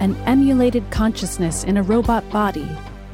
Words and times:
An 0.00 0.14
emulated 0.26 0.88
consciousness 0.90 1.64
in 1.64 1.76
a 1.76 1.82
robot 1.82 2.28
body. 2.30 2.68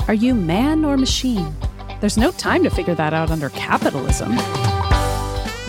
Are 0.09 0.15
you 0.15 0.35
man 0.35 0.85
or 0.85 0.97
machine? 0.97 1.55
There's 2.01 2.19
no 2.19 2.31
time 2.33 2.63
to 2.65 2.71
figure 2.71 2.95
that 2.95 3.15
out 3.15 3.31
under 3.31 3.49
capitalism. 3.51 4.37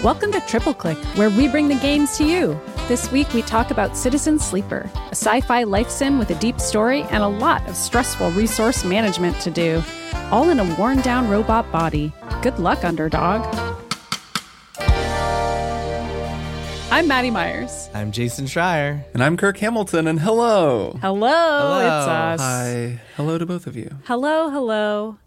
Welcome 0.03 0.31
to 0.31 0.41
Triple 0.47 0.73
Click, 0.73 0.97
where 1.15 1.29
we 1.29 1.47
bring 1.47 1.67
the 1.67 1.75
games 1.75 2.17
to 2.17 2.25
you. 2.25 2.59
This 2.87 3.11
week 3.11 3.31
we 3.33 3.43
talk 3.43 3.71
about 3.71 3.95
Citizen 3.95 4.39
Sleeper, 4.39 4.89
a 4.95 5.11
sci 5.11 5.41
fi 5.41 5.63
life 5.63 5.89
sim 5.89 6.17
with 6.17 6.31
a 6.31 6.35
deep 6.35 6.59
story 6.59 7.03
and 7.03 7.23
a 7.23 7.27
lot 7.27 7.67
of 7.69 7.75
stressful 7.75 8.31
resource 8.31 8.83
management 8.83 9.39
to 9.41 9.51
do, 9.51 9.83
all 10.31 10.49
in 10.49 10.59
a 10.59 10.75
worn 10.75 11.01
down 11.01 11.29
robot 11.29 11.71
body. 11.71 12.11
Good 12.41 12.59
luck, 12.59 12.83
underdog. 12.83 13.70
I'm 16.91 17.07
Maddy 17.07 17.31
Myers. 17.31 17.89
I'm 17.93 18.11
Jason 18.11 18.45
Schreier. 18.45 19.03
And 19.13 19.23
I'm 19.23 19.37
Kirk 19.37 19.57
Hamilton, 19.57 20.07
and 20.07 20.19
hello. 20.19 20.97
Hello, 21.01 21.27
Hello. 21.29 21.79
it's 21.79 22.07
us. 22.07 22.39
Hi. 22.41 22.99
Hello 23.15 23.37
to 23.37 23.45
both 23.45 23.65
of 23.65 23.77
you. 23.77 23.95
Hello, 24.05 24.49
hello, 24.49 25.17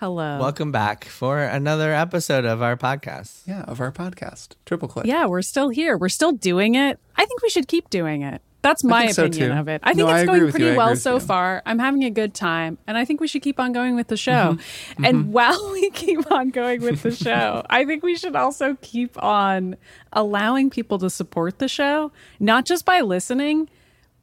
hello. 0.00 0.38
Welcome 0.38 0.70
back 0.70 1.06
for 1.06 1.40
another 1.40 1.92
episode 1.94 2.44
of 2.44 2.60
our 2.60 2.76
podcast. 2.76 3.40
Yeah, 3.46 3.62
of 3.62 3.80
our 3.80 3.90
podcast, 3.90 4.50
Triple 4.66 4.86
Click. 4.86 5.06
Yeah, 5.06 5.24
we're 5.26 5.40
still 5.42 5.70
here. 5.70 5.96
We're 5.96 6.10
still 6.10 6.32
doing 6.32 6.74
it. 6.74 6.98
I 7.16 7.24
think 7.24 7.40
we 7.42 7.48
should 7.48 7.68
keep 7.68 7.88
doing 7.88 8.20
it. 8.22 8.42
That's 8.64 8.82
my 8.82 9.02
think 9.02 9.14
so, 9.14 9.26
opinion 9.26 9.52
of 9.58 9.68
it. 9.68 9.82
I 9.84 9.92
think 9.92 10.08
No, 10.08 10.14
it's 10.14 10.22
agree 10.22 10.38
going 10.38 10.46
you. 10.46 10.50
Pretty 10.50 10.74
well 10.74 10.96
so 10.96 11.20
far. 11.20 11.62
I'm 11.66 11.78
having 11.78 12.02
a 12.02 12.08
good 12.08 12.32
time, 12.32 12.78
and 12.86 12.96
I 12.96 13.04
think 13.04 13.20
we 13.20 13.28
should 13.28 13.42
keep 13.42 13.60
on 13.60 13.72
going 13.72 13.94
with 13.94 14.08
the 14.08 14.16
show. 14.16 14.56
Mm-hmm. 14.56 15.04
And 15.04 15.32
while 15.34 15.70
we 15.72 15.90
keep 15.90 16.32
on 16.32 16.48
going 16.48 16.80
with 16.80 17.02
the 17.02 17.10
show, 17.10 17.62
I 17.70 17.84
think 17.84 18.02
we 18.02 18.16
should 18.16 18.34
also 18.34 18.78
keep 18.80 19.22
on 19.22 19.76
allowing 20.14 20.70
people 20.70 20.98
to 21.00 21.10
support 21.10 21.58
the 21.58 21.68
show, 21.68 22.10
not 22.40 22.64
just 22.64 22.86
by 22.86 23.02
listening, 23.02 23.68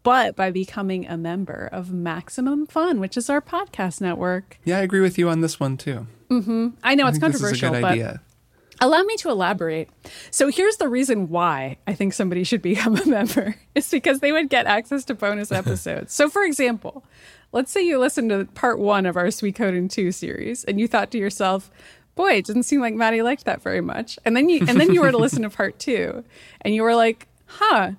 but 0.01 0.35
by 0.35 0.49
becoming 0.49 1.05
a 1.05 1.17
member 1.17 1.69
of 1.71 1.93
Maximum 1.93 2.65
Fun, 2.65 2.99
which 2.99 3.15
is 3.15 3.29
our 3.29 3.41
podcast 3.41 4.01
network. 4.01 4.57
Yeah, 4.65 4.79
I 4.79 4.81
agree 4.81 5.01
with 5.01 5.19
you 5.19 5.29
on 5.29 5.41
this 5.41 5.59
one, 5.59 5.77
too. 5.77 6.07
I 6.31 6.95
know 6.95 7.05
I 7.05 7.09
it's 7.09 7.19
think 7.19 7.33
this 7.33 7.43
is 7.43 7.51
a 7.51 7.59
controversial, 7.59 7.71
good 7.73 7.81
but 7.83 7.91
idea. 7.91 8.21
Allow 8.81 9.03
me 9.03 9.15
to 9.17 9.29
elaborate. 9.29 9.89
So 10.31 10.47
here's 10.49 10.77
the 10.77 10.89
reason 10.89 11.29
why 11.29 11.77
I 11.87 11.93
think 11.93 12.13
somebody 12.13 12.43
should 12.43 12.61
become 12.63 12.97
a 12.97 13.05
member. 13.07 13.55
It's 13.75 13.91
because 13.91 14.19
they 14.19 14.31
would 14.31 14.49
get 14.49 14.65
access 14.65 15.05
to 15.05 15.13
bonus 15.13 15.51
episodes. 15.51 16.13
so 16.13 16.27
for 16.29 16.43
example, 16.43 17.03
let's 17.51 17.71
say 17.71 17.81
you 17.85 17.99
listened 17.99 18.31
to 18.31 18.45
part 18.53 18.79
one 18.79 19.05
of 19.05 19.15
our 19.15 19.27
Suikoden 19.27 19.89
Two 19.89 20.11
series 20.11 20.63
and 20.63 20.79
you 20.79 20.87
thought 20.87 21.11
to 21.11 21.17
yourself, 21.19 21.69
boy, 22.15 22.33
it 22.33 22.45
didn't 22.45 22.63
seem 22.63 22.81
like 22.81 22.95
Maddy 22.95 23.21
liked 23.21 23.45
that 23.45 23.61
very 23.61 23.81
much. 23.81 24.17
And 24.25 24.35
then 24.35 24.49
you 24.49 24.65
and 24.67 24.79
then 24.81 24.91
you 24.93 25.01
were 25.01 25.11
to 25.11 25.17
listen 25.17 25.43
to 25.43 25.49
part 25.55 25.77
two 25.79 26.23
and 26.61 26.73
you 26.73 26.81
were 26.83 26.95
like, 26.95 27.27
huh, 27.45 27.91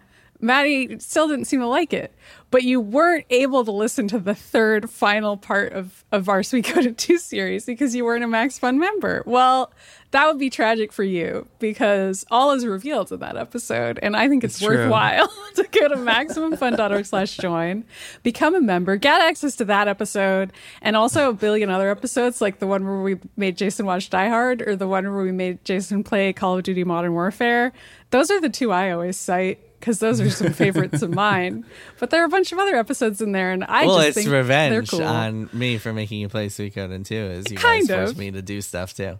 Maddy 0.43 0.99
still 0.99 1.29
didn't 1.29 1.45
seem 1.47 1.61
to 1.61 1.67
like 1.67 1.93
it. 1.93 2.13
But 2.51 2.65
you 2.65 2.81
weren't 2.81 3.25
able 3.31 3.65
to 3.65 3.73
listen 3.73 4.09
to 4.09 4.19
the 4.19 4.35
third 4.35 4.91
final 4.91 5.39
part 5.39 5.73
of, 5.73 6.05
of 6.13 6.29
our 6.29 6.43
Sweet 6.43 6.67
Code 6.67 6.85
and 6.85 6.99
2 6.99 7.17
series 7.17 7.65
because 7.65 7.95
you 7.95 8.05
weren't 8.05 8.25
a 8.25 8.29
Max 8.29 8.59
Fun 8.59 8.79
member. 8.79 9.23
Well, 9.25 9.73
that 10.11 10.27
would 10.27 10.39
be 10.39 10.51
tragic 10.51 10.93
for 10.93 11.05
you 11.05 11.49
because 11.61 12.27
all 12.31 12.53
is 12.53 12.67
revealed 12.67 13.11
in 13.11 13.21
that 13.21 13.39
episode. 13.39 13.99
And 14.03 14.15
I 14.15 14.29
think 14.29 14.45
it's, 14.45 14.57
It's 14.57 14.67
worthwhile 14.67 15.29
to 15.55 15.63
go 15.63 15.89
to 15.89 15.97
MaximumFun.org 15.97 17.07
slash 17.07 17.39
join, 17.39 17.85
become 18.23 18.55
a 18.55 18.61
member, 18.61 18.97
get 18.97 19.23
access 19.23 19.57
to 19.57 19.65
that 19.67 19.89
episode, 19.89 20.53
and 20.83 20.95
also 20.95 21.31
a 21.31 21.33
billion 21.33 21.71
other 21.71 21.91
episodes 21.91 22.43
like 22.43 22.59
the 22.59 22.67
one 22.67 22.85
where 22.85 23.01
we 23.01 23.19
made 23.37 23.57
Jason 23.57 23.87
watch 23.87 24.11
Die 24.11 24.29
Hard 24.29 24.61
or 24.61 24.77
the 24.77 24.89
one 24.89 25.05
where 25.11 25.25
we 25.25 25.33
made 25.33 25.65
Jason 25.65 26.05
play 26.05 26.35
Call 26.35 26.59
of 26.59 26.65
Duty 26.65 26.85
Modern 26.85 27.15
Warfare. 27.15 27.73
Those 28.11 28.31
are 28.31 28.41
the 28.43 28.51
two 28.51 28.73
I 28.73 28.91
always 28.91 29.17
cite 29.17 29.59
because 29.83 29.99
those 29.99 30.21
are 30.21 30.31
some 30.31 30.53
favorites 30.53 31.03
of 31.03 31.11
mine. 31.13 31.65
But 31.99 32.11
there 32.11 32.23
are 32.23 32.27
a 32.27 32.29
bunch 32.29 32.53
of 32.53 32.59
other 32.61 32.77
episodes 32.77 33.21
in 33.21 33.33
there, 33.33 33.51
and 33.51 33.65
I 33.65 33.85
well, 33.85 33.97
just 33.97 34.09
it's 34.11 34.15
think 34.19 34.31
revenge 34.31 34.91
cool. 34.91 35.03
on 35.03 35.51
me 35.53 35.77
for 35.79 35.93
making 35.93 36.21
you 36.21 36.29
play 36.29 36.47
Suikoden 36.47 37.05
too, 37.05 37.17
as 37.17 37.51
you 37.51 37.57
Kind 37.57 37.89
guys 37.89 37.97
forced 38.07 38.17
me 38.17 38.31
to 38.31 38.41
do 38.43 38.61
stuff 38.61 38.95
too. 38.95 39.19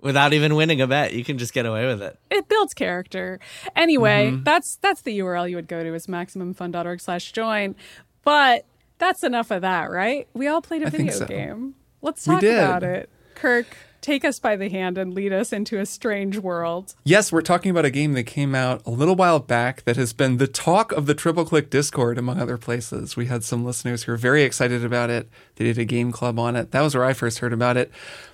Without 0.00 0.32
even 0.32 0.54
winning 0.54 0.80
a 0.80 0.86
bet, 0.86 1.12
you 1.12 1.24
can 1.24 1.36
just 1.36 1.52
get 1.52 1.66
away 1.66 1.84
with 1.86 2.00
it. 2.00 2.18
it 2.30 2.48
builds 2.48 2.72
character. 2.72 3.38
Anyway, 3.76 4.30
Mm-hmm. 4.30 4.44
that's 4.44 4.76
that's 4.76 5.02
the 5.02 5.18
URL 5.18 5.50
you 5.50 5.56
would 5.56 5.68
go 5.68 5.82
to 5.82 5.92
is 5.92 6.06
maximumfun.org 6.06 7.00
slash 7.00 7.32
join. 7.32 7.74
But 8.24 8.64
that's 8.98 9.22
enough 9.22 9.50
of 9.50 9.60
that, 9.62 9.90
right? 9.90 10.26
We 10.34 10.46
all 10.46 10.62
played 10.62 10.82
a 10.82 10.86
I 10.86 10.90
video 10.90 11.12
so. 11.12 11.26
game. 11.26 11.74
Let's 12.00 12.24
talk 12.24 12.42
about 12.42 12.82
it. 12.82 13.10
Kirk, 13.34 13.66
take 14.00 14.24
us 14.24 14.38
by 14.38 14.56
the 14.56 14.68
hand 14.68 14.98
and 14.98 15.12
lead 15.12 15.32
us 15.32 15.52
into 15.52 15.78
a 15.78 15.86
strange 15.86 16.38
world. 16.38 16.94
Yes, 17.04 17.32
we're 17.32 17.42
talking 17.42 17.70
about 17.70 17.84
a 17.84 17.90
game 17.90 18.12
that 18.14 18.24
came 18.24 18.54
out 18.54 18.82
a 18.86 18.90
little 18.90 19.16
while 19.16 19.38
back 19.38 19.84
that 19.84 19.96
has 19.96 20.12
been 20.12 20.36
the 20.36 20.46
talk 20.46 20.92
of 20.92 21.06
the 21.06 21.14
Triple 21.14 21.44
Click 21.44 21.70
Discord, 21.70 22.18
among 22.18 22.40
other 22.40 22.58
places. 22.58 23.16
We 23.16 23.26
had 23.26 23.44
some 23.44 23.64
listeners 23.64 24.04
who 24.04 24.12
were 24.12 24.18
very 24.18 24.42
excited 24.42 24.84
about 24.84 25.10
it. 25.10 25.28
They 25.56 25.64
did 25.64 25.78
a 25.78 25.84
game 25.84 26.12
club 26.12 26.38
on 26.38 26.56
it. 26.56 26.70
That 26.70 26.82
was 26.82 26.94
where 26.94 27.04
I 27.04 27.12
first 27.12 27.38
heard 27.38 27.52
about 27.52 27.76
it. 27.76 27.90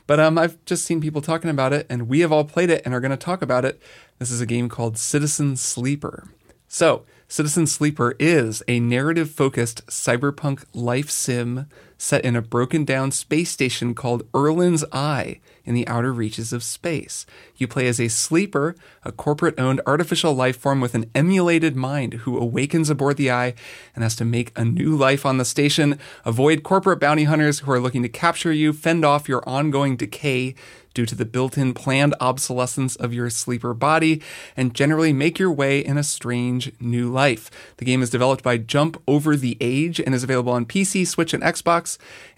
But 0.06 0.20
um, 0.20 0.36
I've 0.36 0.62
just 0.64 0.84
seen 0.84 1.00
people 1.00 1.22
talking 1.22 1.50
about 1.50 1.72
it, 1.72 1.86
and 1.88 2.08
we 2.08 2.20
have 2.20 2.32
all 2.32 2.44
played 2.44 2.70
it 2.70 2.82
and 2.84 2.94
are 2.94 3.00
going 3.00 3.10
to 3.10 3.16
talk 3.16 3.42
about 3.42 3.64
it. 3.64 3.80
This 4.18 4.30
is 4.30 4.40
a 4.40 4.46
game 4.46 4.68
called 4.68 4.98
Citizen 4.98 5.56
Sleeper. 5.56 6.28
So, 6.68 7.04
Citizen 7.28 7.66
Sleeper 7.66 8.14
is 8.18 8.62
a 8.68 8.80
narrative 8.80 9.30
focused 9.30 9.86
cyberpunk 9.86 10.64
life 10.74 11.10
sim 11.10 11.66
set 11.98 12.24
in 12.24 12.36
a 12.36 12.42
broken 12.42 12.84
down 12.84 13.10
space 13.10 13.50
station 13.50 13.94
called 13.94 14.26
Erlin's 14.34 14.84
Eye 14.92 15.40
in 15.64 15.74
the 15.74 15.86
outer 15.88 16.12
reaches 16.12 16.52
of 16.52 16.62
space. 16.62 17.24
You 17.56 17.66
play 17.66 17.86
as 17.86 18.00
a 18.00 18.08
sleeper, 18.08 18.76
a 19.04 19.12
corporate 19.12 19.58
owned 19.58 19.80
artificial 19.86 20.34
life 20.34 20.56
form 20.56 20.80
with 20.80 20.94
an 20.94 21.10
emulated 21.14 21.76
mind 21.76 22.14
who 22.14 22.38
awakens 22.38 22.90
aboard 22.90 23.16
the 23.16 23.30
Eye 23.30 23.54
and 23.94 24.02
has 24.02 24.16
to 24.16 24.24
make 24.24 24.52
a 24.56 24.64
new 24.64 24.96
life 24.96 25.24
on 25.24 25.38
the 25.38 25.44
station, 25.44 25.98
avoid 26.24 26.62
corporate 26.62 27.00
bounty 27.00 27.24
hunters 27.24 27.60
who 27.60 27.72
are 27.72 27.80
looking 27.80 28.02
to 28.02 28.08
capture 28.08 28.52
you, 28.52 28.72
fend 28.72 29.04
off 29.04 29.28
your 29.28 29.46
ongoing 29.48 29.96
decay 29.96 30.54
due 30.94 31.04
to 31.04 31.14
the 31.14 31.24
built 31.24 31.58
in 31.58 31.74
planned 31.74 32.14
obsolescence 32.20 32.96
of 32.96 33.12
your 33.12 33.28
sleeper 33.28 33.74
body, 33.74 34.22
and 34.56 34.74
generally 34.74 35.12
make 35.12 35.38
your 35.38 35.50
way 35.50 35.84
in 35.84 35.98
a 35.98 36.04
strange 36.04 36.72
new 36.80 37.10
life. 37.10 37.50
The 37.76 37.84
game 37.84 38.02
is 38.02 38.10
developed 38.10 38.42
by 38.42 38.58
Jump 38.58 39.02
Over 39.06 39.36
the 39.36 39.56
Age 39.60 40.00
and 40.00 40.14
is 40.14 40.22
available 40.22 40.52
on 40.52 40.64
PC, 40.64 41.06
Switch, 41.06 41.34
and 41.34 41.42
Xbox, 41.42 41.83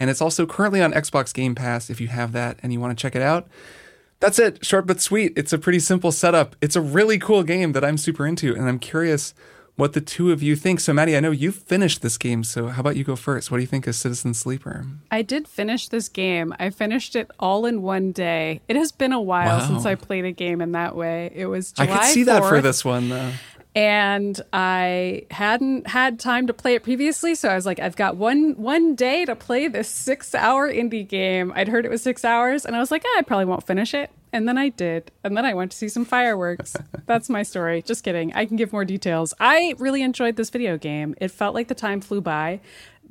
and 0.01 0.11
it's 0.11 0.21
also 0.23 0.47
currently 0.47 0.81
on 0.83 0.93
Xbox 0.93 1.33
Game 1.35 1.55
Pass 1.55 1.91
if 1.91 2.01
you 2.01 2.09
have 2.09 2.33
that 2.33 2.59
and 2.63 2.73
you 2.73 2.81
want 2.81 2.97
to 2.97 3.01
check 3.01 3.15
it 3.17 3.23
out. 3.23 3.49
That's 4.21 4.39
it, 4.39 4.65
short 4.65 4.87
but 4.87 5.01
sweet. 5.01 5.33
It's 5.37 5.53
a 5.53 5.59
pretty 5.59 5.79
simple 5.79 6.11
setup. 6.11 6.57
It's 6.63 6.75
a 6.77 6.81
really 6.81 7.19
cool 7.19 7.43
game 7.43 7.73
that 7.73 7.85
I'm 7.85 7.99
super 7.99 8.27
into, 8.27 8.55
and 8.55 8.67
I'm 8.67 8.79
curious 8.79 9.35
what 9.77 9.93
the 9.93 10.01
two 10.01 10.33
of 10.33 10.43
you 10.43 10.57
think. 10.57 10.81
So, 10.81 10.95
Maddy, 10.95 11.15
I 11.19 11.21
know 11.21 11.33
you've 11.33 11.57
finished 11.57 12.01
this 12.01 12.17
game, 12.17 12.43
so 12.43 12.69
how 12.69 12.81
about 12.81 12.97
you 12.97 13.05
go 13.05 13.15
first? 13.15 13.51
What 13.51 13.59
do 13.59 13.61
you 13.61 13.67
think 13.67 13.87
of 13.87 13.95
Citizen 13.95 14.33
Sleeper? 14.33 14.87
I 15.11 15.21
did 15.21 15.47
finish 15.47 15.89
this 15.89 16.09
game. 16.09 16.55
I 16.59 16.71
finished 16.71 17.15
it 17.15 17.31
all 17.39 17.67
in 17.67 17.83
one 17.83 18.11
day. 18.13 18.63
It 18.69 18.77
has 18.77 18.91
been 18.91 19.13
a 19.13 19.21
while 19.21 19.59
Wow. 19.59 19.67
since 19.67 19.85
I 19.85 19.95
played 19.97 20.25
a 20.25 20.33
game 20.33 20.63
in 20.63 20.73
that 20.73 20.97
way. 20.97 21.31
It 21.35 21.45
was 21.45 21.73
July 21.73 21.93
I 21.93 21.99
could 21.99 22.07
see 22.07 22.23
that 22.23 22.43
for 22.45 22.63
this 22.63 22.87
one, 22.87 23.11
though. 23.11 23.33
And 23.77 24.41
I 24.55 25.27
hadn't 25.31 25.89
had 25.89 26.19
time 26.19 26.47
to 26.47 26.55
play 26.55 26.77
it 26.77 26.83
previously, 26.83 27.35
so 27.35 27.51
I 27.51 27.55
was 27.55 27.67
like, 27.67 27.79
I've 27.79 27.95
got 27.95 28.17
one 28.17 28.55
one 28.55 28.95
day 28.95 29.27
to 29.27 29.37
play 29.37 29.69
this 29.69 29.87
six 29.87 30.35
hour 30.35 30.73
indie 30.73 31.07
game. 31.07 31.53
I'd 31.55 31.69
heard 31.69 31.85
it 31.85 31.91
was 31.91 32.03
six 32.03 32.25
hours, 32.25 32.65
and 32.65 32.75
I 32.75 32.79
was 32.79 32.91
like, 32.91 33.03
ah, 33.05 33.19
I 33.19 33.23
probably 33.23 33.45
won't 33.45 33.67
finish 33.67 33.93
it. 33.93 34.11
And 34.33 34.49
then 34.49 34.57
I 34.57 34.71
did, 34.71 35.13
and 35.23 35.37
then 35.37 35.45
I 35.45 35.53
went 35.53 35.73
to 35.73 35.77
see 35.77 35.91
some 35.91 36.07
fireworks. 36.07 36.75
That's 37.07 37.29
my 37.29 37.43
story. 37.43 37.83
Just 37.83 38.03
kidding. 38.03 38.33
I 38.33 38.47
can 38.47 38.57
give 38.57 38.73
more 38.73 38.87
details. 38.87 39.35
I 39.39 39.75
really 39.79 40.01
enjoyed 40.01 40.37
this 40.37 40.49
video 40.49 40.79
game. 40.79 41.15
It 41.21 41.31
felt 41.31 41.55
like 41.55 41.69
the 41.69 41.75
time 41.75 42.01
flew 42.01 42.23
by. 42.23 42.61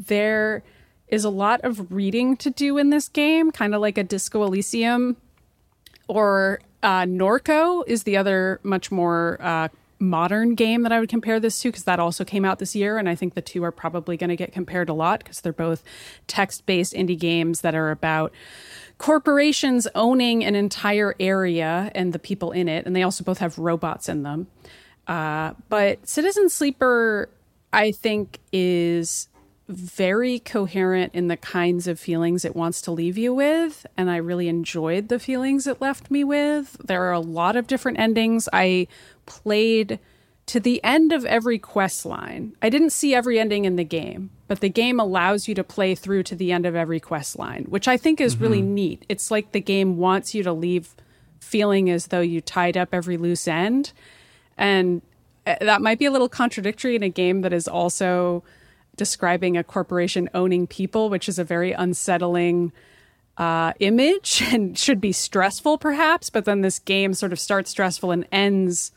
There 0.08 0.64
is 1.08 1.24
a 1.24 1.30
lot 1.30 1.62
of 1.64 1.92
reading 1.92 2.36
to 2.38 2.50
do 2.50 2.80
in 2.80 2.90
this 2.90 3.08
game, 3.08 3.52
kind 3.52 3.76
of 3.76 3.82
like 3.82 4.00
a 4.00 4.04
Disco 4.04 4.44
Elysium 4.44 5.18
or 6.08 6.60
uh, 6.82 7.04
Norco 7.04 7.84
is 7.86 8.04
the 8.04 8.18
other 8.18 8.60
much 8.64 8.92
more 8.92 9.38
uh, 9.40 9.68
modern 10.00 10.56
game 10.56 10.84
that 10.84 10.92
I 10.92 11.00
would 11.00 11.10
compare 11.10 11.40
this 11.40 11.60
to 11.62 11.70
because 11.70 11.86
that 11.86 12.00
also 12.00 12.24
came 12.26 12.46
out 12.46 12.60
this 12.60 12.76
year, 12.76 12.98
and 12.98 13.08
I 13.08 13.16
think 13.16 13.34
the 13.34 13.42
two 13.42 13.64
are 13.64 13.72
probably 13.72 14.18
going 14.18 14.30
to 14.30 14.36
get 14.36 14.52
compared 14.52 14.90
a 14.90 14.94
lot 14.94 15.20
because 15.20 15.42
they're 15.42 15.54
both 15.54 15.84
text-based 16.28 16.94
indie 16.94 17.18
games 17.18 17.62
that 17.62 17.76
are 17.76 17.92
about 17.92 18.32
corporations 18.98 19.88
owning 19.96 20.44
an 20.44 20.56
entire 20.56 21.16
area 21.20 21.92
and 21.96 22.14
the 22.14 22.20
people 22.20 22.52
in 22.52 22.68
it, 22.68 22.86
and 22.86 22.96
they 22.96 23.04
also 23.04 23.24
both 23.24 23.40
have 23.40 23.58
robots 23.58 24.10
in 24.10 24.24
them. 24.24 24.48
Uh, 25.08 25.54
but 25.70 26.08
Citizen 26.08 26.50
Sleeper, 26.50 27.30
I 27.72 27.92
think, 27.92 28.40
is 28.52 29.28
very 29.68 30.40
coherent 30.40 31.16
in 31.16 31.28
the 31.28 31.38
kinds 31.38 31.88
of 31.88 32.00
feelings 32.00 32.46
it 32.46 32.56
wants 32.56 32.82
to 32.82 32.92
leave 32.92 33.18
you 33.18 33.34
with. 33.34 33.86
And 33.98 34.12
I 34.12 34.18
really 34.18 34.48
enjoyed 34.48 35.10
the 35.10 35.20
feelings 35.20 35.66
it 35.66 35.82
left 35.82 36.12
me 36.12 36.24
with. 36.24 36.78
There 36.84 37.04
are 37.04 37.14
a 37.14 37.20
lot 37.20 37.56
of 37.56 37.68
different 37.68 38.00
endings. 38.00 38.48
I 38.54 38.88
played 39.26 40.00
to 40.48 40.60
the 40.60 40.84
end 40.84 41.12
of 41.12 41.26
every 41.26 41.58
quest 41.58 42.06
line. 42.06 42.56
I 42.62 42.70
didn't 42.70 42.92
see 42.92 43.16
every 43.16 43.40
ending 43.40 43.66
in 43.66 43.78
the 43.78 43.84
game, 43.84 44.30
but 44.48 44.60
the 44.60 44.70
game 44.70 45.00
allows 45.00 45.48
you 45.48 45.56
to 45.56 45.64
play 45.64 45.96
through 45.96 46.24
to 46.24 46.36
the 46.36 46.52
end 46.52 46.68
of 46.68 46.76
every 46.76 47.00
quest 47.00 47.40
line, 47.40 47.66
which 47.68 47.88
I 47.88 47.98
think 47.98 48.22
is 48.22 48.38
really 48.38 48.62
neat. 48.62 49.06
It's 49.10 49.32
like 49.32 49.52
the 49.52 49.62
game 49.62 49.98
wants 49.98 50.36
you 50.36 50.44
to 50.44 50.54
leave 50.54 50.94
feeling 51.40 51.90
as 51.90 52.08
though 52.08 52.22
you 52.22 52.42
tied 52.42 52.78
up 52.78 52.90
every 52.92 53.18
loose 53.18 53.48
end. 53.48 53.92
And 54.58 55.02
uh, 55.48 55.56
that 55.62 55.82
might 55.82 55.98
be 55.98 56.06
a 56.06 56.12
little 56.12 56.30
contradictory 56.30 56.96
in 56.96 57.02
a 57.04 57.10
game 57.10 57.42
that 57.42 57.54
is 57.54 57.68
also 57.68 58.44
describing 58.96 59.58
a 59.58 59.64
corporation 59.64 60.30
owning 60.34 60.68
people, 60.68 61.10
which 61.10 61.28
is 61.28 61.40
a 61.40 61.44
very 61.44 61.72
unsettling 61.72 62.72
uh, 63.38 63.74
image 63.80 64.42
and 64.52 64.78
should 64.78 65.02
be 65.02 65.12
stressful, 65.12 65.78
perhaps. 65.78 66.30
But 66.30 66.46
then 66.46 66.62
this 66.62 66.80
game 66.80 67.14
sort 67.14 67.34
of 67.34 67.40
starts 67.40 67.72
stressful 67.72 68.12
and 68.12 68.26
ends 68.32 68.92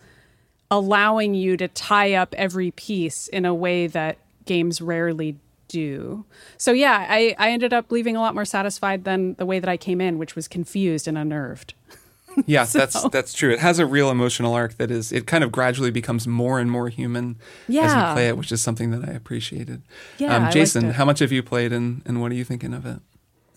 allowing 0.71 1.35
you 1.35 1.57
to 1.57 1.69
tie 1.69 2.15
up 2.15 2.35
every 2.37 2.71
piece 2.73 3.29
in 3.29 3.45
a 3.45 3.55
way 3.55 3.87
that 3.87 4.19
games 4.45 4.81
rarely 4.81 5.37
do. 5.69 6.25
So 6.57 6.73
yeah, 6.73 7.07
I, 7.09 7.35
I 7.39 7.51
ended 7.51 7.73
up 7.73 7.91
leaving 7.91 8.17
a 8.17 8.21
lot 8.21 8.35
more 8.35 8.45
satisfied 8.45 9.05
than 9.05 9.35
the 9.35 9.47
way 9.47 9.61
that 9.61 9.69
I 9.69 9.77
came 9.77 10.01
in, 10.01 10.19
which 10.19 10.35
was 10.35 10.49
confused 10.49 11.07
and 11.07 11.17
unnerved. 11.17 11.75
Yeah, 12.47 12.65
so. 12.65 12.79
that's 12.79 13.09
that's 13.11 13.33
true. 13.33 13.51
It 13.53 13.59
has 13.59 13.79
a 13.79 13.87
real 13.87 14.11
emotional 14.11 14.55
arc 14.55 14.77
that 14.79 14.91
is 14.91 15.13
it 15.13 15.27
kind 15.27 15.45
of 15.45 15.53
gradually 15.53 15.91
becomes 15.91 16.27
more 16.27 16.61
and 16.61 16.71
more 16.71 16.89
human 16.89 17.37
yeah. 17.67 17.83
as 17.83 17.95
you 17.95 18.15
play 18.15 18.29
it, 18.29 18.37
which 18.37 18.53
is 18.53 18.61
something 18.63 18.91
that 18.91 19.09
I 19.09 19.13
appreciated. 19.13 19.83
Yeah, 20.19 20.35
um, 20.35 20.51
Jason, 20.51 20.91
how 20.91 21.05
much 21.05 21.19
have 21.19 21.33
you 21.33 21.43
played 21.43 21.73
and, 21.73 22.03
and 22.07 22.21
what 22.23 22.33
are 22.33 22.37
you 22.37 22.45
thinking 22.45 22.73
of 22.73 22.87
it? 22.87 23.01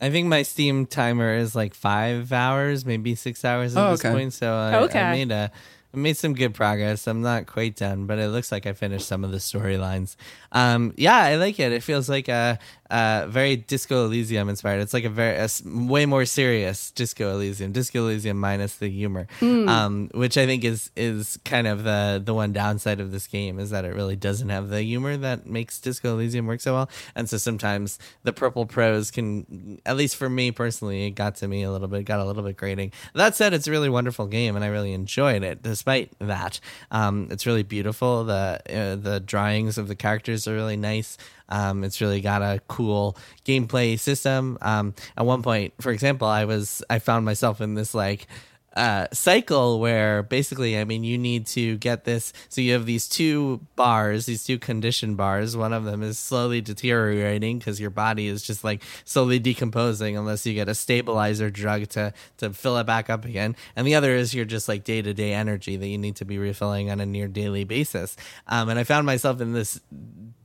I 0.01 0.09
think 0.09 0.27
my 0.27 0.41
Steam 0.41 0.87
timer 0.87 1.35
is 1.35 1.55
like 1.55 1.73
five 1.73 2.33
hours, 2.33 2.85
maybe 2.85 3.13
six 3.15 3.45
hours 3.45 3.77
at 3.77 3.85
oh, 3.85 3.91
this 3.91 4.01
okay. 4.01 4.11
point. 4.11 4.33
So 4.33 4.51
I, 4.51 4.75
okay. 4.83 4.99
I 4.99 5.11
made 5.11 5.31
a 5.31 5.51
I 5.93 5.97
made 5.97 6.15
some 6.15 6.33
good 6.33 6.53
progress. 6.53 7.05
I'm 7.05 7.21
not 7.21 7.47
quite 7.47 7.75
done, 7.75 8.05
but 8.05 8.17
it 8.17 8.29
looks 8.29 8.51
like 8.51 8.65
I 8.65 8.73
finished 8.73 9.07
some 9.07 9.23
of 9.23 9.31
the 9.31 9.37
storylines. 9.37 10.15
Um, 10.51 10.93
yeah, 10.95 11.17
I 11.17 11.35
like 11.35 11.59
it. 11.59 11.73
It 11.73 11.83
feels 11.83 12.07
like 12.07 12.29
a, 12.29 12.59
a 12.91 13.25
very 13.27 13.55
Disco 13.55 14.05
Elysium 14.05 14.49
inspired. 14.49 14.81
It's 14.81 14.93
like 14.93 15.05
a 15.05 15.09
very 15.09 15.37
a 15.37 15.47
way 15.65 16.05
more 16.05 16.25
serious 16.25 16.91
Disco 16.91 17.31
Elysium. 17.33 17.71
Disco 17.71 17.99
Elysium 18.03 18.39
minus 18.39 18.75
the 18.75 18.89
humor, 18.89 19.27
mm. 19.39 19.67
um, 19.69 20.09
which 20.13 20.37
I 20.37 20.45
think 20.45 20.63
is 20.63 20.91
is 20.95 21.39
kind 21.45 21.67
of 21.67 21.83
the 21.83 22.21
the 22.23 22.33
one 22.33 22.51
downside 22.51 22.99
of 22.99 23.11
this 23.11 23.27
game 23.27 23.59
is 23.59 23.69
that 23.69 23.85
it 23.85 23.95
really 23.95 24.15
doesn't 24.15 24.49
have 24.49 24.69
the 24.69 24.81
humor 24.83 25.15
that 25.17 25.45
makes 25.45 25.79
Disco 25.79 26.13
Elysium 26.13 26.47
work 26.47 26.59
so 26.59 26.73
well. 26.73 26.89
And 27.15 27.29
so 27.29 27.37
sometimes 27.37 27.97
the 28.23 28.33
purple 28.33 28.65
prose 28.65 29.09
can, 29.09 29.79
at 29.85 29.95
least 29.95 30.17
for 30.17 30.29
me 30.29 30.51
personally, 30.51 31.05
it 31.05 31.11
got 31.11 31.35
to 31.35 31.47
me 31.47 31.63
a 31.63 31.71
little 31.71 31.87
bit, 31.87 32.05
got 32.05 32.19
a 32.19 32.25
little 32.25 32.43
bit 32.43 32.57
grating. 32.57 32.91
That 33.15 33.35
said, 33.35 33.53
it's 33.53 33.67
a 33.67 33.71
really 33.71 33.89
wonderful 33.89 34.27
game, 34.27 34.55
and 34.55 34.65
I 34.65 34.67
really 34.67 34.93
enjoyed 34.93 35.43
it. 35.43 35.61
Despite 35.61 36.11
that, 36.19 36.59
um, 36.91 37.29
it's 37.31 37.45
really 37.45 37.63
beautiful. 37.63 38.25
The 38.25 38.61
uh, 38.69 38.95
the 38.95 39.19
drawings 39.19 39.77
of 39.77 39.87
the 39.87 39.95
characters 39.95 40.47
are 40.47 40.53
really 40.53 40.77
nice. 40.77 41.17
Um, 41.51 41.83
it's 41.83 42.01
really 42.01 42.21
got 42.21 42.41
a 42.41 42.61
cool 42.67 43.17
gameplay 43.45 43.99
system. 43.99 44.57
Um, 44.61 44.95
at 45.17 45.25
one 45.25 45.43
point, 45.43 45.73
for 45.79 45.91
example, 45.91 46.27
I 46.27 46.45
was 46.45 46.81
I 46.89 46.99
found 46.99 47.25
myself 47.25 47.61
in 47.61 47.75
this 47.75 47.93
like 47.93 48.27
uh, 48.75 49.07
cycle 49.11 49.79
where 49.79 50.23
basically, 50.23 50.77
I 50.77 50.85
mean, 50.85 51.03
you 51.03 51.17
need 51.17 51.45
to 51.47 51.77
get 51.77 52.05
this. 52.05 52.31
So 52.49 52.61
you 52.61 52.73
have 52.73 52.85
these 52.85 53.07
two 53.07 53.59
bars, 53.75 54.25
these 54.25 54.45
two 54.45 54.59
condition 54.59 55.15
bars. 55.15 55.57
One 55.57 55.73
of 55.73 55.83
them 55.83 56.01
is 56.01 56.17
slowly 56.17 56.61
deteriorating 56.61 57.59
because 57.59 57.81
your 57.81 57.89
body 57.89 58.27
is 58.27 58.41
just 58.41 58.63
like 58.63 58.81
slowly 59.03 59.39
decomposing 59.39 60.15
unless 60.15 60.45
you 60.45 60.53
get 60.53 60.69
a 60.69 60.75
stabilizer 60.75 61.49
drug 61.49 61.89
to 61.89 62.13
to 62.37 62.53
fill 62.53 62.77
it 62.77 62.85
back 62.85 63.09
up 63.09 63.25
again. 63.25 63.55
And 63.75 63.85
the 63.85 63.95
other 63.95 64.15
is 64.15 64.33
your 64.33 64.45
just 64.45 64.69
like 64.69 64.83
day 64.83 65.01
to 65.01 65.13
day 65.13 65.33
energy 65.33 65.75
that 65.75 65.87
you 65.87 65.97
need 65.97 66.15
to 66.17 66.25
be 66.25 66.37
refilling 66.37 66.89
on 66.89 67.01
a 67.01 67.05
near 67.05 67.27
daily 67.27 67.65
basis. 67.65 68.15
Um, 68.47 68.69
and 68.69 68.79
I 68.79 68.83
found 68.83 69.05
myself 69.05 69.41
in 69.41 69.51
this 69.51 69.81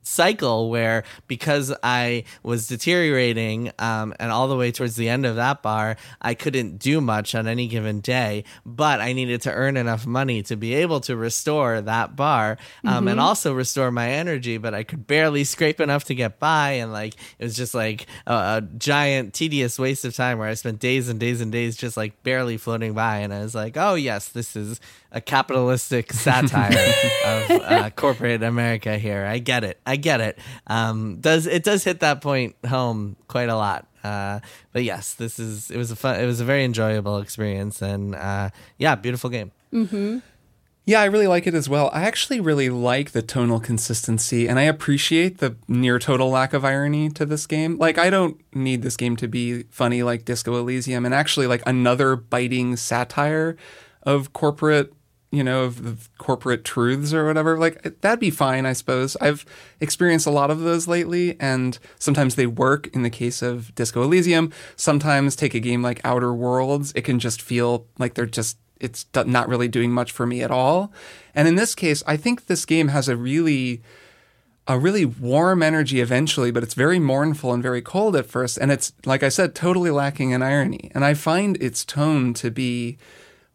cycle 0.06 0.70
where 0.70 1.04
because 1.26 1.74
I 1.82 2.24
was 2.42 2.68
deteriorating 2.68 3.72
um, 3.78 4.14
and 4.20 4.30
all 4.30 4.48
the 4.48 4.56
way 4.56 4.70
towards 4.70 4.96
the 4.96 5.08
end 5.08 5.26
of 5.26 5.36
that 5.36 5.62
bar, 5.62 5.96
I 6.22 6.34
couldn't 6.34 6.78
do 6.78 7.00
much 7.00 7.34
on 7.34 7.46
any 7.48 7.66
given 7.66 8.00
day, 8.00 8.44
but 8.64 9.00
I 9.00 9.12
needed 9.12 9.42
to 9.42 9.52
earn 9.52 9.76
enough 9.76 10.06
money 10.06 10.42
to 10.44 10.56
be 10.56 10.74
able 10.74 11.00
to 11.00 11.16
restore 11.16 11.80
that 11.80 12.14
bar 12.14 12.58
um, 12.84 12.90
mm-hmm. 12.90 13.08
and 13.08 13.20
also 13.20 13.52
restore 13.52 13.90
my 13.90 14.10
energy, 14.10 14.58
but 14.58 14.74
I 14.74 14.84
could 14.84 15.06
barely 15.06 15.44
scrape 15.44 15.80
enough 15.80 16.04
to 16.04 16.14
get 16.14 16.38
by. 16.38 16.72
And 16.72 16.92
like, 16.92 17.14
it 17.38 17.44
was 17.44 17.56
just 17.56 17.74
like 17.74 18.06
a, 18.26 18.32
a 18.32 18.68
giant, 18.78 19.34
tedious 19.34 19.78
waste 19.78 20.04
of 20.04 20.14
time 20.14 20.38
where 20.38 20.48
I 20.48 20.54
spent 20.54 20.78
days 20.78 21.08
and 21.08 21.18
days 21.18 21.40
and 21.40 21.50
days 21.50 21.76
just 21.76 21.96
like 21.96 22.22
barely 22.22 22.56
floating 22.56 22.94
by. 22.94 23.18
And 23.18 23.34
I 23.34 23.40
was 23.40 23.54
like, 23.54 23.76
oh, 23.76 23.94
yes, 23.94 24.28
this 24.28 24.54
is 24.54 24.80
a 25.12 25.20
capitalistic 25.20 26.12
satire 26.12 26.72
of 27.24 27.50
uh, 27.50 27.90
corporate 27.90 28.42
America 28.42 28.98
here. 28.98 29.24
I 29.24 29.38
get 29.38 29.64
it. 29.64 29.80
I 29.86 29.96
get 29.96 30.20
it. 30.20 30.38
Um, 30.66 31.18
does 31.20 31.46
it 31.46 31.64
does 31.64 31.84
hit 31.84 32.00
that 32.00 32.20
point 32.20 32.56
home 32.66 33.16
quite 33.28 33.48
a 33.48 33.56
lot. 33.56 33.86
Uh, 34.04 34.40
but 34.72 34.84
yes, 34.84 35.14
this 35.14 35.38
is 35.38 35.70
it 35.70 35.76
was 35.76 35.90
a 35.90 35.96
fun. 35.96 36.20
It 36.20 36.26
was 36.26 36.40
a 36.40 36.44
very 36.44 36.64
enjoyable 36.64 37.18
experience, 37.18 37.82
and 37.82 38.14
uh, 38.14 38.50
yeah, 38.78 38.94
beautiful 38.94 39.30
game. 39.30 39.50
Mm-hmm. 39.72 40.18
Yeah, 40.88 41.00
I 41.00 41.06
really 41.06 41.26
like 41.26 41.48
it 41.48 41.54
as 41.54 41.68
well. 41.68 41.90
I 41.92 42.02
actually 42.02 42.38
really 42.38 42.70
like 42.70 43.10
the 43.10 43.20
tonal 43.20 43.58
consistency, 43.58 44.48
and 44.48 44.56
I 44.60 44.62
appreciate 44.62 45.38
the 45.38 45.56
near 45.66 45.98
total 45.98 46.30
lack 46.30 46.52
of 46.52 46.64
irony 46.64 47.08
to 47.10 47.26
this 47.26 47.44
game. 47.44 47.76
Like, 47.76 47.98
I 47.98 48.08
don't 48.08 48.40
need 48.54 48.82
this 48.82 48.96
game 48.96 49.16
to 49.16 49.26
be 49.26 49.64
funny 49.64 50.04
like 50.04 50.24
Disco 50.24 50.54
Elysium, 50.54 51.04
and 51.04 51.12
actually, 51.12 51.48
like 51.48 51.62
another 51.66 52.14
biting 52.14 52.76
satire 52.76 53.56
of 54.06 54.32
corporate 54.32 54.94
you 55.32 55.42
know, 55.42 55.64
of 55.64 55.82
the 55.82 55.96
corporate 56.18 56.64
truths 56.64 57.12
or 57.12 57.26
whatever, 57.26 57.58
like 57.58 58.00
that'd 58.00 58.20
be 58.20 58.30
fine, 58.30 58.64
I 58.64 58.72
suppose. 58.72 59.16
I've 59.20 59.44
experienced 59.80 60.26
a 60.26 60.30
lot 60.30 60.50
of 60.50 60.60
those 60.60 60.86
lately, 60.86 61.38
and 61.40 61.78
sometimes 61.98 62.36
they 62.36 62.46
work 62.46 62.86
in 62.94 63.02
the 63.02 63.10
case 63.10 63.42
of 63.42 63.74
Disco 63.74 64.02
Elysium. 64.02 64.52
Sometimes 64.76 65.34
take 65.36 65.54
a 65.54 65.60
game 65.60 65.82
like 65.82 66.00
Outer 66.04 66.32
Worlds, 66.32 66.92
it 66.94 67.02
can 67.02 67.18
just 67.18 67.42
feel 67.42 67.86
like 67.98 68.14
they're 68.14 68.24
just, 68.24 68.56
it's 68.80 69.04
not 69.14 69.48
really 69.48 69.68
doing 69.68 69.90
much 69.90 70.12
for 70.12 70.26
me 70.26 70.42
at 70.42 70.50
all. 70.50 70.92
And 71.34 71.48
in 71.48 71.56
this 71.56 71.74
case, 71.74 72.02
I 72.06 72.16
think 72.16 72.46
this 72.46 72.64
game 72.64 72.88
has 72.88 73.08
a 73.08 73.16
really, 73.16 73.82
a 74.68 74.78
really 74.78 75.04
warm 75.04 75.62
energy 75.62 76.00
eventually, 76.00 76.50
but 76.50 76.62
it's 76.62 76.74
very 76.74 77.00
mournful 77.00 77.52
and 77.52 77.62
very 77.62 77.82
cold 77.82 78.16
at 78.16 78.26
first. 78.26 78.58
And 78.58 78.70
it's, 78.70 78.92
like 79.04 79.22
I 79.22 79.28
said, 79.28 79.54
totally 79.54 79.90
lacking 79.90 80.30
in 80.30 80.42
irony. 80.42 80.90
And 80.94 81.04
I 81.04 81.14
find 81.14 81.60
its 81.60 81.84
tone 81.84 82.32
to 82.34 82.50
be, 82.50 82.96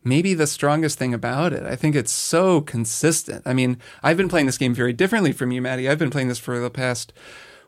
maybe 0.03 0.33
the 0.33 0.47
strongest 0.47 0.97
thing 0.97 1.13
about 1.13 1.53
it. 1.53 1.63
I 1.63 1.75
think 1.75 1.95
it's 1.95 2.11
so 2.11 2.61
consistent. 2.61 3.43
I 3.45 3.53
mean, 3.53 3.77
I've 4.01 4.17
been 4.17 4.29
playing 4.29 4.45
this 4.45 4.57
game 4.57 4.73
very 4.73 4.93
differently 4.93 5.31
from 5.31 5.51
you, 5.51 5.61
Maddy. 5.61 5.87
I've 5.89 5.99
been 5.99 6.09
playing 6.09 6.27
this 6.27 6.39
for 6.39 6.59
the 6.59 6.69
past 6.69 7.13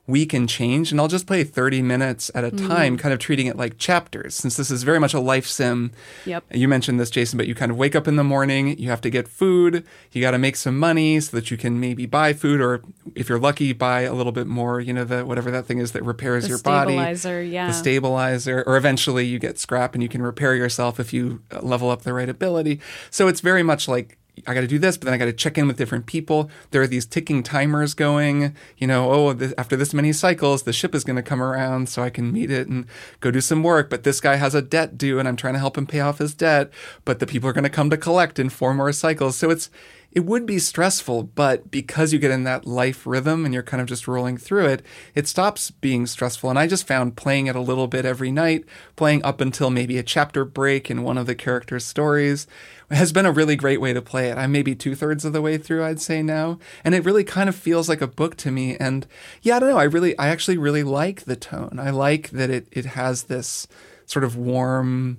week 0.05 0.31
can 0.31 0.47
change, 0.47 0.91
and 0.91 0.99
I'll 0.99 1.07
just 1.07 1.25
play 1.25 1.43
30 1.43 1.81
minutes 1.81 2.29
at 2.35 2.43
a 2.43 2.51
mm. 2.51 2.67
time, 2.67 2.97
kind 2.97 3.13
of 3.13 3.19
treating 3.19 3.47
it 3.47 3.55
like 3.55 3.77
chapters, 3.77 4.35
since 4.35 4.57
this 4.57 4.69
is 4.69 4.83
very 4.83 4.99
much 4.99 5.13
a 5.13 5.19
life 5.19 5.47
sim. 5.47 5.91
Yep. 6.25 6.43
You 6.51 6.67
mentioned 6.67 6.99
this, 6.99 7.09
Jason, 7.09 7.37
but 7.37 7.47
you 7.47 7.55
kind 7.55 7.71
of 7.71 7.77
wake 7.77 7.95
up 7.95 8.07
in 8.07 8.17
the 8.17 8.23
morning, 8.23 8.77
you 8.77 8.89
have 8.89 8.99
to 9.01 9.09
get 9.09 9.27
food, 9.29 9.85
you 10.11 10.21
got 10.21 10.31
to 10.31 10.37
make 10.37 10.57
some 10.57 10.77
money 10.77 11.19
so 11.21 11.37
that 11.37 11.51
you 11.51 11.57
can 11.57 11.79
maybe 11.79 12.05
buy 12.05 12.33
food, 12.33 12.59
or 12.59 12.81
if 13.15 13.29
you're 13.29 13.39
lucky, 13.39 13.71
buy 13.71 14.01
a 14.01 14.13
little 14.13 14.33
bit 14.33 14.47
more, 14.47 14.81
you 14.81 14.91
know, 14.91 15.05
the 15.05 15.25
whatever 15.25 15.51
that 15.51 15.65
thing 15.65 15.77
is 15.77 15.93
that 15.93 16.03
repairs 16.03 16.43
the 16.43 16.49
your 16.49 16.59
body. 16.59 16.93
Stabilizer, 16.93 17.41
yeah. 17.41 17.67
The 17.67 17.73
stabilizer, 17.73 18.63
or 18.67 18.75
eventually 18.75 19.25
you 19.25 19.39
get 19.39 19.57
scrap 19.57 19.93
and 19.93 20.03
you 20.03 20.09
can 20.09 20.21
repair 20.21 20.53
yourself 20.53 20.99
if 20.99 21.13
you 21.13 21.41
level 21.61 21.89
up 21.89 22.01
the 22.01 22.13
right 22.13 22.29
ability. 22.29 22.81
So 23.09 23.29
it's 23.29 23.39
very 23.39 23.63
much 23.63 23.87
like 23.87 24.17
I 24.47 24.53
got 24.53 24.61
to 24.61 24.67
do 24.67 24.79
this, 24.79 24.97
but 24.97 25.05
then 25.05 25.13
I 25.13 25.17
got 25.17 25.25
to 25.25 25.33
check 25.33 25.57
in 25.57 25.67
with 25.67 25.77
different 25.77 26.07
people. 26.07 26.49
There 26.71 26.81
are 26.81 26.87
these 26.87 27.05
ticking 27.05 27.43
timers 27.43 27.93
going. 27.93 28.55
You 28.77 28.87
know, 28.87 29.11
oh, 29.11 29.33
this, 29.33 29.53
after 29.57 29.75
this 29.75 29.93
many 29.93 30.11
cycles, 30.11 30.63
the 30.63 30.73
ship 30.73 30.95
is 30.95 31.03
going 31.03 31.17
to 31.17 31.21
come 31.21 31.41
around, 31.41 31.87
so 31.87 32.01
I 32.01 32.09
can 32.09 32.31
meet 32.31 32.49
it 32.49 32.67
and 32.67 32.85
go 33.19 33.29
do 33.29 33.41
some 33.41 33.61
work. 33.61 33.89
But 33.89 34.03
this 34.03 34.19
guy 34.19 34.37
has 34.37 34.55
a 34.55 34.61
debt 34.61 34.97
due, 34.97 35.19
and 35.19 35.27
I'm 35.27 35.35
trying 35.35 35.53
to 35.53 35.59
help 35.59 35.77
him 35.77 35.85
pay 35.85 35.99
off 35.99 36.17
his 36.17 36.33
debt. 36.33 36.71
But 37.05 37.19
the 37.19 37.27
people 37.27 37.47
are 37.47 37.53
going 37.53 37.63
to 37.63 37.69
come 37.69 37.91
to 37.91 37.97
collect 37.97 38.39
in 38.39 38.49
four 38.49 38.73
more 38.73 38.91
cycles. 38.91 39.35
So 39.35 39.51
it's 39.51 39.69
it 40.15 40.25
would 40.25 40.45
be 40.45 40.59
stressful, 40.59 41.23
but 41.23 41.71
because 41.71 42.13
you 42.13 42.19
get 42.19 42.29
in 42.29 42.43
that 42.43 42.67
life 42.67 43.07
rhythm 43.07 43.45
and 43.45 43.53
you're 43.53 43.63
kind 43.63 43.81
of 43.81 43.87
just 43.87 44.07
rolling 44.07 44.37
through 44.37 44.67
it, 44.67 44.85
it 45.15 45.27
stops 45.27 45.71
being 45.71 46.05
stressful. 46.05 46.51
And 46.51 46.59
I 46.59 46.67
just 46.67 46.85
found 46.85 47.15
playing 47.15 47.47
it 47.47 47.55
a 47.55 47.61
little 47.61 47.87
bit 47.87 48.05
every 48.05 48.31
night, 48.31 48.63
playing 48.95 49.23
up 49.25 49.41
until 49.41 49.71
maybe 49.71 49.97
a 49.97 50.03
chapter 50.03 50.45
break 50.45 50.91
in 50.91 51.01
one 51.01 51.17
of 51.17 51.25
the 51.25 51.33
characters' 51.33 51.85
stories, 51.85 52.45
has 52.91 53.11
been 53.11 53.25
a 53.25 53.31
really 53.31 53.55
great 53.55 53.81
way 53.81 53.91
to 53.91 54.03
play 54.03 54.29
it. 54.29 54.37
I'm 54.37 54.51
maybe 54.51 54.75
two 54.75 54.93
thirds 54.93 55.25
of 55.25 55.33
the 55.33 55.41
way 55.41 55.57
through, 55.57 55.83
I'd 55.83 55.99
say 55.99 56.21
now. 56.21 56.59
And 56.83 56.93
it 56.93 57.05
really 57.05 57.23
kind 57.23 57.49
of 57.49 57.55
feels 57.55 57.89
like 57.89 58.01
a 58.01 58.07
book 58.07 58.35
to 58.37 58.51
me. 58.51 58.77
And 58.77 59.07
yeah, 59.41 59.55
I 59.55 59.59
don't 59.59 59.69
know. 59.69 59.79
I 59.79 59.83
really, 59.83 60.15
I 60.19 60.27
actually 60.27 60.57
really 60.57 60.83
like 60.83 61.23
the 61.23 61.35
tone. 61.35 61.79
I 61.79 61.89
like 61.89 62.29
that 62.29 62.51
it, 62.51 62.67
it 62.71 62.85
has 62.85 63.23
this 63.23 63.67
sort 64.05 64.23
of 64.23 64.37
warm, 64.37 65.17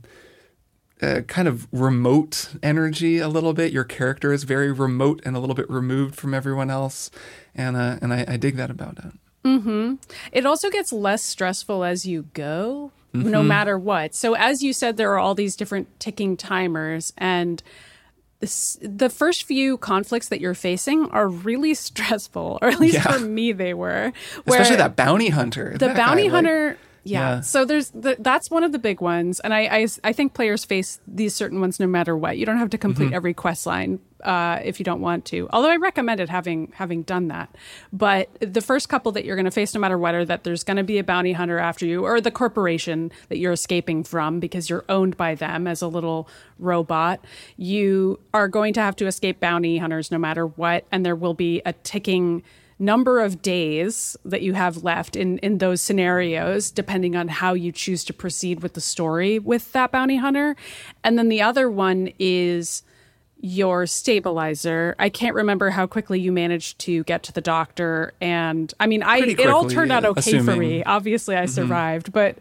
uh, 1.05 1.21
kind 1.23 1.47
of 1.47 1.67
remote 1.73 2.55
energy 2.63 3.19
a 3.19 3.29
little 3.29 3.53
bit. 3.53 3.73
Your 3.73 3.85
character 3.85 4.33
is 4.33 4.45
very 4.45 4.73
remote 4.73 5.21
and 5.25 5.37
a 5.37 5.39
little 5.39 5.55
bit 5.55 5.69
removed 5.69 6.15
from 6.15 6.35
everyone 6.35 6.71
else, 6.71 7.11
and 7.55 7.77
uh, 7.77 7.99
and 8.01 8.13
I, 8.13 8.25
I, 8.27 8.37
dig 8.37 8.57
that 8.57 8.71
about 8.71 8.99
it. 8.99 9.13
Mm-hmm. 9.45 9.95
It 10.33 10.47
also 10.47 10.71
gets 10.71 10.93
less 10.93 11.23
stressful 11.23 11.85
as 11.85 12.07
you 12.07 12.29
go, 12.33 12.91
mm-hmm. 13.13 13.31
no 13.31 13.43
matter 13.43 13.79
what. 13.79 14.15
So 14.15 14.35
as 14.35 14.63
you 14.63 14.73
said, 14.73 14.97
there 14.97 15.13
are 15.13 15.19
all 15.19 15.35
these 15.35 15.57
different 15.57 16.01
ticking 16.01 16.37
timers, 16.37 17.13
and 17.19 17.63
this, 18.41 18.79
the 18.81 19.11
first 19.11 19.45
few 19.45 19.77
conflicts 19.77 20.29
that 20.29 20.41
you're 20.41 20.55
facing 20.55 21.11
are 21.11 21.29
really 21.29 21.75
stressful, 21.89 22.59
or 22.63 22.69
at 22.69 22.81
least 22.81 22.95
yeah. 22.95 23.13
for 23.13 23.21
me, 23.21 23.53
they 23.53 23.75
were. 23.75 24.13
Especially 24.47 24.77
that 24.77 24.97
bounty 24.97 25.29
hunter. 25.29 25.73
The 25.73 25.89
that 25.89 25.97
bounty 25.97 26.25
guy, 26.25 26.31
hunter. 26.31 26.69
Like 26.69 26.79
Yeah. 27.07 27.37
Yeah. 27.37 27.41
So 27.41 27.65
there's 27.67 27.91
the, 27.91 28.17
that's 28.19 28.51
one 28.51 28.65
of 28.65 28.73
the 28.73 28.79
big 28.79 29.01
ones, 29.03 29.39
and 29.41 29.53
I, 29.53 29.61
I 29.67 29.87
I 30.03 30.13
think 30.15 30.33
players 30.35 30.65
face 30.65 31.01
these 31.07 31.35
certain 31.35 31.61
ones 31.61 31.79
no 31.79 31.87
matter 31.87 32.17
what. 32.17 32.39
You 32.39 32.47
don't 32.47 32.57
have 32.59 32.71
to 32.71 32.79
complete 32.79 33.07
Mm-hmm. 33.07 33.15
every 33.15 33.35
quest 33.35 33.67
line 33.67 33.99
uh, 34.23 34.59
if 34.65 34.81
you 34.81 34.85
don't 34.85 35.03
want 35.03 35.27
to. 35.27 35.47
Although 35.53 35.69
I 35.71 35.77
recommended 35.77 36.31
having 36.31 36.73
having 36.77 37.03
done 37.03 37.29
that. 37.29 37.55
But 37.93 38.31
the 38.41 38.63
first 38.63 38.89
couple 38.89 39.13
that 39.13 39.25
you're 39.27 39.37
going 39.37 39.45
to 39.45 39.51
face 39.51 39.75
no 39.75 39.81
matter 39.81 39.99
what 39.99 40.15
are 40.15 40.25
that 40.25 40.45
there's 40.45 40.65
going 40.65 40.79
to 40.79 40.83
be 40.83 40.97
a 40.99 41.05
bounty 41.05 41.33
hunter 41.35 41.59
after 41.59 41.85
you, 41.85 42.05
or 42.05 42.21
the 42.23 42.31
corporation 42.31 43.13
that 43.29 43.37
you're 43.37 43.53
escaping 43.53 44.03
from 44.03 44.41
because 44.41 44.71
you're 44.71 44.87
owned 44.89 45.17
by 45.19 45.35
them 45.35 45.67
as 45.67 45.83
a 45.83 45.89
little 45.89 46.27
robot. 46.59 47.21
You 47.59 48.19
are 48.33 48.49
going 48.49 48.73
to 48.75 48.81
have 48.81 48.97
to 48.97 49.07
escape 49.07 49.41
bounty 49.41 49.77
hunters 49.79 50.11
no 50.11 50.17
matter 50.19 50.47
what, 50.47 50.87
and 50.91 51.05
there 51.05 51.17
will 51.17 51.35
be 51.35 51.61
a 51.67 51.75
ticking 51.75 52.43
number 52.79 53.21
of 53.21 53.43
days 53.43 54.17
that 54.25 54.43
you 54.43 54.55
have 54.55 54.83
left 54.83 55.17
in 55.17 55.39
in 55.39 55.59
those 55.59 55.81
scenarios 55.81 56.71
depending 56.71 57.15
on 57.15 57.29
how 57.29 57.55
you 57.55 57.71
choose 57.71 58.05
to 58.05 58.13
proceed 58.13 58.63
with 58.63 58.75
the 58.75 58.81
story 58.81 59.39
with 59.39 59.73
that 59.73 59.93
bounty 59.93 60.17
hunter. 60.17 60.57
And 61.03 61.19
then 61.19 61.29
the 61.29 61.43
other 61.43 61.71
one 61.71 62.13
is 62.19 62.83
your 63.45 63.87
stabilizer. 63.87 64.97
I 64.99 65.11
can't 65.11 65.35
remember 65.35 65.69
how 65.69 65.87
quickly 65.87 66.19
you 66.19 66.33
managed 66.33 66.79
to 66.79 67.05
get 67.05 67.23
to 67.25 67.33
the 67.33 67.43
doctor 67.43 68.13
and 68.21 68.73
i 68.81 68.87
mean 68.87 69.03
i 69.03 69.19
Pretty 69.21 69.43
it 69.43 69.49
all 69.49 69.61
quickly, 69.61 69.75
turned 69.75 69.93
out 69.93 70.05
okay 70.05 70.39
for 70.39 70.57
me. 70.57 70.83
obviously 70.85 71.37
i 71.37 71.41
mm-hmm. 71.45 71.53
survived 71.53 72.13
but 72.13 72.39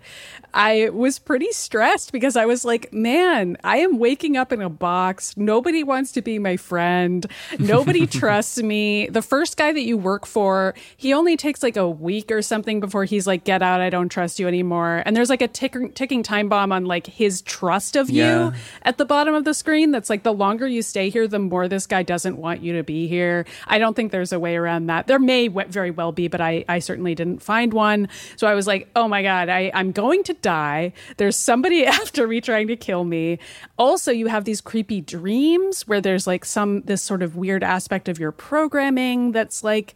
i 0.54 0.90
was 0.90 1.20
pretty 1.20 1.52
stressed 1.52 2.12
because 2.12 2.38
i 2.38 2.46
was 2.46 2.64
like 2.64 2.94
man 2.94 3.58
i 3.64 3.78
am 3.78 4.00
waking 4.00 4.38
up 4.38 4.54
in 4.54 4.62
a 4.62 4.70
box. 4.70 5.36
Nobody 5.36 5.84
wants 5.84 6.12
to 6.14 6.22
be 6.22 6.40
my 6.40 6.58
friend. 6.58 7.26
Nobody 7.60 8.08
trusts 8.20 8.62
me. 8.62 9.08
The 9.08 9.22
first 9.22 9.58
guy 9.58 9.74
that 9.74 9.82
you 9.84 9.98
work 9.98 10.26
for 10.26 10.74
he 10.96 11.14
only 11.14 11.36
takes 11.38 11.62
like 11.64 11.76
a 11.78 11.90
week 11.90 12.32
or 12.32 12.42
something 12.42 12.80
before 12.80 13.04
he's 13.06 13.28
like 13.28 13.44
get 13.44 13.62
out 13.62 13.82
i 13.82 13.90
don't 13.90 14.10
trust 14.10 14.40
you 14.40 14.48
anymore 14.48 15.04
and 15.06 15.16
there's 15.16 15.30
like 15.30 15.42
a 15.42 15.48
ticker, 15.48 15.88
ticking 15.90 16.24
time 16.24 16.48
bomb 16.50 16.72
on 16.72 16.86
like 16.86 17.08
his 17.08 17.42
trust 17.42 17.96
of 17.96 18.10
Yeah. 18.10 18.48
you 18.50 18.54
at 18.84 18.98
the 18.98 19.06
bottom 19.06 19.34
of 19.34 19.44
the 19.44 19.54
screen 19.54 19.92
that's 19.92 20.10
like 20.10 20.24
the 20.24 20.34
longer 20.34 20.68
you 20.68 20.82
stay 20.94 21.10
here 21.10 21.28
the 21.28 21.40
more 21.40 21.68
this 21.68 21.88
guy 21.88 22.04
doesn't 22.04 22.38
want 22.38 22.62
you 22.62 22.74
to 22.74 22.84
be 22.84 23.08
here. 23.08 23.48
I 23.66 23.80
don't 23.80 23.96
think 23.96 24.12
there's 24.12 24.32
a 24.32 24.38
way 24.38 24.56
around 24.56 24.86
that. 24.88 25.08
There 25.08 25.18
may 25.18 25.48
very 25.48 25.90
well 25.90 26.12
be 26.12 26.28
but 26.28 26.40
i 26.40 26.64
i 26.70 26.78
certainly 26.78 27.16
didn't 27.16 27.42
find 27.42 27.74
one. 27.74 28.10
So 28.36 28.46
i 28.46 28.54
was 28.54 28.68
like 28.68 28.88
oh 28.96 29.08
my 29.08 29.24
god 29.24 29.50
I, 29.50 29.72
i'm 29.74 29.92
going 29.92 30.22
to 30.26 30.34
die. 30.36 30.94
There's 31.18 31.36
somebody 31.36 31.84
after 32.00 32.28
me 32.28 32.42
trying 32.42 32.68
to 32.68 32.76
kill 32.76 33.06
me. 33.06 33.40
Also 33.76 34.12
you 34.12 34.28
have 34.28 34.46
these 34.46 34.62
creepy 34.62 35.02
dreams 35.02 35.88
where 35.88 36.00
there's 36.00 36.28
like 36.28 36.46
some 36.46 36.82
this 36.82 37.02
sort 37.02 37.24
of 37.24 37.36
weird 37.36 37.64
aspect 37.64 38.08
of 38.08 38.20
your 38.20 38.32
programming 38.32 39.32
that's 39.32 39.64
like 39.64 39.96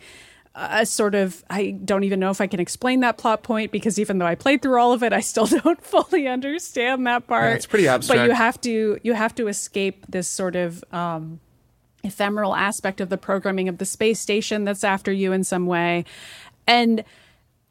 a 0.59 0.85
sort 0.87 1.13
of 1.13 1.45
I 1.49 1.71
don't 1.71 2.03
even 2.03 2.19
know 2.19 2.31
if 2.31 2.41
I 2.41 2.47
can 2.47 2.59
explain 2.59 3.01
that 3.01 3.17
plot 3.17 3.43
point 3.43 3.71
because 3.71 3.99
even 3.99 4.17
though 4.17 4.25
I 4.25 4.33
played 4.33 4.63
through 4.63 4.81
all 4.81 4.91
of 4.91 5.03
it, 5.03 5.13
I 5.13 5.19
still 5.19 5.45
don't 5.63 5.81
fully 5.83 6.27
understand 6.27 7.05
that 7.05 7.27
part. 7.27 7.55
it's 7.55 7.67
pretty 7.67 7.87
abstract. 7.87 8.19
But 8.19 8.27
you 8.27 8.33
have 8.33 8.59
to 8.61 8.99
you 9.03 9.13
have 9.13 9.35
to 9.35 9.47
escape 9.47 10.05
this 10.09 10.27
sort 10.27 10.55
of 10.55 10.83
um, 10.91 11.39
ephemeral 12.03 12.55
aspect 12.55 12.99
of 13.01 13.09
the 13.09 13.17
programming 13.17 13.69
of 13.69 13.77
the 13.77 13.85
space 13.85 14.19
station 14.19 14.63
that's 14.63 14.83
after 14.83 15.11
you 15.11 15.31
in 15.31 15.43
some 15.43 15.67
way. 15.67 16.05
And 16.65 17.03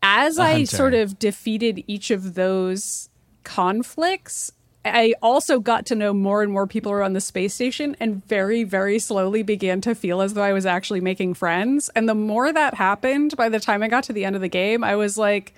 as 0.02 0.38
I 0.38 0.64
sort 0.64 0.94
of 0.94 1.18
defeated 1.18 1.82
each 1.88 2.12
of 2.12 2.34
those 2.34 3.08
conflicts, 3.42 4.52
I 4.86 5.14
also 5.22 5.58
got 5.58 5.86
to 5.86 5.94
know 5.94 6.14
more 6.14 6.42
and 6.42 6.52
more 6.52 6.66
people 6.66 6.92
around 6.92 7.14
the 7.14 7.20
space 7.20 7.54
station 7.54 7.96
and 8.00 8.24
very, 8.26 8.64
very 8.64 8.98
slowly 8.98 9.42
began 9.42 9.80
to 9.82 9.94
feel 9.94 10.20
as 10.20 10.34
though 10.34 10.42
I 10.42 10.52
was 10.52 10.66
actually 10.66 11.00
making 11.00 11.34
friends. 11.34 11.90
And 11.94 12.08
the 12.08 12.14
more 12.14 12.52
that 12.52 12.74
happened, 12.74 13.36
by 13.36 13.48
the 13.48 13.60
time 13.60 13.82
I 13.82 13.88
got 13.88 14.04
to 14.04 14.12
the 14.12 14.24
end 14.24 14.36
of 14.36 14.42
the 14.42 14.48
game, 14.48 14.84
I 14.84 14.96
was 14.96 15.18
like, 15.18 15.54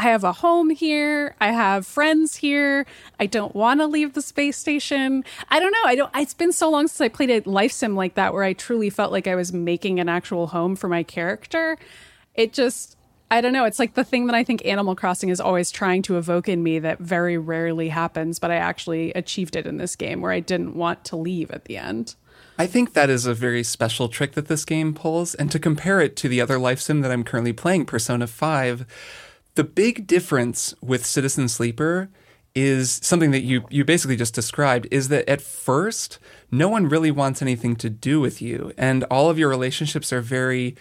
I 0.00 0.02
have 0.02 0.22
a 0.22 0.32
home 0.32 0.70
here. 0.70 1.34
I 1.40 1.50
have 1.50 1.86
friends 1.86 2.36
here. 2.36 2.86
I 3.18 3.26
don't 3.26 3.54
want 3.54 3.80
to 3.80 3.86
leave 3.86 4.12
the 4.12 4.22
space 4.22 4.56
station. 4.56 5.24
I 5.48 5.58
don't 5.58 5.72
know. 5.72 5.82
I 5.84 5.96
don't. 5.96 6.10
It's 6.14 6.34
been 6.34 6.52
so 6.52 6.70
long 6.70 6.86
since 6.86 7.00
I 7.00 7.08
played 7.08 7.30
a 7.30 7.48
life 7.50 7.72
sim 7.72 7.96
like 7.96 8.14
that, 8.14 8.32
where 8.32 8.44
I 8.44 8.52
truly 8.52 8.90
felt 8.90 9.10
like 9.10 9.26
I 9.26 9.34
was 9.34 9.52
making 9.52 9.98
an 9.98 10.08
actual 10.08 10.48
home 10.48 10.76
for 10.76 10.88
my 10.88 11.02
character. 11.02 11.78
It 12.34 12.52
just, 12.52 12.96
I 13.30 13.40
don't 13.40 13.52
know. 13.52 13.64
It's 13.64 13.78
like 13.78 13.94
the 13.94 14.04
thing 14.04 14.26
that 14.26 14.34
I 14.34 14.42
think 14.42 14.64
Animal 14.64 14.96
Crossing 14.96 15.28
is 15.28 15.40
always 15.40 15.70
trying 15.70 16.02
to 16.02 16.16
evoke 16.16 16.48
in 16.48 16.62
me 16.62 16.78
that 16.78 16.98
very 16.98 17.36
rarely 17.36 17.90
happens, 17.90 18.38
but 18.38 18.50
I 18.50 18.56
actually 18.56 19.12
achieved 19.12 19.54
it 19.54 19.66
in 19.66 19.76
this 19.76 19.96
game 19.96 20.22
where 20.22 20.32
I 20.32 20.40
didn't 20.40 20.74
want 20.74 21.04
to 21.06 21.16
leave 21.16 21.50
at 21.50 21.66
the 21.66 21.76
end. 21.76 22.14
I 22.58 22.66
think 22.66 22.94
that 22.94 23.10
is 23.10 23.26
a 23.26 23.34
very 23.34 23.62
special 23.62 24.08
trick 24.08 24.32
that 24.32 24.48
this 24.48 24.64
game 24.64 24.94
pulls. 24.94 25.34
And 25.34 25.50
to 25.52 25.58
compare 25.58 26.00
it 26.00 26.16
to 26.16 26.28
the 26.28 26.40
other 26.40 26.58
life 26.58 26.80
sim 26.80 27.02
that 27.02 27.12
I'm 27.12 27.22
currently 27.22 27.52
playing, 27.52 27.84
Persona 27.84 28.26
5, 28.26 28.86
the 29.54 29.64
big 29.64 30.06
difference 30.06 30.74
with 30.80 31.04
Citizen 31.04 31.48
Sleeper 31.48 32.08
is 32.54 32.98
something 33.02 33.30
that 33.30 33.42
you 33.42 33.64
you 33.70 33.84
basically 33.84 34.16
just 34.16 34.34
described 34.34 34.88
is 34.90 35.08
that 35.08 35.28
at 35.28 35.40
first 35.40 36.18
no 36.50 36.68
one 36.68 36.88
really 36.88 37.10
wants 37.10 37.42
anything 37.42 37.76
to 37.76 37.90
do 37.90 38.20
with 38.20 38.42
you 38.42 38.72
and 38.76 39.04
all 39.04 39.30
of 39.30 39.38
your 39.38 39.48
relationships 39.48 40.12
are 40.12 40.22
very 40.22 40.74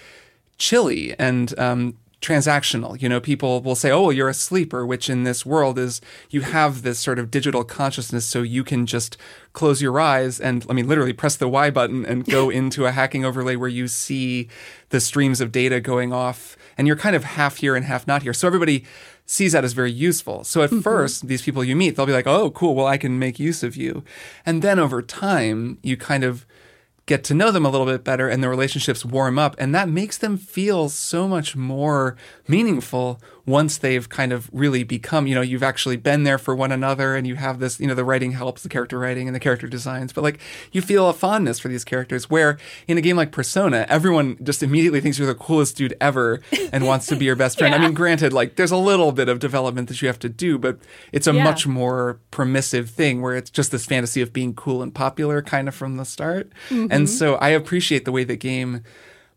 chilly 0.58 1.14
and 1.20 1.58
um, 1.60 1.96
transactional. 2.22 3.00
You 3.00 3.10
know, 3.10 3.20
people 3.20 3.62
will 3.62 3.76
say, 3.76 3.92
"Oh, 3.92 4.04
well, 4.04 4.12
you're 4.12 4.30
a 4.30 4.34
sleeper," 4.34 4.86
which 4.86 5.10
in 5.10 5.24
this 5.24 5.46
world 5.46 5.78
is 5.78 6.02
you 6.30 6.42
have 6.42 6.82
this 6.82 7.00
sort 7.00 7.20
of 7.20 7.30
digital 7.30 7.64
consciousness, 7.64 8.26
so 8.26 8.42
you 8.42 8.64
can 8.64 8.86
just 8.86 9.18
close 9.54 9.82
your 9.82 10.00
eyes 10.00 10.40
and, 10.40 10.66
I 10.70 10.74
mean, 10.74 10.88
literally 10.88 11.14
press 11.14 11.36
the 11.36 11.48
Y 11.48 11.70
button 11.70 12.06
and 12.06 12.26
go 12.26 12.50
into 12.60 12.86
a 12.86 12.92
hacking 12.92 13.24
overlay 13.24 13.56
where 13.56 13.70
you 13.70 13.88
see 13.88 14.48
the 14.90 15.00
streams 15.00 15.42
of 15.42 15.52
data 15.52 15.80
going 15.80 16.12
off, 16.12 16.58
and 16.78 16.88
you're 16.88 16.96
kind 16.96 17.16
of 17.16 17.24
half 17.24 17.58
here 17.58 17.76
and 17.76 17.86
half 17.86 18.08
not 18.08 18.24
here. 18.24 18.34
So 18.34 18.48
everybody 18.48 18.84
sees 19.26 19.52
that 19.52 19.64
as 19.64 19.74
very 19.74 19.92
useful. 19.92 20.44
So 20.44 20.64
at 20.64 20.70
mm-hmm. 20.70 20.80
first, 20.80 21.28
these 21.28 21.42
people 21.42 21.64
you 21.64 21.76
meet, 21.76 21.96
they'll 21.96 22.06
be 22.06 22.14
like, 22.14 22.28
"Oh, 22.28 22.50
cool. 22.50 22.74
Well, 22.74 22.88
I 22.88 22.98
can 22.98 23.20
make 23.20 23.40
use 23.40 23.62
of 23.62 23.76
you," 23.76 24.04
and 24.46 24.62
then 24.64 24.80
over 24.80 25.02
time, 25.04 25.78
you 25.84 25.98
kind 25.98 26.24
of 26.24 26.48
get 27.08 27.24
to 27.24 27.34
know 27.34 27.50
them 27.50 27.66
a 27.66 27.70
little 27.70 27.88
bit 27.88 28.04
better 28.04 28.30
and 28.30 28.44
the 28.44 28.50
relationships 28.50 29.04
warm 29.04 29.40
up 29.40 29.56
and 29.58 29.74
that 29.74 29.90
makes 29.90 30.18
them 30.18 30.38
feel 30.38 30.90
so 30.90 31.28
much 31.28 31.56
more 31.56 32.16
meaningful 32.48 33.20
once 33.48 33.78
they've 33.78 34.10
kind 34.10 34.32
of 34.32 34.50
really 34.54 34.84
become 34.84 35.26
you 35.26 35.34
know 35.34 35.42
you've 35.42 35.64
actually 35.64 35.96
been 35.98 36.24
there 36.24 36.38
for 36.38 36.56
one 36.56 36.72
another 36.72 37.16
and 37.16 37.26
you 37.26 37.36
have 37.36 37.60
this 37.60 37.80
you 37.80 37.88
know 37.88 37.96
the 37.96 38.04
writing 38.04 38.34
helps 38.34 38.62
the 38.62 38.70
character 38.70 39.00
writing 39.00 39.28
and 39.28 39.34
the 39.34 39.40
character 39.40 39.68
designs 39.68 40.14
but 40.14 40.24
like 40.24 40.40
you 40.72 40.82
feel 40.82 41.10
a 41.10 41.14
fondness 41.14 41.58
for 41.58 41.70
these 41.70 41.86
characters 41.86 42.30
where 42.30 42.58
in 42.88 42.98
a 42.98 43.02
game 43.02 43.16
like 43.16 43.32
persona 43.32 43.86
everyone 43.90 44.38
just 44.44 44.62
immediately 44.62 45.02
thinks 45.02 45.18
you're 45.18 45.26
the 45.26 45.34
coolest 45.34 45.78
dude 45.78 45.96
ever 46.02 46.42
and 46.74 46.86
wants 46.86 47.08
to 47.08 47.16
be 47.16 47.26
your 47.26 47.36
best 47.36 47.58
friend 47.60 47.74
i 47.74 47.78
mean 47.78 47.94
granted 47.94 48.34
like 48.34 48.58
there's 48.58 48.72
a 48.72 48.78
little 48.78 49.12
bit 49.12 49.30
of 49.30 49.40
development 49.40 49.88
that 49.88 50.02
you 50.02 50.08
have 50.08 50.20
to 50.20 50.30
do 50.30 50.58
but 50.60 50.78
it's 51.14 51.26
a 51.26 51.34
Yeah. 51.34 51.44
much 51.44 51.66
more 51.66 52.20
permissive 52.32 52.90
thing 52.90 53.22
where 53.22 53.36
it's 53.36 53.50
just 53.50 53.72
this 53.72 53.86
fantasy 53.86 54.22
of 54.22 54.34
being 54.34 54.54
cool 54.54 54.82
and 54.82 54.94
popular 54.94 55.42
kind 55.42 55.68
of 55.68 55.76
from 55.76 55.98
the 55.98 56.04
start. 56.04 56.52
And 56.70 56.90
mm-hmm. 56.90 57.06
so 57.06 57.36
I 57.36 57.50
appreciate 57.50 58.06
the 58.06 58.12
way 58.12 58.24
the 58.24 58.36
game 58.36 58.84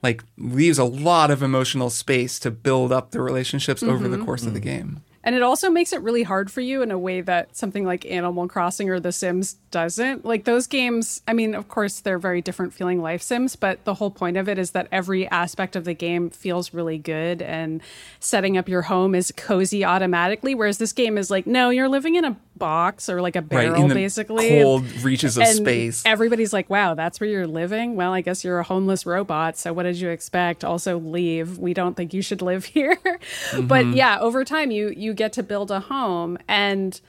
like 0.02 0.25
leaves 0.38 0.78
a 0.78 0.85
lot 0.85 1.30
of 1.30 1.42
emotional 1.42 1.90
space 1.90 2.38
to 2.40 2.50
build 2.50 2.92
up 2.92 3.11
the 3.11 3.21
relationships 3.21 3.83
over 3.83 4.09
the 4.09 4.16
mm-hmm. 4.16 4.25
course 4.25 4.47
of 4.47 4.54
the 4.54 4.61
mm-hmm. 4.61 4.69
game. 4.69 5.02
And 5.23 5.35
it 5.35 5.43
also 5.43 5.69
makes 5.71 5.93
it 5.93 6.00
really 6.00 6.23
hard 6.23 6.50
for 6.50 6.61
you 6.62 6.81
in 6.83 6.91
a 6.91 6.99
way 6.99 7.21
that 7.21 7.55
something 7.57 7.85
like 7.85 8.07
Animal 8.07 8.49
Crossing 8.49 8.89
or 8.89 8.99
The 9.00 9.12
Sims 9.12 9.57
doesn't. 9.71 10.25
Like 10.25 10.45
those 10.45 10.67
games, 10.67 11.21
I 11.29 11.33
mean, 11.35 11.55
of 11.55 11.69
course, 11.69 12.00
they're 12.00 12.19
very 12.19 12.41
different 12.41 12.73
feeling 12.73 13.03
life 13.03 13.21
sims, 13.23 13.55
but 13.55 13.85
the 13.85 13.95
whole 13.95 14.11
point 14.11 14.37
of 14.39 14.49
it 14.49 14.59
is 14.59 14.71
that 14.73 14.89
every 14.91 15.29
aspect 15.29 15.77
of 15.77 15.85
the 15.85 15.95
game 15.95 16.31
feels 16.31 16.73
really 16.73 16.97
good 16.99 17.43
and 17.43 17.83
setting 18.19 18.57
up 18.57 18.69
your 18.69 18.83
home 18.83 19.15
is 19.15 19.31
cozy 19.37 19.85
automatically. 19.85 20.55
Whereas 20.55 20.79
this 20.79 20.93
game 20.93 21.19
is 21.19 21.31
like, 21.31 21.47
no, 21.47 21.69
you're 21.71 21.89
living 21.89 22.15
in 22.17 22.25
a 22.25 22.37
box 22.57 23.09
or 23.09 23.23
like 23.23 23.37
a 23.37 23.43
barrel, 23.43 23.73
right 23.73 23.81
in 23.83 23.89
the 23.89 23.95
basically. 23.95 24.49
cold 24.62 24.85
reaches 25.03 25.37
of 25.37 25.45
and 25.45 25.57
space. 25.57 26.03
Everybody's 26.05 26.53
like, 26.53 26.69
wow, 26.69 26.95
that's 26.95 27.21
where 27.21 27.29
you're 27.31 27.47
living? 27.47 27.95
Well, 27.95 28.12
I 28.12 28.21
guess 28.23 28.43
you're 28.45 28.59
a 28.59 28.65
homeless 28.65 29.07
robot. 29.07 29.57
So 29.57 29.73
what 29.73 29.85
did 29.85 29.97
you 29.97 30.09
expect? 30.11 30.65
Also, 30.65 30.99
leave. 30.99 31.59
We 31.59 31.75
don't 31.75 31.95
think 31.97 32.12
you 32.12 32.23
should 32.23 32.43
live 32.43 32.65
here. 32.77 32.99
But 33.03 33.81
Mm-hmm. 33.81 33.93
yeah, 33.95 34.19
over 34.21 34.45
time, 34.45 34.71
you 34.71 34.93
you 34.97 35.10
get 35.14 35.33
to 35.35 35.43
build 35.43 35.71
a 35.71 35.81
home. 35.81 36.38
And 36.49 37.00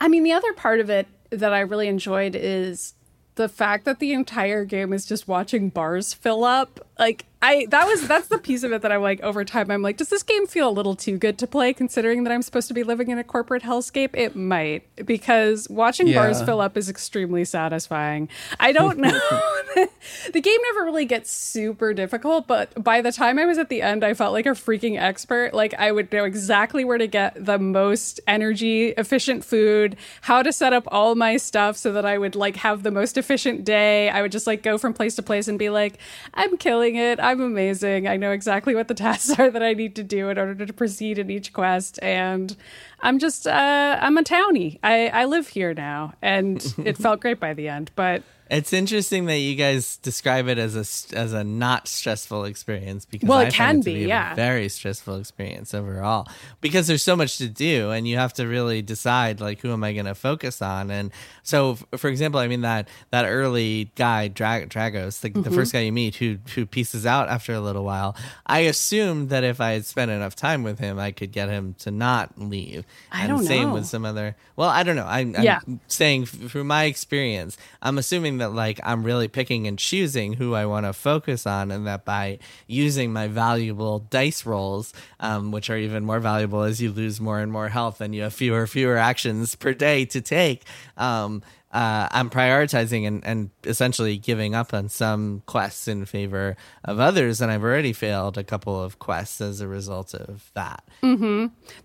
I 0.00 0.08
mean, 0.08 0.22
the 0.22 0.32
other 0.32 0.52
part 0.52 0.80
of 0.80 0.90
it 0.90 1.06
that 1.30 1.52
I 1.52 1.60
really 1.60 1.88
enjoyed 1.88 2.34
is 2.34 2.94
the 3.36 3.48
fact 3.48 3.84
that 3.84 3.98
the 3.98 4.12
entire 4.12 4.64
game 4.64 4.92
is 4.92 5.06
just 5.06 5.26
watching 5.26 5.70
bars 5.70 6.12
fill 6.12 6.44
up. 6.44 6.86
Like, 6.98 7.26
I 7.42 7.66
that 7.70 7.86
was 7.86 8.06
that's 8.06 8.28
the 8.28 8.38
piece 8.38 8.62
of 8.62 8.72
it 8.72 8.82
that 8.82 8.92
I'm 8.92 9.02
like 9.02 9.20
over 9.20 9.44
time 9.44 9.70
I'm 9.70 9.82
like, 9.82 9.96
does 9.96 10.08
this 10.08 10.22
game 10.22 10.46
feel 10.46 10.68
a 10.68 10.70
little 10.70 10.94
too 10.94 11.18
good 11.18 11.38
to 11.38 11.46
play 11.46 11.72
considering 11.72 12.24
that 12.24 12.32
I'm 12.32 12.42
supposed 12.42 12.68
to 12.68 12.74
be 12.74 12.82
living 12.82 13.10
in 13.10 13.18
a 13.18 13.24
corporate 13.24 13.62
hellscape? 13.62 14.10
It 14.14 14.36
might 14.36 14.84
because 15.04 15.68
watching 15.68 16.12
bars 16.12 16.42
fill 16.42 16.60
up 16.60 16.76
is 16.76 16.88
extremely 16.88 17.44
satisfying. 17.44 18.28
I 18.60 18.72
don't 18.72 18.98
know. 18.98 19.10
the 20.32 20.40
game 20.40 20.58
never 20.64 20.84
really 20.84 21.06
gets 21.06 21.30
super 21.30 21.94
difficult, 21.94 22.46
but 22.46 22.82
by 22.82 23.00
the 23.00 23.10
time 23.10 23.38
I 23.38 23.46
was 23.46 23.56
at 23.56 23.70
the 23.70 23.80
end, 23.80 24.04
I 24.04 24.12
felt 24.12 24.32
like 24.32 24.44
a 24.44 24.50
freaking 24.50 25.00
expert. 25.00 25.54
Like 25.54 25.72
I 25.74 25.92
would 25.92 26.12
know 26.12 26.24
exactly 26.24 26.84
where 26.84 26.98
to 26.98 27.06
get 27.06 27.42
the 27.42 27.58
most 27.58 28.20
energy 28.26 28.88
efficient 28.88 29.44
food, 29.44 29.96
how 30.22 30.42
to 30.42 30.52
set 30.52 30.72
up 30.72 30.84
all 30.88 31.14
my 31.14 31.38
stuff 31.38 31.76
so 31.76 31.92
that 31.92 32.04
I 32.04 32.18
would 32.18 32.34
like 32.34 32.56
have 32.56 32.82
the 32.82 32.90
most 32.90 33.16
efficient 33.16 33.64
day. 33.64 34.10
I 34.10 34.20
would 34.20 34.32
just 34.32 34.46
like 34.46 34.62
go 34.62 34.76
from 34.76 34.92
place 34.92 35.14
to 35.16 35.22
place 35.22 35.48
and 35.48 35.58
be 35.58 35.70
like, 35.70 35.98
I'm 36.34 36.56
killing 36.58 36.72
killing 36.72 36.96
it. 36.96 37.20
I'm 37.32 37.40
amazing. 37.40 38.06
I 38.06 38.18
know 38.18 38.30
exactly 38.30 38.74
what 38.74 38.88
the 38.88 38.94
tasks 39.06 39.38
are 39.38 39.50
that 39.50 39.62
I 39.62 39.72
need 39.72 39.96
to 39.96 40.02
do 40.02 40.28
in 40.28 40.36
order 40.36 40.66
to 40.66 40.72
proceed 40.72 41.18
in 41.18 41.30
each 41.30 41.54
quest, 41.54 41.98
and 42.02 42.54
I'm 43.00 43.18
just 43.18 43.46
uh, 43.46 43.98
I'm 44.00 44.18
a 44.18 44.22
townie. 44.22 44.78
I 44.82 45.08
I 45.08 45.24
live 45.24 45.48
here 45.48 45.72
now, 45.72 46.12
and 46.20 46.62
it 46.84 46.98
felt 46.98 47.20
great 47.20 47.40
by 47.40 47.54
the 47.54 47.68
end. 47.68 47.90
But 47.96 48.22
It's 48.52 48.72
interesting 48.74 49.24
that 49.26 49.38
you 49.38 49.54
guys 49.56 49.96
describe 49.96 50.46
it 50.46 50.58
as 50.58 50.76
a 50.76 51.16
as 51.18 51.32
a 51.32 51.42
not 51.42 51.88
stressful 51.88 52.44
experience 52.44 53.06
because 53.06 53.26
Well, 53.28 53.38
I 53.38 53.44
it 53.44 53.54
find 53.54 53.56
can 53.56 53.80
to 53.80 53.84
be, 53.94 54.04
a 54.04 54.08
yeah. 54.08 54.34
very 54.34 54.68
stressful 54.68 55.16
experience 55.16 55.72
overall 55.72 56.28
because 56.60 56.86
there's 56.86 57.02
so 57.02 57.16
much 57.16 57.38
to 57.38 57.48
do 57.48 57.90
and 57.90 58.06
you 58.06 58.18
have 58.18 58.34
to 58.34 58.46
really 58.46 58.82
decide 58.82 59.40
like 59.40 59.60
who 59.60 59.72
am 59.72 59.82
I 59.82 59.94
going 59.94 60.04
to 60.04 60.14
focus 60.14 60.60
on 60.60 60.90
and 60.90 61.10
so 61.42 61.76
for 61.96 62.08
example, 62.08 62.40
I 62.40 62.46
mean 62.46 62.60
that 62.60 62.88
that 63.10 63.24
early 63.24 63.90
guy 63.96 64.28
Dra- 64.28 64.66
Dragos, 64.66 65.20
the, 65.20 65.30
Mm-hmm. 65.30 65.42
the 65.42 65.50
first 65.50 65.72
guy 65.72 65.80
you 65.80 65.92
meet 65.92 66.16
who 66.16 66.36
who 66.54 66.66
pieces 66.66 67.06
out 67.06 67.30
after 67.30 67.54
a 67.54 67.60
little 67.60 67.84
while. 67.84 68.14
I 68.46 68.60
assumed 68.60 69.30
that 69.30 69.44
if 69.44 69.62
I 69.62 69.72
had 69.72 69.86
spent 69.86 70.10
enough 70.10 70.36
time 70.36 70.62
with 70.62 70.78
him, 70.78 70.98
I 70.98 71.10
could 71.10 71.32
get 71.32 71.48
him 71.48 71.74
to 71.78 71.90
not 71.90 72.38
leave. 72.38 72.84
I 73.10 73.20
and 73.22 73.30
don't 73.30 73.44
same 73.44 73.68
know. 73.68 73.74
with 73.74 73.86
some 73.86 74.04
other. 74.04 74.36
Well, 74.56 74.68
I 74.68 74.82
don't 74.82 74.96
know. 74.96 75.06
I'm, 75.06 75.34
I'm 75.34 75.42
Yeah. 75.42 75.60
saying 75.88 76.24
f- 76.24 76.50
through 76.50 76.64
my 76.64 76.84
experience, 76.84 77.56
I'm 77.80 77.96
assuming 77.96 78.41
that 78.42 78.52
like 78.52 78.80
I'm 78.82 79.04
really 79.04 79.28
picking 79.28 79.66
and 79.66 79.78
choosing 79.78 80.34
who 80.34 80.54
I 80.54 80.66
want 80.66 80.84
to 80.86 80.92
focus 80.92 81.46
on, 81.46 81.70
and 81.70 81.86
that 81.86 82.04
by 82.04 82.38
using 82.66 83.12
my 83.12 83.28
valuable 83.28 84.00
dice 84.00 84.44
rolls, 84.44 84.92
um, 85.20 85.52
which 85.52 85.70
are 85.70 85.78
even 85.78 86.04
more 86.04 86.20
valuable 86.20 86.62
as 86.62 86.82
you 86.82 86.90
lose 86.92 87.20
more 87.20 87.38
and 87.38 87.52
more 87.52 87.68
health 87.68 88.00
and 88.00 88.14
you 88.14 88.22
have 88.22 88.34
fewer 88.34 88.66
fewer 88.66 88.96
actions 88.96 89.54
per 89.54 89.72
day 89.72 90.04
to 90.06 90.20
take. 90.20 90.64
Um, 90.96 91.42
uh, 91.72 92.06
I'm 92.10 92.28
prioritizing 92.28 93.06
and, 93.06 93.24
and 93.24 93.50
essentially 93.64 94.18
giving 94.18 94.54
up 94.54 94.74
on 94.74 94.90
some 94.90 95.42
quests 95.46 95.88
in 95.88 96.04
favor 96.04 96.56
of 96.84 97.00
others, 97.00 97.40
and 97.40 97.50
I've 97.50 97.62
already 97.62 97.94
failed 97.94 98.36
a 98.36 98.44
couple 98.44 98.78
of 98.82 98.98
quests 98.98 99.40
as 99.40 99.62
a 99.62 99.68
result 99.68 100.14
of 100.14 100.50
that. 100.52 100.84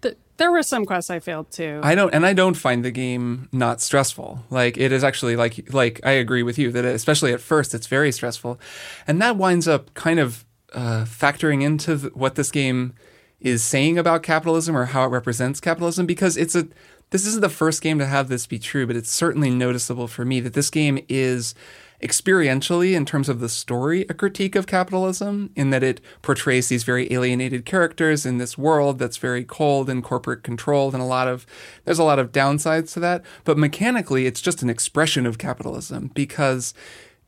th- 0.01 0.17
there 0.37 0.51
were 0.51 0.63
some 0.63 0.85
quests 0.85 1.09
I 1.09 1.19
failed 1.19 1.51
too. 1.51 1.79
I 1.83 1.95
don't, 1.95 2.13
and 2.13 2.25
I 2.25 2.33
don't 2.33 2.53
find 2.53 2.85
the 2.85 2.91
game 2.91 3.49
not 3.51 3.81
stressful. 3.81 4.43
Like 4.49 4.77
it 4.77 4.91
is 4.91 5.03
actually 5.03 5.35
like 5.35 5.73
like 5.73 5.99
I 6.03 6.11
agree 6.11 6.43
with 6.43 6.57
you 6.57 6.71
that 6.71 6.85
especially 6.85 7.33
at 7.33 7.41
first 7.41 7.73
it's 7.73 7.87
very 7.87 8.11
stressful, 8.11 8.59
and 9.05 9.21
that 9.21 9.37
winds 9.37 9.67
up 9.67 9.93
kind 9.93 10.19
of 10.19 10.45
uh, 10.73 11.05
factoring 11.05 11.63
into 11.63 11.97
what 12.13 12.35
this 12.35 12.51
game 12.51 12.93
is 13.39 13.63
saying 13.63 13.97
about 13.97 14.23
capitalism 14.23 14.75
or 14.75 14.85
how 14.85 15.05
it 15.05 15.09
represents 15.09 15.59
capitalism 15.59 16.05
because 16.05 16.37
it's 16.37 16.55
a 16.55 16.67
this 17.09 17.25
isn't 17.25 17.41
the 17.41 17.49
first 17.49 17.81
game 17.81 17.99
to 17.99 18.05
have 18.05 18.27
this 18.27 18.45
be 18.45 18.59
true, 18.59 18.85
but 18.85 18.95
it's 18.95 19.11
certainly 19.11 19.49
noticeable 19.49 20.07
for 20.07 20.25
me 20.25 20.39
that 20.41 20.53
this 20.53 20.69
game 20.69 20.99
is 21.07 21.55
experientially 22.01 22.93
in 22.93 23.05
terms 23.05 23.27
of 23.27 23.39
the 23.39 23.49
story 23.49 24.05
a 24.07 24.13
critique 24.13 24.55
of 24.55 24.67
capitalism 24.67 25.49
in 25.55 25.71
that 25.71 25.83
it 25.83 25.99
portrays 26.21 26.69
these 26.69 26.83
very 26.83 27.11
alienated 27.11 27.65
characters 27.65 28.25
in 28.25 28.37
this 28.37 28.57
world 28.57 28.99
that's 28.99 29.17
very 29.17 29.43
cold 29.43 29.89
and 29.89 30.03
corporate 30.03 30.43
controlled 30.43 30.93
and 30.93 31.01
a 31.01 31.05
lot 31.07 31.27
of 31.27 31.47
there's 31.85 31.97
a 31.97 32.03
lot 32.03 32.19
of 32.19 32.31
downsides 32.31 32.93
to 32.93 32.99
that. 32.99 33.23
But 33.45 33.57
mechanically 33.57 34.27
it's 34.27 34.41
just 34.41 34.61
an 34.61 34.69
expression 34.69 35.25
of 35.25 35.39
capitalism 35.39 36.11
because 36.13 36.73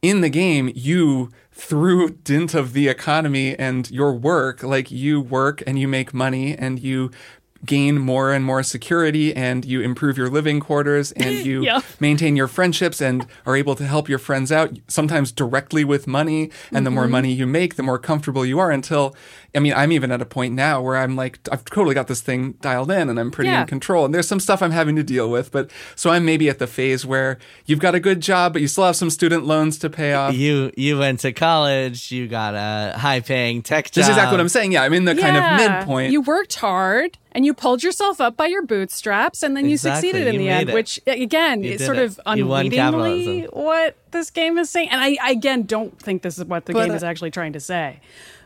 in 0.01 0.21
the 0.21 0.29
game 0.29 0.71
you 0.75 1.31
through 1.51 2.09
dint 2.23 2.53
of 2.53 2.73
the 2.73 2.87
economy 2.87 3.57
and 3.57 3.89
your 3.89 4.13
work 4.13 4.61
like 4.61 4.91
you 4.91 5.19
work 5.19 5.63
and 5.65 5.79
you 5.79 5.87
make 5.87 6.13
money 6.13 6.55
and 6.55 6.79
you 6.79 7.09
gain 7.65 7.97
more 7.99 8.31
and 8.31 8.45
more 8.45 8.63
security 8.63 9.35
and 9.35 9.65
you 9.65 9.81
improve 9.81 10.17
your 10.17 10.29
living 10.29 10.59
quarters 10.59 11.11
and 11.13 11.35
you 11.45 11.63
Yeah. 11.63 11.81
maintain 11.99 12.35
your 12.37 12.47
friendships 12.47 13.01
and 13.01 13.25
are 13.45 13.55
able 13.55 13.75
to 13.75 13.85
help 13.85 14.07
your 14.07 14.19
friends 14.19 14.51
out 14.51 14.77
sometimes 14.87 15.31
directly 15.31 15.83
with 15.83 16.07
money 16.07 16.51
and 16.71 16.85
the 16.85 16.91
more 16.91 17.03
Mm-hmm. 17.03 17.11
money 17.11 17.31
you 17.33 17.45
make 17.45 17.75
the 17.75 17.83
more 17.83 17.99
comfortable 17.99 18.45
you 18.45 18.59
are 18.59 18.71
until 18.71 19.15
i 19.55 19.59
mean 19.59 19.73
i'm 19.73 19.91
even 19.91 20.11
at 20.11 20.21
a 20.21 20.25
point 20.25 20.53
now 20.53 20.81
where 20.81 20.95
i'm 20.97 21.15
like 21.15 21.39
i've 21.51 21.65
totally 21.65 21.93
got 21.95 22.07
this 22.07 22.21
thing 22.21 22.53
dialed 22.61 22.91
in 22.91 23.09
and 23.09 23.19
i'm 23.19 23.29
pretty 23.31 23.49
Yeah. 23.49 23.61
in 23.61 23.67
control 23.67 24.05
and 24.05 24.13
there's 24.13 24.27
some 24.27 24.39
stuff 24.39 24.61
i'm 24.61 24.71
having 24.71 24.95
to 24.95 25.03
deal 25.03 25.29
with 25.29 25.51
but 25.51 25.69
so 25.95 26.11
i'm 26.11 26.23
maybe 26.25 26.47
at 26.49 26.59
the 26.59 26.67
phase 26.67 27.05
where 27.05 27.37
you've 27.65 27.79
got 27.79 27.93
a 27.95 27.99
good 27.99 28.21
job 28.21 28.53
but 28.53 28.61
you 28.61 28.67
still 28.69 28.85
have 28.85 28.95
some 28.95 29.09
student 29.09 29.45
loans 29.45 29.77
to 29.79 29.89
pay 29.89 30.13
off 30.13 30.33
You 30.35 30.71
you 30.77 30.97
went 30.99 31.19
to 31.21 31.33
college, 31.33 32.11
you 32.11 32.27
got 32.27 32.53
a 32.55 32.97
high 32.97 33.19
paying 33.21 33.61
tech 33.63 33.85
job. 33.85 33.93
that's 33.95 34.09
exactly 34.09 34.33
what 34.33 34.39
i'm 34.41 34.49
saying 34.49 34.71
yeah 34.71 34.83
i'm 34.83 34.93
in 34.93 35.05
the 35.05 35.15
kind 35.15 35.35
of 35.35 35.43
midpoint 35.57 36.11
You 36.13 36.21
worked 36.21 36.55
hard 36.55 37.17
and 37.31 37.45
you 37.45 37.53
pulled 37.53 37.83
yourself 37.83 38.19
up 38.19 38.35
by 38.35 38.47
your 38.47 38.63
bootstraps, 38.65 39.43
and 39.43 39.55
then 39.55 39.65
you 39.65 39.73
Exactly. 39.73 40.09
succeeded 40.09 40.27
in 40.27 40.33
You 40.35 40.39
the 40.41 40.49
end. 40.49 40.69
it. 40.69 40.73
Which 40.73 40.99
again, 41.07 41.63
You 41.63 41.73
is 41.73 41.85
sort 41.85 41.97
it. 41.97 42.03
of 42.05 42.19
unwittingly 42.25 43.43
what 43.51 43.95
this 44.11 44.29
game 44.31 44.57
is 44.57 44.69
saying. 44.69 44.89
And 44.89 44.99
I, 45.01 45.17
I 45.21 45.31
again 45.31 45.63
don't 45.63 45.97
think 45.99 46.21
this 46.21 46.37
is 46.37 46.45
what 46.45 46.65
the 46.65 46.73
But, 46.73 46.87
game 46.87 46.95
is 46.95 47.03
actually 47.03 47.31
trying 47.31 47.53
to 47.53 47.59
say. 47.59 47.99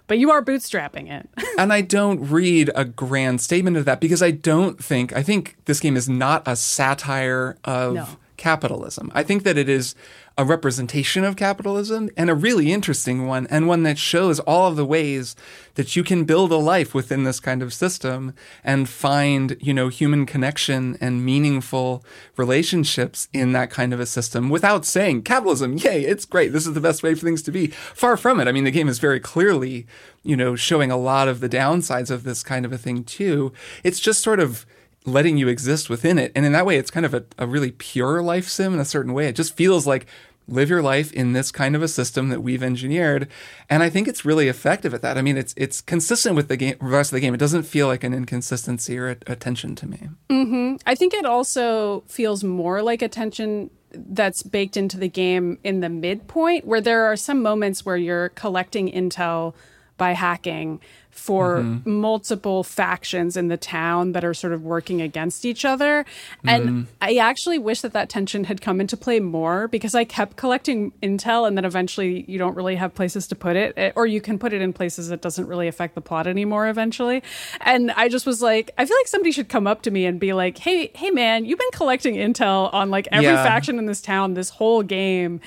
But 0.08 0.20
you 0.20 0.32
are 0.32 0.44
bootstrapping 0.44 1.10
it. 1.10 1.30
and 1.58 1.72
I 1.72 1.80
don't 1.82 2.20
read 2.30 2.70
a 2.76 2.84
grand 2.86 3.40
statement 3.42 3.78
of 3.78 3.86
that 3.86 4.02
because 4.02 4.22
I 4.22 4.32
don't 4.32 4.84
think 4.84 5.16
I 5.16 5.24
think 5.24 5.56
this 5.66 5.80
game 5.80 5.96
is 5.96 6.10
not 6.10 6.44
a 6.46 6.56
satire 6.56 7.58
of 7.64 7.94
No. 7.96 8.08
capitalism. 8.36 9.12
I 9.16 9.24
think 9.24 9.44
that 9.44 9.58
it 9.58 9.70
is 9.70 9.96
a 10.38 10.44
representation 10.44 11.24
of 11.24 11.36
capitalism 11.36 12.10
and 12.18 12.30
a 12.30 12.36
really 12.36 12.72
interesting 12.72 13.28
one 13.28 13.46
and 13.48 13.68
one 13.68 13.84
that 13.84 14.00
shows 14.00 14.40
all 14.42 14.68
of 14.68 14.76
the 14.76 14.86
ways 14.86 15.36
that 15.76 15.96
you 15.96 16.04
can 16.04 16.24
build 16.24 16.52
a 16.52 16.58
life 16.58 16.94
within 16.94 17.24
this 17.24 17.40
kind 17.40 17.62
of 17.62 17.74
system 17.74 18.34
and 18.64 18.90
find, 18.90 19.56
you 19.60 19.74
know, 19.74 19.90
human 19.90 20.26
connection 20.26 20.98
and 21.00 21.24
meaningful 21.24 22.04
relationships 22.36 23.28
in 23.32 23.52
that 23.52 23.70
kind 23.70 23.94
of 23.94 24.00
a 24.00 24.06
system 24.06 24.50
without 24.50 24.86
saying 24.86 25.22
capitalism, 25.22 25.78
yay, 25.78 26.04
it's 26.04 26.26
great. 26.26 26.52
This 26.52 26.66
is 26.66 26.74
the 26.74 26.82
best 26.82 27.04
way 27.04 27.14
for 27.14 27.26
things 27.26 27.44
to 27.44 27.52
be. 27.52 27.68
Far 27.68 28.18
from 28.18 28.40
it. 28.40 28.48
I 28.48 28.52
mean, 28.52 28.64
the 28.64 28.72
game 28.72 28.90
is 28.90 29.00
very 29.00 29.20
clearly, 29.20 29.86
you 30.24 30.36
know, 30.36 30.56
showing 30.56 30.90
a 30.90 30.98
lot 30.98 31.28
of 31.28 31.42
the 31.42 31.50
downsides 31.50 32.10
of 32.10 32.24
this 32.24 32.42
kind 32.42 32.66
of 32.66 32.74
a 32.74 32.78
thing 32.78 33.04
too. 33.04 33.54
It's 33.84 34.00
just 34.00 34.24
sort 34.24 34.40
of 34.40 34.66
letting 35.06 35.38
you 35.38 35.48
exist 35.48 35.90
within 35.90 36.18
it. 36.18 36.32
And 36.36 36.46
in 36.46 36.52
that 36.54 36.66
way, 36.66 36.78
it's 36.78 36.92
kind 36.92 37.06
of 37.06 37.14
a, 37.14 37.26
a 37.38 37.48
really 37.48 37.72
pure 37.72 38.22
life 38.22 38.48
sim 38.48 38.74
in 38.74 38.80
a 38.80 38.86
certain 38.86 39.14
way. 39.14 39.28
It 39.28 39.36
just 39.36 39.56
feels 39.56 39.86
like 39.86 40.06
live 40.48 40.70
your 40.70 40.82
life 40.82 41.12
in 41.14 41.34
this 41.34 41.52
kind 41.52 41.76
of 41.76 41.82
a 41.82 41.88
system 41.88 42.30
that 42.30 42.42
we've 42.42 42.64
engineered. 42.64 43.28
And 43.70 43.82
I 43.82 43.90
think 43.90 44.08
it's 44.08 44.26
really 44.26 44.48
effective 44.48 44.94
at 44.94 45.02
that. 45.02 45.18
I 45.18 45.22
mean, 45.22 45.38
it's 45.38 45.54
it's 45.58 45.82
consistent 45.82 46.36
with 46.36 46.48
the 46.48 46.58
game, 46.58 46.76
rest 46.82 47.12
of 47.12 47.16
the 47.16 47.22
game. 47.22 47.34
It 47.34 47.40
doesn't 47.40 47.64
feel 47.64 47.88
like 47.88 48.04
an 48.04 48.14
inconsistency 48.14 48.98
or 48.98 49.12
a, 49.12 49.18
a 49.28 49.36
tension 49.36 49.76
to 49.76 49.88
me. 49.88 50.10
Mm-hmm. 50.30 50.76
I 50.86 50.96
think 50.96 51.14
it 51.14 51.26
also 51.26 52.02
feels 52.08 52.44
more 52.44 52.82
like 52.82 53.02
a 53.02 53.08
tension 53.08 53.70
that's 53.92 54.42
baked 54.42 54.76
into 54.76 54.98
the 54.98 55.08
game 55.08 55.60
in 55.64 55.80
the 55.82 55.90
midpoint, 55.90 56.66
where 56.66 56.82
there 56.82 57.06
are 57.06 57.16
some 57.16 57.42
moments 57.42 57.86
where 57.86 57.98
you're 57.98 58.30
collecting 58.30 58.92
intel 58.92 59.54
by 59.98 60.14
hacking 60.14 60.80
for 61.12 61.80
multiple 61.86 62.64
factions 62.64 63.38
in 63.38 63.48
the 63.48 63.56
town 63.56 64.14
that 64.14 64.24
are 64.26 64.34
sort 64.34 64.52
of 64.52 64.64
working 64.64 65.00
against 65.00 65.46
each 65.46 65.64
other. 65.64 66.06
And 66.44 66.88
I 67.02 67.18
actually 67.18 67.60
wish 67.60 67.82
that 67.82 67.94
that 67.94 68.10
tension 68.10 68.46
had 68.46 68.62
come 68.62 68.82
into 68.82 68.98
play 68.98 69.20
more 69.20 69.68
because 69.68 69.94
I 69.94 70.06
kept 70.06 70.38
collecting 70.38 70.92
intel 71.04 71.48
and 71.48 71.56
then 71.56 71.66
eventually 71.66 72.26
you 72.28 72.40
don't 72.40 72.56
really 72.56 72.76
have 72.78 72.96
places 72.96 73.28
to 73.28 73.36
put 73.36 73.56
it, 73.56 73.74
eh, 73.78 73.92
or 73.96 74.08
you 74.08 74.22
can 74.22 74.40
put 74.40 74.54
it 74.54 74.62
in 74.64 74.74
places 74.74 75.10
that 75.10 75.22
doesn't 75.22 75.46
really 75.46 75.68
affect 75.68 75.94
the 75.94 76.02
plot 76.02 76.26
anymore 76.26 76.68
eventually. 76.68 77.22
And 77.62 77.92
I 77.92 78.10
just 78.10 78.26
was 78.26 78.42
like, 78.42 78.72
I 78.80 78.86
feel 78.88 78.98
like 78.98 79.08
somebody 79.08 79.32
should 79.32 79.50
come 79.50 79.68
up 79.68 79.84
to 79.84 79.92
me 79.92 80.08
and 80.08 80.20
be 80.20 80.34
like, 80.34 80.58
hey, 80.58 80.90
hey, 80.96 81.12
man, 81.12 81.46
you've 81.46 81.60
been 81.60 81.68
collecting 81.74 82.16
intel 82.16 82.74
on 82.74 82.90
like 82.90 83.08
every 83.12 83.26
Yeah. 83.28 83.44
faction 83.44 83.78
in 83.78 83.86
this 83.86 84.02
town 84.02 84.34
this 84.34 84.50
whole 84.50 84.82
game. 84.82 85.42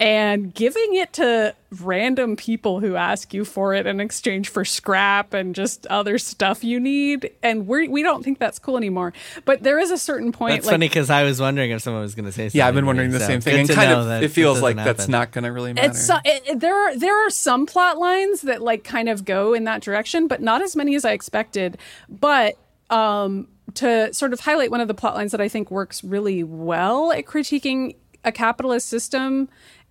And 0.00 0.54
giving 0.54 0.94
it 0.94 1.12
to 1.14 1.56
random 1.82 2.36
people 2.36 2.78
who 2.78 2.94
ask 2.94 3.34
you 3.34 3.44
for 3.44 3.74
it 3.74 3.84
in 3.84 3.98
exchange 4.00 4.48
for 4.48 4.64
scrap 4.64 5.34
and 5.34 5.56
just 5.56 5.88
other 5.88 6.18
stuff 6.18 6.62
you 6.62 6.78
need, 6.78 7.32
and 7.42 7.66
we 7.66 7.88
we 7.88 8.04
don't 8.04 8.22
think 8.22 8.38
that's 8.38 8.60
cool 8.60 8.76
anymore. 8.76 9.12
But 9.44 9.64
there 9.64 9.80
is 9.80 9.90
a 9.90 9.98
certain 9.98 10.30
point, 10.30 10.54
That's 10.54 10.66
like 10.66 10.74
funny 10.74 10.88
because 10.88 11.10
I 11.10 11.24
was 11.24 11.40
wondering 11.40 11.72
if 11.72 11.82
someone 11.82 12.02
was 12.02 12.14
going 12.14 12.26
to 12.26 12.32
say 12.32 12.44
something. 12.44 12.58
Yeah, 12.58 12.68
I've 12.68 12.74
been 12.74 12.86
wondering 12.86 13.10
the 13.10 13.18
so 13.18 13.26
same 13.26 13.40
thing. 13.40 13.66
good 13.66 13.70
And 13.70 13.76
kind 13.76 13.90
of, 13.92 14.22
it 14.22 14.30
feels 14.30 14.60
doesn't 14.60 14.76
like 14.76 14.84
that's 14.86 15.08
not 15.08 15.32
going 15.32 15.42
to 15.44 15.52
really 15.52 15.72
matter. 15.72 15.88
It's 15.90 16.06
so, 16.06 16.16
it, 16.24 16.42
it- 16.46 16.60
there 16.60 16.76
are 16.76 16.96
there 16.96 17.26
are 17.26 17.30
some 17.30 17.66
plot 17.66 17.98
lines 17.98 18.42
that 18.42 18.62
like 18.62 18.84
kind 18.84 19.08
of 19.08 19.24
go 19.24 19.52
in 19.52 19.64
that 19.64 19.82
direction, 19.82 20.28
but 20.28 20.40
not 20.40 20.62
as 20.62 20.76
many 20.76 20.94
as 20.94 21.04
I 21.04 21.10
expected. 21.10 21.76
But 22.08 22.56
um, 22.88 23.48
to 23.74 24.14
sort 24.14 24.32
of 24.32 24.38
highlight 24.40 24.70
one 24.70 24.80
of 24.80 24.86
the 24.86 24.94
plot 24.94 25.16
lines 25.16 25.32
that 25.32 25.40
I 25.40 25.48
think 25.48 25.72
works 25.72 26.04
really 26.04 26.44
well 26.44 27.10
at 27.10 27.24
critiquing 27.24 27.96
a 28.24 28.32
capitalist 28.32 28.88
system 28.88 29.48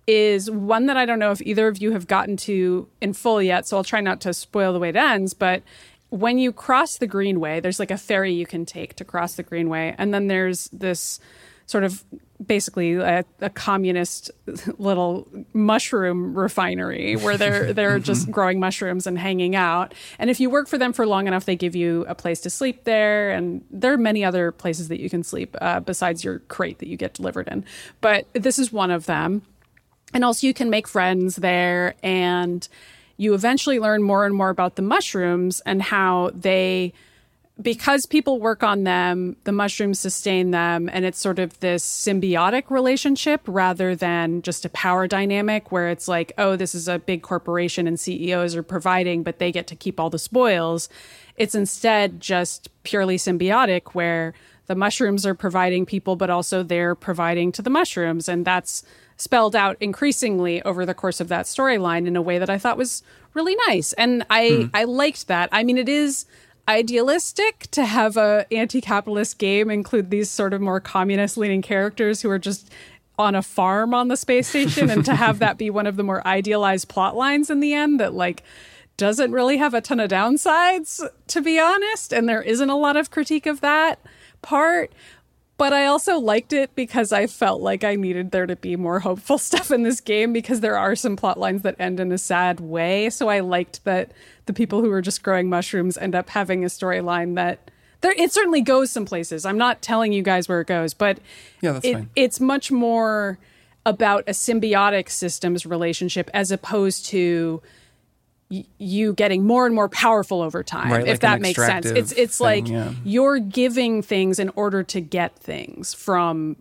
is 0.08 0.50
one 0.50 0.86
that 0.86 0.96
I 0.96 1.04
don't 1.04 1.18
know 1.18 1.30
if 1.30 1.42
either 1.42 1.68
of 1.68 1.78
you 1.78 1.92
have 1.92 2.06
gotten 2.06 2.38
to 2.38 2.88
in 3.02 3.12
full 3.12 3.42
yet, 3.42 3.68
so 3.68 3.76
I'll 3.76 3.84
try 3.84 4.00
not 4.00 4.22
to 4.22 4.32
spoil 4.32 4.72
the 4.72 4.78
way 4.78 4.88
it 4.88 4.96
ends, 4.96 5.34
but 5.34 5.62
when 6.08 6.38
you 6.38 6.50
cross 6.50 6.96
the 6.96 7.06
greenway, 7.06 7.60
there's 7.60 7.78
like 7.78 7.90
a 7.90 7.98
ferry 7.98 8.32
you 8.32 8.46
can 8.46 8.64
take 8.64 8.96
to 8.96 9.04
cross 9.04 9.34
the 9.34 9.42
greenway, 9.42 9.94
and 9.98 10.14
then 10.14 10.26
there's 10.28 10.68
this 10.72 11.20
sort 11.66 11.84
of 11.84 12.02
basically 12.44 12.94
a, 12.94 13.22
a 13.42 13.50
communist 13.50 14.30
little 14.78 15.28
mushroom 15.52 16.34
refinery 16.34 17.14
where 17.16 17.36
they're 17.36 17.74
they're 17.74 17.98
just 18.10 18.30
growing 18.30 18.58
mushrooms 18.58 19.06
and 19.06 19.18
hanging 19.18 19.54
out. 19.54 19.92
And 20.18 20.30
if 20.30 20.40
you 20.40 20.48
work 20.48 20.68
for 20.68 20.78
them 20.78 20.94
for 20.94 21.06
long 21.06 21.26
enough, 21.26 21.44
they 21.44 21.56
give 21.56 21.76
you 21.76 22.06
a 22.08 22.14
place 22.14 22.40
to 22.42 22.50
sleep 22.50 22.84
there. 22.84 23.30
And 23.30 23.62
there 23.70 23.92
are 23.92 23.98
many 23.98 24.24
other 24.24 24.52
places 24.52 24.88
that 24.88 25.00
you 25.00 25.10
can 25.10 25.22
sleep 25.22 25.54
uh, 25.60 25.80
besides 25.80 26.24
your 26.24 26.38
crate 26.38 26.78
that 26.78 26.88
you 26.88 26.96
get 26.96 27.12
delivered 27.12 27.48
in. 27.48 27.66
But 28.00 28.26
this 28.32 28.58
is 28.58 28.72
one 28.72 28.90
of 28.90 29.04
them 29.04 29.42
and 30.14 30.24
also 30.24 30.46
you 30.46 30.54
can 30.54 30.70
make 30.70 30.88
friends 30.88 31.36
there 31.36 31.94
and 32.02 32.68
you 33.16 33.34
eventually 33.34 33.78
learn 33.78 34.02
more 34.02 34.24
and 34.24 34.34
more 34.34 34.48
about 34.48 34.76
the 34.76 34.82
mushrooms 34.82 35.60
and 35.66 35.82
how 35.82 36.30
they 36.34 36.92
because 37.60 38.06
people 38.06 38.38
work 38.38 38.62
on 38.62 38.84
them, 38.84 39.36
the 39.44 39.52
mushrooms 39.52 39.98
sustain 39.98 40.52
them, 40.52 40.88
and 40.92 41.04
it's 41.04 41.18
sort 41.18 41.40
of 41.40 41.58
this 41.58 41.84
symbiotic 41.84 42.70
relationship 42.70 43.40
rather 43.46 43.96
than 43.96 44.42
just 44.42 44.64
a 44.64 44.68
power 44.68 45.08
dynamic 45.08 45.72
where 45.72 45.88
it's 45.88 46.06
like, 46.06 46.32
oh, 46.38 46.54
this 46.54 46.74
is 46.74 46.86
a 46.86 47.00
big 47.00 47.22
corporation 47.22 47.88
and 47.88 47.98
CEOs 47.98 48.54
are 48.54 48.62
providing, 48.62 49.24
but 49.24 49.40
they 49.40 49.50
get 49.50 49.66
to 49.66 49.76
keep 49.76 49.98
all 49.98 50.08
the 50.08 50.20
spoils. 50.20 50.88
It's 51.36 51.54
instead 51.54 52.20
just 52.20 52.68
purely 52.84 53.16
symbiotic 53.16 53.94
where 53.94 54.34
the 54.66 54.76
mushrooms 54.76 55.26
are 55.26 55.34
providing 55.34 55.84
people, 55.84 56.14
but 56.14 56.30
also 56.30 56.62
they're 56.62 56.94
providing 56.94 57.50
to 57.52 57.62
the 57.62 57.70
mushrooms. 57.70 58.28
And 58.28 58.44
that's 58.44 58.84
spelled 59.18 59.54
out 59.54 59.76
increasingly 59.80 60.62
over 60.62 60.86
the 60.86 60.94
course 60.94 61.20
of 61.20 61.28
that 61.28 61.44
storyline 61.44 62.06
in 62.06 62.16
a 62.16 62.22
way 62.22 62.38
that 62.38 62.48
I 62.48 62.56
thought 62.56 62.78
was 62.78 63.02
really 63.34 63.56
nice. 63.66 63.92
And 63.94 64.24
I, 64.30 64.48
hmm. 64.48 64.66
I 64.72 64.84
liked 64.84 65.26
that. 65.26 65.48
I 65.52 65.64
mean, 65.64 65.76
it 65.76 65.88
is 65.88 66.24
idealistic 66.68 67.66
to 67.72 67.84
have 67.84 68.16
a 68.16 68.46
anti-capitalist 68.52 69.38
game 69.38 69.70
include 69.70 70.10
these 70.10 70.30
sort 70.30 70.52
of 70.52 70.60
more 70.60 70.80
communist 70.80 71.36
leaning 71.38 71.62
characters 71.62 72.20
who 72.20 72.30
are 72.30 72.38
just 72.38 72.70
on 73.18 73.34
a 73.34 73.42
farm 73.42 73.94
on 73.94 74.08
the 74.08 74.16
space 74.16 74.48
station 74.48 74.90
and 74.90 75.04
to 75.04 75.14
have 75.14 75.38
that 75.40 75.58
be 75.58 75.70
one 75.70 75.86
of 75.86 75.96
the 75.96 76.04
more 76.04 76.24
idealized 76.26 76.88
plot 76.88 77.16
lines 77.16 77.50
in 77.50 77.60
the 77.60 77.72
end 77.72 77.98
that 77.98 78.14
like 78.14 78.44
doesn't 78.98 79.32
really 79.32 79.56
have 79.56 79.74
a 79.74 79.80
ton 79.80 79.98
of 79.98 80.10
downsides 80.10 81.02
to 81.26 81.40
be 81.40 81.58
honest 81.58 82.12
and 82.12 82.28
there 82.28 82.42
isn't 82.42 82.70
a 82.70 82.76
lot 82.76 82.96
of 82.96 83.10
critique 83.10 83.46
of 83.46 83.60
that 83.60 83.98
part 84.42 84.92
but 85.58 85.72
I 85.72 85.86
also 85.86 86.18
liked 86.18 86.52
it 86.52 86.74
because 86.76 87.12
I 87.12 87.26
felt 87.26 87.60
like 87.60 87.82
I 87.82 87.96
needed 87.96 88.30
there 88.30 88.46
to 88.46 88.56
be 88.56 88.76
more 88.76 89.00
hopeful 89.00 89.38
stuff 89.38 89.70
in 89.70 89.82
this 89.82 90.00
game 90.00 90.32
because 90.32 90.60
there 90.60 90.78
are 90.78 90.96
some 90.96 91.16
plot 91.16 91.38
lines 91.38 91.62
that 91.62 91.76
end 91.78 92.00
in 92.00 92.10
a 92.12 92.18
sad 92.18 92.60
way. 92.60 93.10
So 93.10 93.28
I 93.28 93.40
liked 93.40 93.84
that 93.84 94.12
the 94.46 94.52
people 94.52 94.80
who 94.80 94.90
are 94.92 95.02
just 95.02 95.22
growing 95.22 95.50
mushrooms 95.50 95.98
end 95.98 96.14
up 96.14 96.30
having 96.30 96.64
a 96.64 96.68
storyline 96.68 97.34
that 97.34 97.70
there 98.00 98.14
it 98.16 98.32
certainly 98.32 98.60
goes 98.60 98.92
some 98.92 99.04
places. 99.04 99.44
I'm 99.44 99.58
not 99.58 99.82
telling 99.82 100.12
you 100.12 100.22
guys 100.22 100.48
where 100.48 100.60
it 100.60 100.68
goes, 100.68 100.94
but 100.94 101.18
yeah, 101.60 101.72
that's 101.72 101.84
it, 101.84 101.92
fine. 101.94 102.10
it's 102.14 102.38
much 102.38 102.70
more 102.70 103.38
about 103.84 104.22
a 104.28 104.32
symbiotic 104.32 105.10
systems 105.10 105.66
relationship 105.66 106.30
as 106.32 106.52
opposed 106.52 107.06
to 107.06 107.60
you 108.50 109.12
getting 109.12 109.46
more 109.46 109.66
and 109.66 109.74
more 109.74 109.88
powerful 109.88 110.40
over 110.40 110.62
time 110.62 110.90
right, 110.90 111.02
if 111.02 111.08
like 111.08 111.20
that 111.20 111.40
makes 111.40 111.64
sense 111.64 111.84
it's 111.84 112.12
it's 112.12 112.38
thing, 112.38 112.44
like 112.44 112.68
yeah. 112.68 112.92
you're 113.04 113.38
giving 113.38 114.00
things 114.00 114.38
in 114.38 114.48
order 114.56 114.82
to 114.82 115.00
get 115.00 115.36
things 115.38 115.92
from 115.92 116.56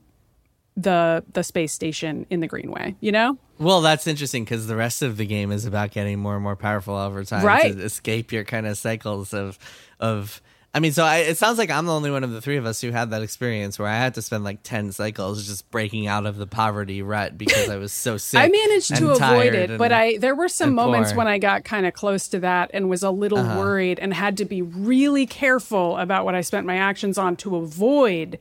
the 0.75 1.23
the 1.33 1.43
space 1.43 1.71
station 1.71 2.25
in 2.29 2.41
the 2.41 2.47
greenway 2.47 2.93
you 2.99 3.11
know 3.11 3.37
well 3.57 3.81
that's 3.81 4.05
interesting 4.05 4.43
because 4.43 4.67
the 4.67 4.75
rest 4.75 5.01
of 5.01 5.15
the 5.15 5.25
game 5.25 5.51
is 5.51 5.65
about 5.65 5.91
getting 5.91 6.19
more 6.19 6.35
and 6.35 6.43
more 6.43 6.57
powerful 6.57 6.95
over 6.95 7.23
time 7.23 7.45
right. 7.45 7.73
to 7.73 7.83
escape 7.83 8.33
your 8.33 8.43
kind 8.43 8.67
of 8.67 8.77
cycles 8.77 9.33
of 9.33 9.57
of 9.99 10.41
I 10.73 10.79
mean, 10.79 10.91
so 10.91 11.03
I, 11.03 11.17
it 11.19 11.37
sounds 11.37 11.57
like 11.57 11.71
I'm 11.71 11.85
the 11.87 11.93
only 11.93 12.11
one 12.11 12.23
of 12.23 12.31
the 12.31 12.39
three 12.41 12.57
of 12.57 12.65
us 12.67 12.81
who 12.81 12.91
had 12.91 13.09
that 13.09 13.23
experience 13.23 13.79
where 13.79 13.87
I 13.87 13.95
had 13.95 14.13
to 14.15 14.21
spend 14.21 14.43
like 14.43 14.61
10 14.61 14.91
cycles 14.91 15.47
just 15.47 15.69
breaking 15.71 16.05
out 16.05 16.25
of 16.27 16.37
the 16.37 16.45
poverty 16.45 17.01
rut 17.01 17.35
because 17.37 17.67
I 17.69 17.77
was 17.77 17.91
so 17.91 18.17
sick. 18.17 18.39
I 18.39 18.47
managed 18.47 18.95
to 18.97 19.11
avoid 19.11 19.55
it, 19.55 19.69
and, 19.71 19.79
but 19.79 19.91
I 19.91 20.17
there 20.17 20.35
were 20.35 20.49
some 20.49 20.75
moments 20.75 21.11
poor. 21.11 21.19
when 21.19 21.27
I 21.27 21.39
got 21.39 21.63
kind 21.63 21.87
of 21.87 21.93
close 21.93 22.27
to 22.29 22.39
that 22.41 22.69
and 22.73 22.89
was 22.89 23.01
a 23.01 23.09
little 23.11 23.39
Uh-huh. 23.39 23.57
worried 23.59 23.97
and 23.97 24.13
had 24.13 24.37
to 24.37 24.45
be 24.45 24.61
really 24.61 25.25
careful 25.25 25.97
about 25.97 26.25
what 26.25 26.35
I 26.35 26.41
spent 26.41 26.67
my 26.67 26.75
actions 26.77 27.17
on 27.17 27.35
to 27.37 27.55
avoid 27.55 28.37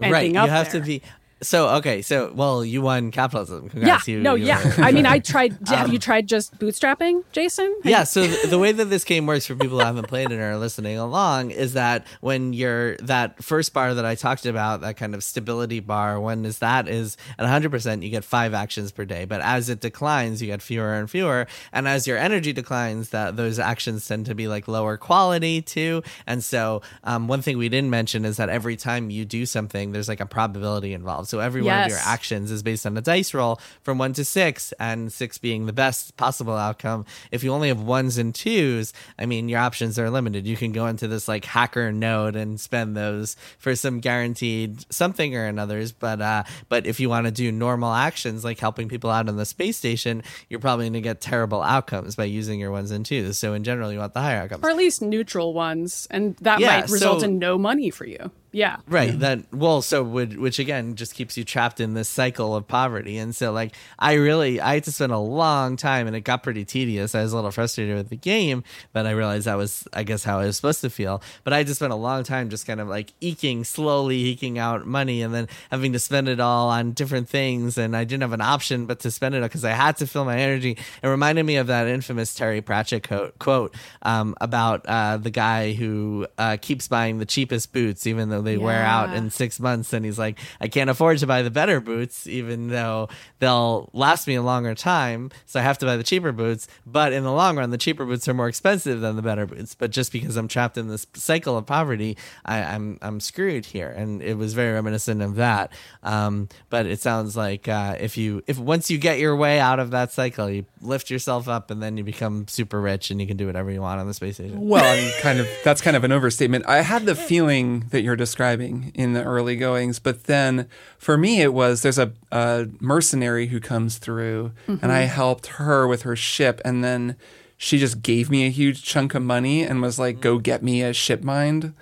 ending 0.00 0.12
right. 0.12 0.36
up 0.36 0.46
You 0.46 0.50
have 0.52 0.70
there. 0.72 0.80
to 0.80 0.86
be. 0.86 1.02
So, 1.42 1.68
okay. 1.76 2.02
So, 2.02 2.32
well, 2.34 2.64
you 2.64 2.82
won 2.82 3.10
capitalism. 3.10 3.70
Yeah, 3.74 3.98
You, 4.06 4.20
no, 4.20 4.34
you 4.34 4.46
yeah. 4.46 4.76
were- 4.78 4.84
I 4.84 4.92
mean, 4.92 5.06
I 5.06 5.18
tried. 5.32 5.56
have 5.68 5.92
you 5.92 5.98
tried 5.98 6.26
just 6.26 6.58
bootstrapping, 6.58 7.24
Jason? 7.32 7.74
yeah 7.84 8.04
so 8.04 8.26
th- 8.26 8.50
the 8.50 8.58
way 8.58 8.72
that 8.72 8.86
this 8.86 9.04
game 9.04 9.26
works 9.26 9.46
for 9.46 9.54
people 9.54 9.78
who 9.78 9.84
haven't 9.84 10.06
played 10.08 10.30
it 10.30 10.36
or 10.38 10.50
are 10.52 10.56
listening 10.58 10.98
along 10.98 11.50
is 11.50 11.72
that 11.74 12.06
when 12.20 12.52
you're 12.52 12.96
that 12.98 13.42
first 13.42 13.72
bar 13.72 13.94
that 13.94 14.04
i 14.04 14.14
talked 14.14 14.44
about 14.44 14.80
that 14.82 14.96
kind 14.96 15.14
of 15.14 15.24
stability 15.24 15.80
bar 15.80 16.20
when 16.20 16.44
is 16.44 16.58
that 16.58 16.88
is 16.88 17.16
at 17.38 17.46
100% 17.46 18.02
you 18.02 18.10
get 18.10 18.24
five 18.24 18.52
actions 18.54 18.92
per 18.92 19.04
day 19.04 19.24
but 19.24 19.40
as 19.40 19.68
it 19.70 19.80
declines 19.80 20.40
you 20.42 20.46
get 20.48 20.60
fewer 20.60 20.94
and 20.94 21.08
fewer 21.10 21.46
and 21.72 21.88
as 21.88 22.06
your 22.06 22.18
energy 22.18 22.52
declines 22.52 23.10
that 23.10 23.36
those 23.36 23.58
actions 23.58 24.06
tend 24.06 24.26
to 24.26 24.34
be 24.34 24.46
like 24.48 24.68
lower 24.68 24.96
quality 24.96 25.62
too 25.62 26.02
and 26.26 26.44
so 26.44 26.82
um, 27.04 27.28
one 27.28 27.40
thing 27.40 27.56
we 27.56 27.68
didn't 27.68 27.90
mention 27.90 28.24
is 28.24 28.36
that 28.36 28.48
every 28.50 28.76
time 28.76 29.10
you 29.10 29.24
do 29.24 29.46
something 29.46 29.92
there's 29.92 30.08
like 30.08 30.20
a 30.20 30.26
probability 30.26 30.92
involved 30.92 31.28
so 31.30 31.40
every 31.40 31.62
one 31.62 31.72
of 31.84 31.88
your 31.90 31.98
actions 32.04 32.50
is 32.50 32.62
based 32.62 32.84
on 32.84 32.96
a 32.96 33.00
dice 33.00 33.32
roll 33.32 33.60
from 33.82 33.96
one 33.98 34.12
to 34.14 34.24
six, 34.24 34.72
and 34.78 35.12
six 35.12 35.38
being 35.38 35.66
the 35.66 35.72
best 35.72 36.16
possible 36.16 36.54
outcome. 36.56 37.06
If 37.30 37.42
you 37.44 37.52
only 37.52 37.68
have 37.68 37.80
ones 37.80 38.18
and 38.18 38.34
twos, 38.34 38.92
I 39.18 39.26
mean, 39.26 39.48
your 39.48 39.60
options 39.60 39.98
are 39.98 40.10
limited. 40.10 40.46
You 40.46 40.56
can 40.56 40.72
go 40.72 40.86
into 40.86 41.08
this 41.08 41.28
like 41.28 41.44
hacker 41.44 41.92
node 41.92 42.36
and 42.36 42.60
spend 42.60 42.96
those 42.96 43.36
for 43.58 43.74
some 43.76 44.00
guaranteed 44.00 44.84
something 44.92 45.34
or 45.36 45.46
another's. 45.46 45.92
But 45.92 46.20
uh, 46.20 46.42
but 46.68 46.86
if 46.86 47.00
you 47.00 47.08
want 47.08 47.26
to 47.26 47.30
do 47.32 47.50
normal 47.52 47.92
actions 47.92 48.44
like 48.44 48.58
helping 48.58 48.88
people 48.88 49.10
out 49.10 49.28
on 49.28 49.36
the 49.36 49.46
space 49.46 49.76
station, 49.76 50.22
you're 50.48 50.60
probably 50.60 50.86
going 50.86 50.94
to 50.94 51.00
get 51.00 51.20
terrible 51.20 51.62
outcomes 51.62 52.16
by 52.16 52.24
using 52.24 52.58
your 52.60 52.70
ones 52.72 52.90
and 52.90 53.06
twos. 53.06 53.38
So 53.38 53.54
in 53.54 53.64
general, 53.64 53.92
you 53.92 53.98
want 53.98 54.14
the 54.14 54.20
higher 54.20 54.42
outcomes. 54.42 54.64
or 54.64 54.70
at 54.70 54.76
least 54.76 55.00
neutral 55.02 55.54
ones, 55.54 56.08
and 56.10 56.36
that 56.38 56.60
Yeah, 56.60 56.80
might 56.80 56.90
result 56.90 57.20
so- 57.20 57.26
in 57.26 57.38
no 57.38 57.56
money 57.58 57.90
for 57.90 58.06
you. 58.06 58.30
Yeah. 58.52 58.78
Right. 58.88 59.16
That 59.18 59.52
well, 59.52 59.80
so 59.80 60.02
would 60.02 60.36
which 60.38 60.58
again 60.58 60.96
just 60.96 61.14
keeps 61.14 61.36
you 61.36 61.44
trapped 61.44 61.78
in 61.78 61.94
this 61.94 62.08
cycle 62.08 62.56
of 62.56 62.66
poverty. 62.66 63.16
And 63.18 63.34
so 63.34 63.52
like 63.52 63.74
I 63.98 64.14
really 64.14 64.60
I 64.60 64.74
had 64.74 64.84
to 64.84 64.92
spend 64.92 65.12
a 65.12 65.18
long 65.18 65.76
time 65.76 66.06
and 66.06 66.16
it 66.16 66.22
got 66.22 66.42
pretty 66.42 66.64
tedious. 66.64 67.14
I 67.14 67.22
was 67.22 67.32
a 67.32 67.36
little 67.36 67.52
frustrated 67.52 67.96
with 67.96 68.08
the 68.08 68.16
game, 68.16 68.64
but 68.92 69.06
I 69.06 69.12
realized 69.12 69.46
that 69.46 69.54
was 69.54 69.86
I 69.92 70.02
guess 70.02 70.24
how 70.24 70.40
I 70.40 70.46
was 70.46 70.56
supposed 70.56 70.80
to 70.80 70.90
feel. 70.90 71.22
But 71.44 71.52
I 71.52 71.58
had 71.58 71.68
to 71.68 71.74
spend 71.74 71.92
a 71.92 71.96
long 71.96 72.24
time 72.24 72.50
just 72.50 72.66
kind 72.66 72.80
of 72.80 72.88
like 72.88 73.12
eking, 73.20 73.62
slowly 73.64 74.16
eking 74.16 74.58
out 74.58 74.84
money 74.84 75.22
and 75.22 75.32
then 75.32 75.48
having 75.70 75.92
to 75.92 76.00
spend 76.00 76.28
it 76.28 76.40
all 76.40 76.70
on 76.70 76.92
different 76.92 77.28
things 77.28 77.78
and 77.78 77.96
I 77.96 78.02
didn't 78.02 78.22
have 78.22 78.32
an 78.32 78.40
option 78.40 78.86
but 78.86 79.00
to 79.00 79.12
spend 79.12 79.36
it 79.36 79.42
because 79.42 79.64
I 79.64 79.72
had 79.72 79.96
to 79.98 80.06
fill 80.06 80.24
my 80.24 80.38
energy. 80.38 80.76
It 81.02 81.08
reminded 81.08 81.44
me 81.44 81.56
of 81.56 81.68
that 81.68 81.86
infamous 81.86 82.34
Terry 82.34 82.62
Pratchett 82.62 83.06
quote, 83.06 83.38
quote 83.38 83.74
um, 84.02 84.34
about 84.40 84.84
uh, 84.86 85.18
the 85.18 85.30
guy 85.30 85.72
who 85.72 86.26
uh, 86.36 86.56
keeps 86.60 86.88
buying 86.88 87.18
the 87.18 87.26
cheapest 87.26 87.72
boots 87.72 88.06
even 88.08 88.28
though 88.28 88.39
they 88.42 88.56
wear 88.58 88.82
out 88.82 89.14
in 89.14 89.30
six 89.30 89.60
months. 89.60 89.92
And 89.92 90.04
he's 90.04 90.18
like 90.18 90.38
i 90.60 90.68
can't 90.68 90.90
afford 90.90 91.18
to 91.18 91.26
buy 91.26 91.42
the 91.42 91.50
better 91.50 91.80
boots 91.80 92.26
even 92.26 92.68
though 92.68 93.08
they'll 93.38 93.90
last 93.92 94.26
me 94.26 94.34
a 94.34 94.42
longer 94.42 94.74
time. 94.74 95.30
So 95.46 95.60
i 95.60 95.62
have 95.62 95.78
to 95.78 95.86
buy 95.86 95.96
the 95.96 96.04
cheaper 96.04 96.32
boots. 96.32 96.68
But 96.86 97.12
in 97.12 97.24
the 97.24 97.32
long 97.32 97.56
run 97.56 97.70
the 97.70 97.78
cheaper 97.78 98.04
boots 98.04 98.28
are 98.28 98.34
more 98.34 98.48
expensive 98.48 99.00
than 99.00 99.16
the 99.16 99.22
better 99.22 99.46
boots. 99.46 99.74
But 99.74 99.90
just 99.90 100.12
because 100.12 100.36
i'm 100.36 100.48
trapped 100.48 100.76
in 100.78 100.88
this 100.88 101.06
cycle 101.14 101.56
of 101.56 101.66
poverty 101.66 102.16
I, 102.44 102.62
i'm 102.62 102.98
i'm 103.02 103.20
screwed 103.20 103.66
here. 103.66 103.88
And 103.88 104.22
it 104.22 104.34
was 104.36 104.54
very 104.54 104.72
reminiscent 104.72 105.22
of 105.22 105.36
that. 105.36 105.72
Um, 106.02 106.48
but 106.68 106.86
it 106.86 107.00
sounds 107.00 107.36
like 107.36 107.68
uh, 107.68 107.96
if 108.00 108.16
you 108.16 108.42
if 108.46 108.58
once 108.58 108.90
you 108.90 108.98
get 108.98 109.18
your 109.18 109.36
way 109.36 109.58
out 109.60 109.78
of 109.78 109.90
that 109.90 110.12
cycle 110.12 110.48
you 110.50 110.64
lift 110.80 111.10
yourself 111.10 111.48
up 111.48 111.70
and 111.70 111.82
then 111.82 111.96
you 111.96 112.04
become 112.04 112.46
super 112.48 112.80
rich 112.80 113.10
and 113.10 113.20
you 113.20 113.26
can 113.26 113.36
do 113.36 113.46
whatever 113.46 113.70
you 113.70 113.80
want 113.80 114.00
on 114.00 114.06
the 114.06 114.14
space 114.14 114.36
station 114.36 114.58
Well, 114.60 114.84
I 114.84 115.00
mean, 115.00 115.12
kind 115.20 115.40
of 115.40 115.48
that's 115.64 115.80
kind 115.80 115.96
of 115.96 116.04
an 116.04 116.12
overstatement. 116.12 116.66
I 116.66 116.82
had 116.82 117.06
the 117.06 117.14
feeling 117.14 117.86
that 117.90 118.02
you're 118.02 118.16
describing 118.30 118.92
in 118.94 119.12
the 119.12 119.24
early 119.24 119.56
goings, 119.56 119.98
but 119.98 120.24
then 120.24 120.68
for 120.98 121.18
me 121.18 121.42
it 121.42 121.52
was 121.52 121.82
there's 121.82 121.98
a, 121.98 122.12
a 122.30 122.68
mercenary 122.78 123.48
who 123.48 123.58
comes 123.58 123.98
through, 123.98 124.52
and 124.68 124.92
I 124.92 125.02
mm-hmm. 125.02 125.14
helped 125.14 125.46
her 125.58 125.88
with 125.88 126.02
her 126.02 126.14
ship, 126.14 126.60
and 126.64 126.84
then 126.84 127.16
she 127.58 127.76
just 127.76 128.02
gave 128.02 128.30
me 128.30 128.46
a 128.46 128.50
huge 128.50 128.84
chunk 128.84 129.16
of 129.16 129.22
money 129.22 129.62
and 129.62 129.82
was 129.82 129.98
like, 129.98 130.18
mm. 130.18 130.20
"Go 130.20 130.38
get 130.38 130.62
me 130.62 130.80
a 130.80 130.92
ship 130.92 131.24
mind." 131.24 131.74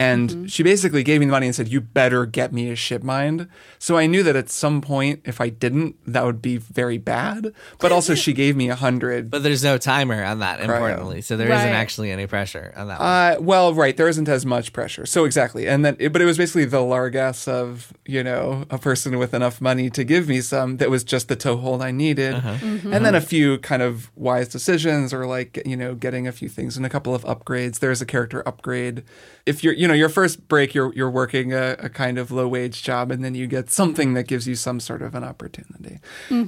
And 0.00 0.30
mm-hmm. 0.30 0.46
she 0.46 0.64
basically 0.64 1.04
gave 1.04 1.20
me 1.20 1.26
the 1.26 1.32
money 1.32 1.46
and 1.46 1.54
said, 1.54 1.68
"You 1.68 1.80
better 1.80 2.26
get 2.26 2.52
me 2.52 2.70
a 2.70 2.76
ship 2.76 3.04
mind." 3.04 3.46
So 3.78 3.96
I 3.96 4.06
knew 4.06 4.22
that 4.24 4.34
at 4.34 4.50
some 4.50 4.80
point, 4.80 5.20
if 5.24 5.40
I 5.40 5.50
didn't, 5.50 5.96
that 6.06 6.24
would 6.24 6.42
be 6.42 6.56
very 6.56 6.98
bad. 6.98 7.52
But 7.78 7.92
also, 7.92 8.14
she 8.14 8.32
gave 8.32 8.56
me 8.56 8.70
a 8.70 8.74
hundred. 8.74 9.30
but 9.30 9.42
there's 9.42 9.62
no 9.62 9.78
timer 9.78 10.24
on 10.24 10.40
that 10.40 10.60
importantly 10.60 11.20
so 11.20 11.36
there 11.36 11.48
Right. 11.48 11.66
not 11.66 11.74
actually 11.74 12.10
any 12.10 12.26
pressure 12.26 12.72
on 12.76 12.88
that 12.88 12.98
one. 12.98 13.08
Uh, 13.08 13.36
well, 13.40 13.74
right. 13.74 13.96
There 13.96 14.08
isn't 14.08 14.28
as 14.28 14.46
much 14.46 14.72
pressure. 14.72 15.06
So 15.06 15.24
exactly. 15.24 15.66
And 15.66 15.84
then, 15.84 15.96
but 16.12 16.20
it 16.20 16.24
was 16.24 16.38
basically 16.38 16.64
the 16.64 16.80
largesse 16.80 17.48
of, 17.48 17.92
you 18.06 18.22
know, 18.22 18.64
a 18.70 18.78
person 18.78 19.18
with 19.18 19.34
enough 19.34 19.60
money 19.60 19.90
to 19.90 20.04
give 20.04 20.28
me 20.28 20.40
some 20.40 20.78
that 20.78 20.90
was 20.90 21.04
just 21.04 21.28
the 21.28 21.36
toehold 21.36 21.82
I 21.82 21.90
needed. 21.90 22.34
Uh-huh. 22.34 22.48
Mm-hmm. 22.54 22.92
And 22.92 23.04
then 23.04 23.14
a 23.14 23.20
few 23.20 23.58
kind 23.58 23.82
of 23.82 24.10
wise 24.16 24.48
decisions 24.48 25.12
or 25.12 25.26
like, 25.26 25.62
you 25.66 25.76
know, 25.76 25.94
getting 25.94 26.26
a 26.26 26.32
few 26.32 26.48
things 26.48 26.76
and 26.76 26.86
a 26.86 26.88
couple 26.90 27.14
of 27.14 27.24
upgrades. 27.24 27.78
There's 27.78 28.00
a 28.00 28.06
character 28.06 28.42
upgrade. 28.46 29.02
If 29.46 29.64
you're, 29.64 29.74
you 29.74 29.88
know, 29.88 29.89
your 29.92 30.08
first 30.08 30.48
break, 30.48 30.74
you're, 30.74 30.92
you're 30.94 31.10
working 31.10 31.52
a, 31.52 31.76
a 31.78 31.88
kind 31.88 32.18
of 32.18 32.30
low 32.30 32.48
wage 32.48 32.82
job 32.82 33.10
and 33.10 33.24
then 33.24 33.34
you 33.34 33.46
get 33.46 33.70
something 33.70 34.14
that 34.14 34.24
gives 34.24 34.46
you 34.46 34.54
some 34.54 34.80
sort 34.80 35.02
of 35.02 35.14
an 35.14 35.24
opportunity. 35.24 35.98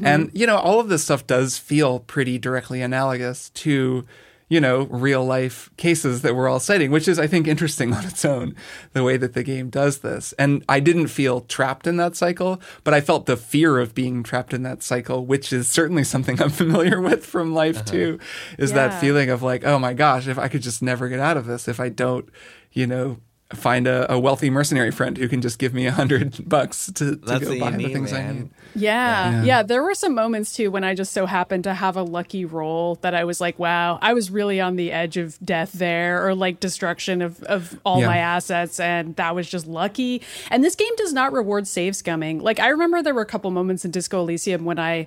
And, 0.05 0.31
you 0.35 0.47
know, 0.47 0.57
all 0.57 0.81
of 0.81 0.89
this 0.89 1.05
stuff 1.05 1.27
does 1.27 1.59
feel 1.59 2.01
pretty 2.01 2.39
directly 2.39 2.83
analogous 2.83 3.51
to, 3.51 4.05
you 4.53 4.61
know, 4.61 4.83
real 4.91 5.25
life 5.25 5.71
cases 5.79 6.21
that 6.21 6.37
we're 6.37 6.47
all 6.47 6.61
citing, 6.61 6.91
which 6.91 7.09
is, 7.09 7.19
I 7.19 7.27
think, 7.27 7.49
interesting 7.49 7.95
on 7.95 8.05
its 8.05 8.23
own, 8.23 8.55
the 8.93 9.03
way 9.03 9.17
that 9.17 9.33
the 9.33 9.43
game 9.43 9.71
does 9.71 10.01
this. 10.01 10.35
And 10.35 10.63
I 10.69 10.79
didn't 10.79 11.07
feel 11.07 11.41
trapped 11.41 11.87
in 11.87 11.97
that 11.97 12.17
cycle, 12.17 12.61
but 12.85 12.93
I 12.93 13.01
felt 13.01 13.25
the 13.25 13.39
fear 13.39 13.79
of 13.79 13.95
being 13.95 14.23
trapped 14.23 14.53
in 14.53 14.63
that 14.65 14.83
cycle, 14.83 15.25
which 15.25 15.55
is 15.55 15.71
certainly 15.71 16.05
something 16.05 16.41
I'm 16.43 16.51
familiar 16.51 17.01
with 17.01 17.25
from 17.25 17.55
life 17.55 17.77
uh-huh. 17.77 17.85
too, 17.87 18.19
is 18.59 18.73
yeah. 18.73 18.89
that 18.89 19.01
feeling 19.01 19.31
of 19.31 19.43
like, 19.43 19.65
oh 19.65 19.79
my 19.79 19.95
gosh, 19.95 20.29
if 20.29 20.39
I 20.39 20.49
could 20.49 20.61
just 20.61 20.83
never 20.83 21.09
get 21.09 21.19
out 21.19 21.39
of 21.39 21.47
this, 21.47 21.67
if 21.67 21.81
I 21.81 21.89
don't, 21.89 22.29
you 22.73 22.87
know, 22.87 23.19
find 23.55 23.87
a, 23.87 24.11
a, 24.13 24.19
wealthy 24.19 24.51
mercenary 24.51 24.91
friend 24.91 25.17
who 25.17 25.29
can 25.29 25.41
just 25.41 25.59
give 25.59 25.75
me 25.75 25.87
a 25.87 25.93
hundred 25.93 26.49
bucks 26.49 26.87
to, 26.93 27.17
to 27.17 27.41
go 27.41 27.59
buy 27.59 27.71
the 27.71 27.93
things 27.93 28.13
man. 28.13 28.29
I 28.29 28.33
need. 28.33 28.51
Yeah, 28.75 29.31
yeah, 29.31 29.45
yeah. 29.45 29.63
There 29.63 29.83
were 29.83 29.95
some 29.95 30.15
moments 30.15 30.55
too 30.55 30.71
when 30.71 30.85
I 30.85 30.95
just 30.95 31.13
so 31.13 31.27
happened 31.27 31.65
to 31.65 31.75
have 31.75 31.97
a 31.97 32.03
lucky 32.03 32.45
roll 32.45 32.97
that 32.97 33.15
I 33.15 33.25
was 33.25 33.41
like, 33.41 33.59
wow, 33.59 33.99
I 34.01 34.15
was 34.15 34.31
really 34.31 34.61
on 34.61 34.77
the 34.77 34.93
edge 34.93 35.17
of 35.17 35.39
death 35.45 35.73
there 35.73 36.27
or 36.27 36.35
like 36.35 36.61
destruction 36.61 37.23
of, 37.23 37.43
of 37.45 37.79
all 37.85 38.01
yeah. 38.01 38.07
my 38.07 38.19
assets. 38.19 38.81
And 38.81 39.17
that 39.17 39.35
was 39.35 39.49
just 39.49 39.67
lucky. 39.67 40.23
And 40.51 40.65
this 40.65 40.75
game 40.75 40.95
does 40.97 41.13
not 41.13 41.33
reward 41.33 41.67
save 41.67 41.95
scumming. 41.95 42.41
Like, 42.41 42.61
I 42.61 42.69
remember 42.69 43.03
there 43.03 43.15
were 43.15 43.23
a 43.23 43.27
couple 43.27 43.51
moments 43.51 43.85
in 43.85 43.91
Disco 43.91 44.21
Elysium 44.21 44.65
when 44.65 44.79
I 44.79 45.07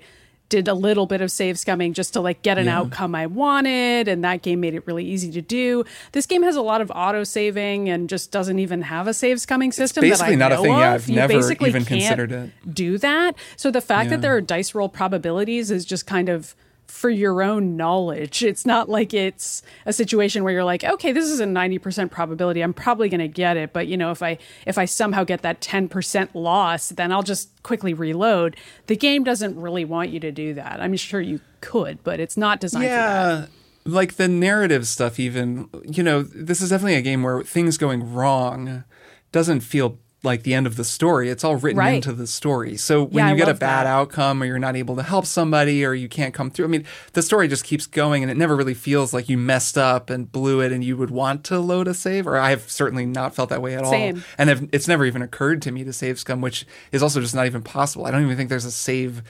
did 0.50 0.68
a 0.68 0.74
little 0.74 1.06
bit 1.06 1.22
of 1.22 1.32
save 1.32 1.56
scumming 1.56 1.94
just 1.94 2.14
to 2.14 2.22
like 2.22 2.42
get 2.42 2.58
an 2.58 2.66
yeah. 2.66 2.80
outcome 2.80 3.16
I 3.16 3.26
wanted, 3.26 4.08
and 4.08 4.24
that 4.24 4.42
game 4.42 4.60
made 4.60 4.74
it 4.74 4.86
really 4.86 5.06
easy 5.06 5.32
to 5.32 5.42
do. 5.42 5.84
This 6.12 6.26
game 6.26 6.44
has 6.44 6.56
a 6.56 6.62
lot 6.62 6.82
of 6.82 6.92
auto 6.94 7.24
saving 7.24 7.90
and 7.90 8.10
just 8.10 8.32
doesn't 8.32 8.60
even 8.60 8.84
have 8.84 9.08
a 9.08 9.14
save 9.14 9.38
scumming 9.38 9.74
system. 9.74 10.04
It's 10.04 10.20
basically 10.20 10.36
not 10.36 10.52
a 10.52 10.58
thing. 10.58 10.74
Of. 10.74 10.80
Yeah, 10.80 10.94
I've 10.94 11.10
you 11.10 11.16
never 11.16 11.52
even 11.52 11.86
considered 11.86 12.32
it. 12.32 12.52
Do 12.74 12.98
that. 13.00 13.36
So 13.56 13.72
the 13.72 13.82
fact 13.82 14.06
yeah. 14.06 14.10
that 14.12 14.22
there 14.22 14.36
are 14.36 14.42
dice 14.42 14.76
roll 14.76 14.90
probabilities 14.90 15.72
is 15.72 15.86
just 15.86 16.06
kind 16.06 16.30
of 16.30 16.56
for 16.88 17.10
your 17.10 17.42
own 17.42 17.76
knowledge. 17.76 18.44
It's 18.44 18.66
not 18.66 18.90
like 18.90 19.14
it's 19.14 19.62
a 19.86 19.94
situation 19.94 20.44
where 20.44 20.54
you're 20.54 20.64
like, 20.64 20.84
okay, 20.84 21.12
this 21.12 21.26
is 21.26 21.40
a 21.40 21.46
90% 21.46 22.12
probability. 22.12 22.62
I'm 22.62 22.74
probably 22.74 23.10
going 23.10 23.20
to 23.20 23.28
get 23.28 23.58
it, 23.58 23.74
but 23.74 23.88
you 23.88 23.98
know, 23.98 24.12
if 24.12 24.22
I 24.22 24.38
if 24.66 24.78
I 24.78 24.86
somehow 24.86 25.24
get 25.24 25.42
that 25.42 25.62
10% 25.62 26.30
loss, 26.34 26.90
then 26.90 27.12
I'll 27.12 27.24
just 27.24 27.50
quickly 27.64 27.94
reload. 27.94 28.56
The 28.88 28.96
game 28.96 29.24
doesn't 29.24 29.60
really 29.60 29.86
want 29.86 30.10
you 30.10 30.20
to 30.22 30.32
do 30.32 30.54
that. 30.54 30.80
I'm 30.80 30.96
sure 30.96 31.22
you 31.22 31.42
could, 31.62 32.04
but 32.04 32.20
it's 32.20 32.38
not 32.38 32.60
designed 32.60 32.86
yeah. 32.86 33.36
for 33.36 33.42
that 33.42 33.50
like 33.88 34.16
the 34.16 34.28
narrative 34.28 34.88
stuff 34.88 35.20
even 35.20 35.70
you 35.84 36.02
know 36.02 36.24
this 36.24 36.60
is 36.60 36.72
definitely 36.72 36.96
a 36.96 37.04
game 37.04 37.22
where 37.22 37.44
things 37.44 37.78
going 37.78 38.14
wrong 38.14 38.84
doesn't 39.32 39.60
feel 39.60 40.00
like 40.26 40.44
the 40.44 40.54
end 40.54 40.68
of 40.68 40.76
the 40.76 40.84
story. 40.84 41.30
It's 41.30 41.44
all 41.44 41.56
written 41.56 41.80
right. 41.80 41.96
into 41.96 42.12
the 42.12 42.28
story. 42.28 42.76
So 42.78 43.04
when 43.04 43.26
yeah, 43.26 43.30
you 43.30 43.36
I 43.36 43.38
get 43.38 43.50
a 43.50 43.54
bad 43.54 43.86
that. 43.86 43.88
outcome 43.88 44.42
or 44.42 44.46
you're 44.46 44.60
not 44.60 44.76
able 44.76 44.96
to 44.96 45.04
help 45.04 45.26
somebody 45.26 45.86
or 45.86 45.94
you 45.94 46.10
can't 46.10 46.34
come 46.34 46.52
through, 46.52 46.66
I 46.66 46.68
mean, 46.70 46.86
the 47.14 47.22
story 47.22 47.48
just 47.48 47.64
keeps 47.64 47.88
going 47.88 48.24
and 48.24 48.32
it 48.32 48.36
never 48.38 48.56
really 48.56 48.74
feels 48.74 49.14
like 49.14 49.30
you 49.30 49.38
messed 49.38 49.78
up 49.78 50.10
and 50.10 50.32
blew 50.32 50.60
it 50.62 50.72
and 50.72 50.84
you 50.84 50.98
would 50.98 51.12
want 51.12 51.44
to 51.46 51.60
load 51.60 51.88
a 51.88 51.94
save. 51.94 52.28
Or 52.28 52.38
I've 52.38 52.70
certainly 52.70 53.06
not 53.06 53.36
felt 53.36 53.50
that 53.50 53.62
way 53.62 53.76
at 53.76 53.86
Same. 53.86 54.18
all. 54.18 54.24
And 54.38 54.50
I've, 54.50 54.70
it's 54.72 54.88
never 54.88 55.06
even 55.06 55.22
occurred 55.22 55.62
to 55.62 55.72
me 55.72 55.84
to 55.84 55.94
save 55.94 56.20
scum, 56.20 56.42
which 56.42 56.66
is 56.92 57.04
also 57.04 57.22
just 57.22 57.36
not 57.36 57.46
even 57.46 57.62
possible. 57.62 58.06
I 58.06 58.12
don't 58.12 58.24
even 58.24 58.36
think 58.36 58.50
there's 58.50 58.66
a 58.66 58.72
save 58.72 59.22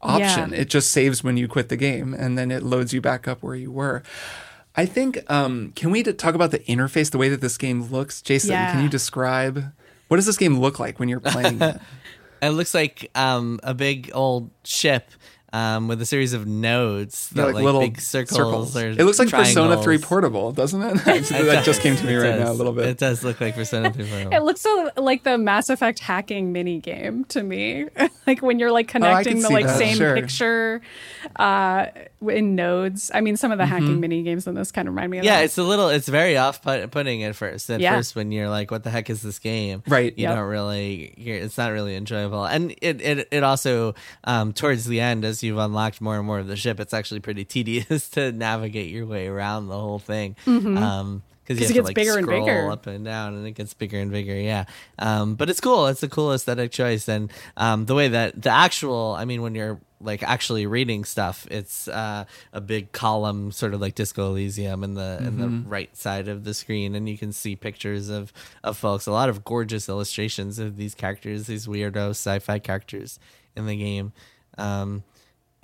option. 0.00 0.50
Yeah. 0.50 0.60
It 0.60 0.68
just 0.68 0.90
saves 0.92 1.24
when 1.24 1.36
you 1.36 1.48
quit 1.48 1.68
the 1.68 1.76
game 1.76 2.14
and 2.14 2.38
then 2.38 2.50
it 2.50 2.62
loads 2.62 2.92
you 2.92 3.00
back 3.00 3.26
up 3.26 3.42
where 3.42 3.56
you 3.56 3.72
were. 3.72 4.02
I 4.76 4.86
think, 4.86 5.18
um, 5.30 5.72
can 5.76 5.90
we 5.90 6.02
talk 6.02 6.34
about 6.34 6.50
the 6.50 6.58
interface, 6.60 7.10
the 7.10 7.18
way 7.18 7.28
that 7.28 7.40
this 7.40 7.56
game 7.56 7.84
looks? 7.84 8.20
Jason, 8.20 8.50
yeah. 8.50 8.72
can 8.72 8.82
you 8.82 8.88
describe? 8.88 9.72
What 10.08 10.16
does 10.16 10.26
this 10.26 10.36
game 10.36 10.58
look 10.58 10.78
like 10.78 10.98
when 10.98 11.08
you're 11.08 11.20
playing 11.20 11.60
it? 11.62 11.80
it 12.42 12.50
looks 12.50 12.74
like 12.74 13.10
um, 13.14 13.60
a 13.62 13.74
big 13.74 14.10
old 14.14 14.50
ship 14.64 15.10
um, 15.54 15.86
with 15.86 16.02
a 16.02 16.06
series 16.06 16.32
of 16.32 16.48
nodes, 16.48 17.30
yeah, 17.32 17.42
that, 17.42 17.46
like, 17.46 17.54
like, 17.54 17.64
little 17.64 17.80
big 17.80 18.00
circles. 18.00 18.72
circles. 18.72 18.76
It 18.76 19.04
looks 19.04 19.20
like 19.20 19.28
triangles. 19.28 19.54
Persona 19.54 19.80
3 19.80 19.98
Portable, 19.98 20.50
doesn't 20.50 20.82
it? 20.82 20.94
that 21.04 21.28
does. 21.28 21.64
just 21.64 21.80
came 21.80 21.94
to 21.94 22.04
me 22.04 22.14
It 22.14 22.18
right 22.18 22.30
does. 22.30 22.40
now 22.40 22.50
a 22.50 22.54
little 22.54 22.72
bit. 22.72 22.86
It 22.88 22.98
does 22.98 23.22
look 23.22 23.40
like 23.40 23.54
Persona 23.54 23.92
3 23.92 24.04
Portable. 24.04 24.32
It 24.36 24.42
looks 24.42 24.62
so, 24.62 24.90
like 24.96 25.22
the 25.22 25.38
Mass 25.38 25.68
Effect 25.70 26.00
hacking 26.00 26.50
mini 26.50 26.80
game 26.80 27.24
to 27.26 27.44
me. 27.44 27.86
like 28.26 28.42
when 28.42 28.58
you're 28.58 28.72
like 28.72 28.88
connecting 28.88 29.42
the 29.42 29.48
like 29.48 29.66
that, 29.66 29.78
same 29.78 29.96
sure. 29.96 30.16
picture 30.16 30.82
uh, 31.36 31.86
in 32.28 32.56
nodes. 32.56 33.12
I 33.14 33.20
mean, 33.20 33.36
some 33.36 33.52
of 33.52 33.58
the 33.58 33.66
hacking 33.66 34.00
mini 34.00 34.24
games 34.24 34.48
in 34.48 34.56
this 34.56 34.72
kind 34.72 34.88
of 34.88 34.94
remind 34.94 35.12
me 35.12 35.18
of 35.18 35.24
yeah, 35.24 35.36
that. 35.36 35.44
it's 35.44 35.58
a 35.58 35.62
little, 35.62 35.88
it's 35.88 36.08
very 36.08 36.36
off 36.36 36.62
putting 36.62 37.22
at 37.22 37.36
first. 37.36 37.70
At 37.70 37.78
Yeah. 37.80 37.94
first, 37.94 38.16
when 38.16 38.32
you're 38.32 38.48
like, 38.48 38.72
what 38.72 38.82
the 38.82 38.90
heck 38.90 39.08
is 39.08 39.22
this 39.22 39.38
game? 39.38 39.84
Right. 39.86 40.12
You 40.18 40.24
Yep. 40.24 40.34
don't 40.34 40.48
really, 40.48 41.14
you're, 41.16 41.36
it's 41.36 41.56
not 41.56 41.70
really 41.70 41.94
enjoyable. 41.94 42.44
And 42.44 42.72
it, 42.82 43.00
it, 43.00 43.28
it 43.30 43.44
also, 43.44 43.94
um, 44.24 44.52
towards 44.52 44.86
the 44.86 44.98
end, 44.98 45.24
as 45.24 45.43
you've 45.44 45.58
unlocked 45.58 46.00
more 46.00 46.16
and 46.16 46.26
more 46.26 46.40
of 46.40 46.46
the 46.48 46.56
ship, 46.56 46.80
it's 46.80 46.94
actually 46.94 47.20
pretty 47.20 47.44
tedious 47.54 48.08
to 48.10 48.32
navigate 48.32 48.90
your 48.90 49.06
way 49.06 49.28
around 49.28 49.68
the 49.68 49.78
whole 49.78 49.98
thing. 50.00 50.34
Um, 50.46 51.22
because 51.46 51.60
you 51.60 51.66
'Cause 51.66 51.68
have 51.68 51.68
it 51.68 51.68
to 51.68 51.74
gets 51.74 51.86
like 51.88 51.94
bigger 51.94 52.18
and 52.18 52.26
bigger. 52.26 52.70
up 52.70 52.86
and 52.86 53.04
down, 53.04 53.34
and 53.34 53.46
it 53.46 53.50
gets 53.52 53.74
bigger 53.74 53.98
and 53.98 54.10
bigger. 54.10 54.34
Yeah, 54.34 54.64
um, 54.98 55.34
but 55.34 55.50
it's 55.50 55.60
cool. 55.60 55.88
It's 55.88 56.02
a 56.02 56.08
cool 56.08 56.32
aesthetic 56.32 56.72
choice, 56.72 57.06
and 57.06 57.30
um, 57.58 57.84
the 57.84 57.94
way 57.94 58.08
that 58.08 58.40
the 58.40 58.48
actual, 58.48 59.14
I 59.18 59.26
mean, 59.26 59.42
when 59.42 59.54
you're 59.54 59.78
like 60.00 60.22
actually 60.22 60.66
reading 60.66 61.04
stuff, 61.04 61.46
it's 61.50 61.86
uh, 61.86 62.24
a 62.54 62.62
big 62.62 62.92
column, 62.92 63.52
sort 63.52 63.74
of 63.74 63.82
like 63.82 63.94
Disco 63.94 64.30
Elysium, 64.30 64.82
in 64.84 64.94
the 64.94 65.18
in 65.20 65.36
the 65.36 65.68
right 65.68 65.94
side 65.94 66.28
of 66.28 66.44
the 66.44 66.54
screen, 66.54 66.94
and 66.94 67.06
you 67.10 67.18
can 67.18 67.30
see 67.30 67.56
pictures 67.56 68.08
of 68.08 68.32
of 68.62 68.78
folks. 68.78 69.06
A 69.06 69.12
lot 69.12 69.28
of 69.28 69.44
gorgeous 69.44 69.86
illustrations 69.86 70.58
of 70.58 70.78
these 70.78 70.94
characters, 70.94 71.46
these 71.46 71.66
weirdo 71.66 72.08
sci-fi 72.12 72.58
characters 72.58 73.18
in 73.54 73.66
the 73.66 73.76
game. 73.76 74.14
Um, 74.56 75.02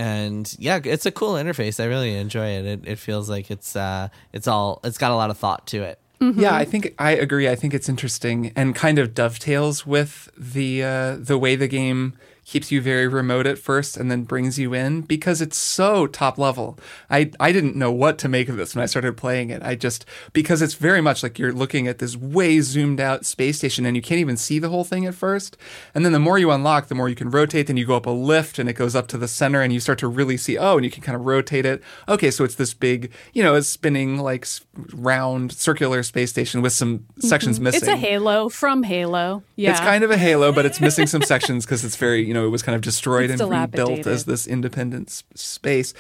and 0.00 0.56
yeah, 0.58 0.80
it's 0.82 1.04
a 1.04 1.10
cool 1.10 1.34
interface. 1.34 1.78
I 1.78 1.84
really 1.84 2.14
enjoy 2.14 2.46
it. 2.46 2.64
It, 2.64 2.80
it 2.88 2.98
feels 2.98 3.28
like 3.28 3.50
it's 3.50 3.76
uh, 3.76 4.08
it's 4.32 4.48
all 4.48 4.80
it's 4.82 4.96
got 4.96 5.10
a 5.10 5.14
lot 5.14 5.28
of 5.28 5.36
thought 5.36 5.66
to 5.68 5.82
it. 5.82 5.98
Yeah, 6.22 6.54
I 6.54 6.64
think 6.64 6.94
I 6.98 7.12
agree. 7.12 7.48
I 7.48 7.54
think 7.54 7.72
it's 7.72 7.88
interesting 7.88 8.52
and 8.54 8.74
kind 8.74 8.98
of 8.98 9.14
dovetails 9.14 9.86
with 9.86 10.30
the 10.36 10.82
uh, 10.82 11.16
the 11.18 11.38
way 11.38 11.54
the 11.54 11.68
game 11.68 12.14
keeps 12.44 12.70
you 12.70 12.80
very 12.80 13.06
remote 13.06 13.46
at 13.46 13.58
first 13.58 13.96
and 13.96 14.10
then 14.10 14.24
brings 14.24 14.58
you 14.58 14.74
in 14.74 15.02
because 15.02 15.40
it's 15.40 15.56
so 15.56 16.06
top 16.06 16.38
level. 16.38 16.78
I 17.08 17.30
I 17.38 17.52
didn't 17.52 17.76
know 17.76 17.92
what 17.92 18.18
to 18.18 18.28
make 18.28 18.48
of 18.48 18.56
this 18.56 18.74
when 18.74 18.82
I 18.82 18.86
started 18.86 19.16
playing 19.16 19.50
it. 19.50 19.62
I 19.62 19.74
just 19.74 20.04
because 20.32 20.62
it's 20.62 20.74
very 20.74 21.00
much 21.00 21.22
like 21.22 21.38
you're 21.38 21.52
looking 21.52 21.86
at 21.86 21.98
this 21.98 22.16
way 22.16 22.60
zoomed 22.60 23.00
out 23.00 23.26
space 23.26 23.58
station 23.58 23.86
and 23.86 23.96
you 23.96 24.02
can't 24.02 24.20
even 24.20 24.36
see 24.36 24.58
the 24.58 24.68
whole 24.68 24.84
thing 24.84 25.06
at 25.06 25.14
first. 25.14 25.56
And 25.94 26.04
then 26.04 26.12
the 26.12 26.18
more 26.18 26.38
you 26.38 26.50
unlock, 26.50 26.88
the 26.88 26.94
more 26.94 27.08
you 27.08 27.14
can 27.14 27.30
rotate. 27.30 27.66
Then 27.66 27.76
you 27.76 27.86
go 27.86 27.96
up 27.96 28.06
a 28.06 28.10
lift 28.10 28.58
and 28.58 28.68
it 28.68 28.74
goes 28.74 28.94
up 28.94 29.08
to 29.08 29.18
the 29.18 29.28
center 29.28 29.62
and 29.62 29.72
you 29.72 29.80
start 29.80 29.98
to 30.00 30.08
really 30.08 30.36
see. 30.36 30.58
Oh, 30.58 30.76
and 30.76 30.84
you 30.84 30.90
can 30.90 31.02
kind 31.02 31.16
of 31.16 31.26
rotate 31.26 31.66
it. 31.66 31.82
Okay, 32.08 32.30
so 32.30 32.44
it's 32.44 32.54
this 32.54 32.74
big, 32.74 33.12
you 33.32 33.42
know, 33.42 33.54
it's 33.54 33.68
spinning 33.68 34.18
like 34.18 34.46
round 34.92 35.52
circular 35.52 36.02
space 36.02 36.30
station 36.30 36.62
with 36.62 36.72
some 36.72 37.06
sections 37.18 37.60
missing. 37.60 37.78
It's 37.80 37.88
a 37.88 37.96
Halo 37.96 38.48
from 38.48 38.82
Halo. 38.82 39.42
Yeah. 39.56 39.70
It's 39.70 39.80
kind 39.80 40.04
of 40.04 40.10
a 40.10 40.16
Halo, 40.18 40.52
but 40.52 40.66
it's 40.66 40.80
missing 40.80 41.06
some 41.06 41.22
sections 41.22 41.64
because 41.64 41.84
it's 41.84 41.96
very, 41.96 42.26
you 42.26 42.34
know, 42.34 42.44
it 42.46 42.50
was 42.50 42.62
kind 42.62 42.76
of 42.76 42.82
destroyed 42.82 43.30
It's 43.30 43.40
and 43.40 43.50
rebuilt 43.50 44.06
as 44.06 44.24
this 44.24 44.46
independent 44.46 45.08
s- 45.08 45.24
space. 45.34 45.94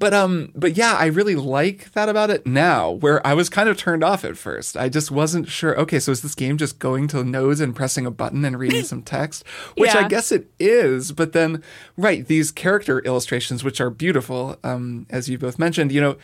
But 0.00 0.14
um, 0.14 0.52
but 0.54 0.76
yeah, 0.76 0.94
I 0.94 1.06
really 1.06 1.34
like 1.34 1.90
that 1.94 2.08
about 2.08 2.30
it 2.30 2.46
now. 2.46 2.92
Where 2.92 3.24
I 3.26 3.34
was 3.34 3.48
kind 3.48 3.68
of 3.68 3.76
turned 3.76 4.04
off 4.04 4.24
at 4.24 4.36
first. 4.36 4.76
I 4.76 4.88
just 4.88 5.10
wasn't 5.10 5.48
sure. 5.48 5.76
Okay, 5.76 5.98
so 5.98 6.12
is 6.12 6.22
this 6.22 6.36
game 6.36 6.56
just 6.56 6.78
going 6.78 7.08
to 7.08 7.24
nodes 7.24 7.60
and 7.60 7.74
pressing 7.74 8.06
a 8.06 8.10
button 8.12 8.44
and 8.44 8.56
reading 8.60 8.84
some 8.84 9.02
text? 9.16 9.44
Which 9.76 9.96
I 9.96 10.06
guess 10.06 10.30
it 10.30 10.48
is. 10.60 11.10
But 11.10 11.32
then, 11.32 11.64
right, 11.96 12.24
these 12.24 12.52
character 12.52 13.00
illustrations, 13.00 13.64
which 13.64 13.80
are 13.80 13.90
beautiful, 13.90 14.56
um, 14.62 15.06
as 15.10 15.28
you 15.28 15.36
both 15.36 15.58
mentioned, 15.58 15.90
you 15.90 16.00
know, 16.00 16.16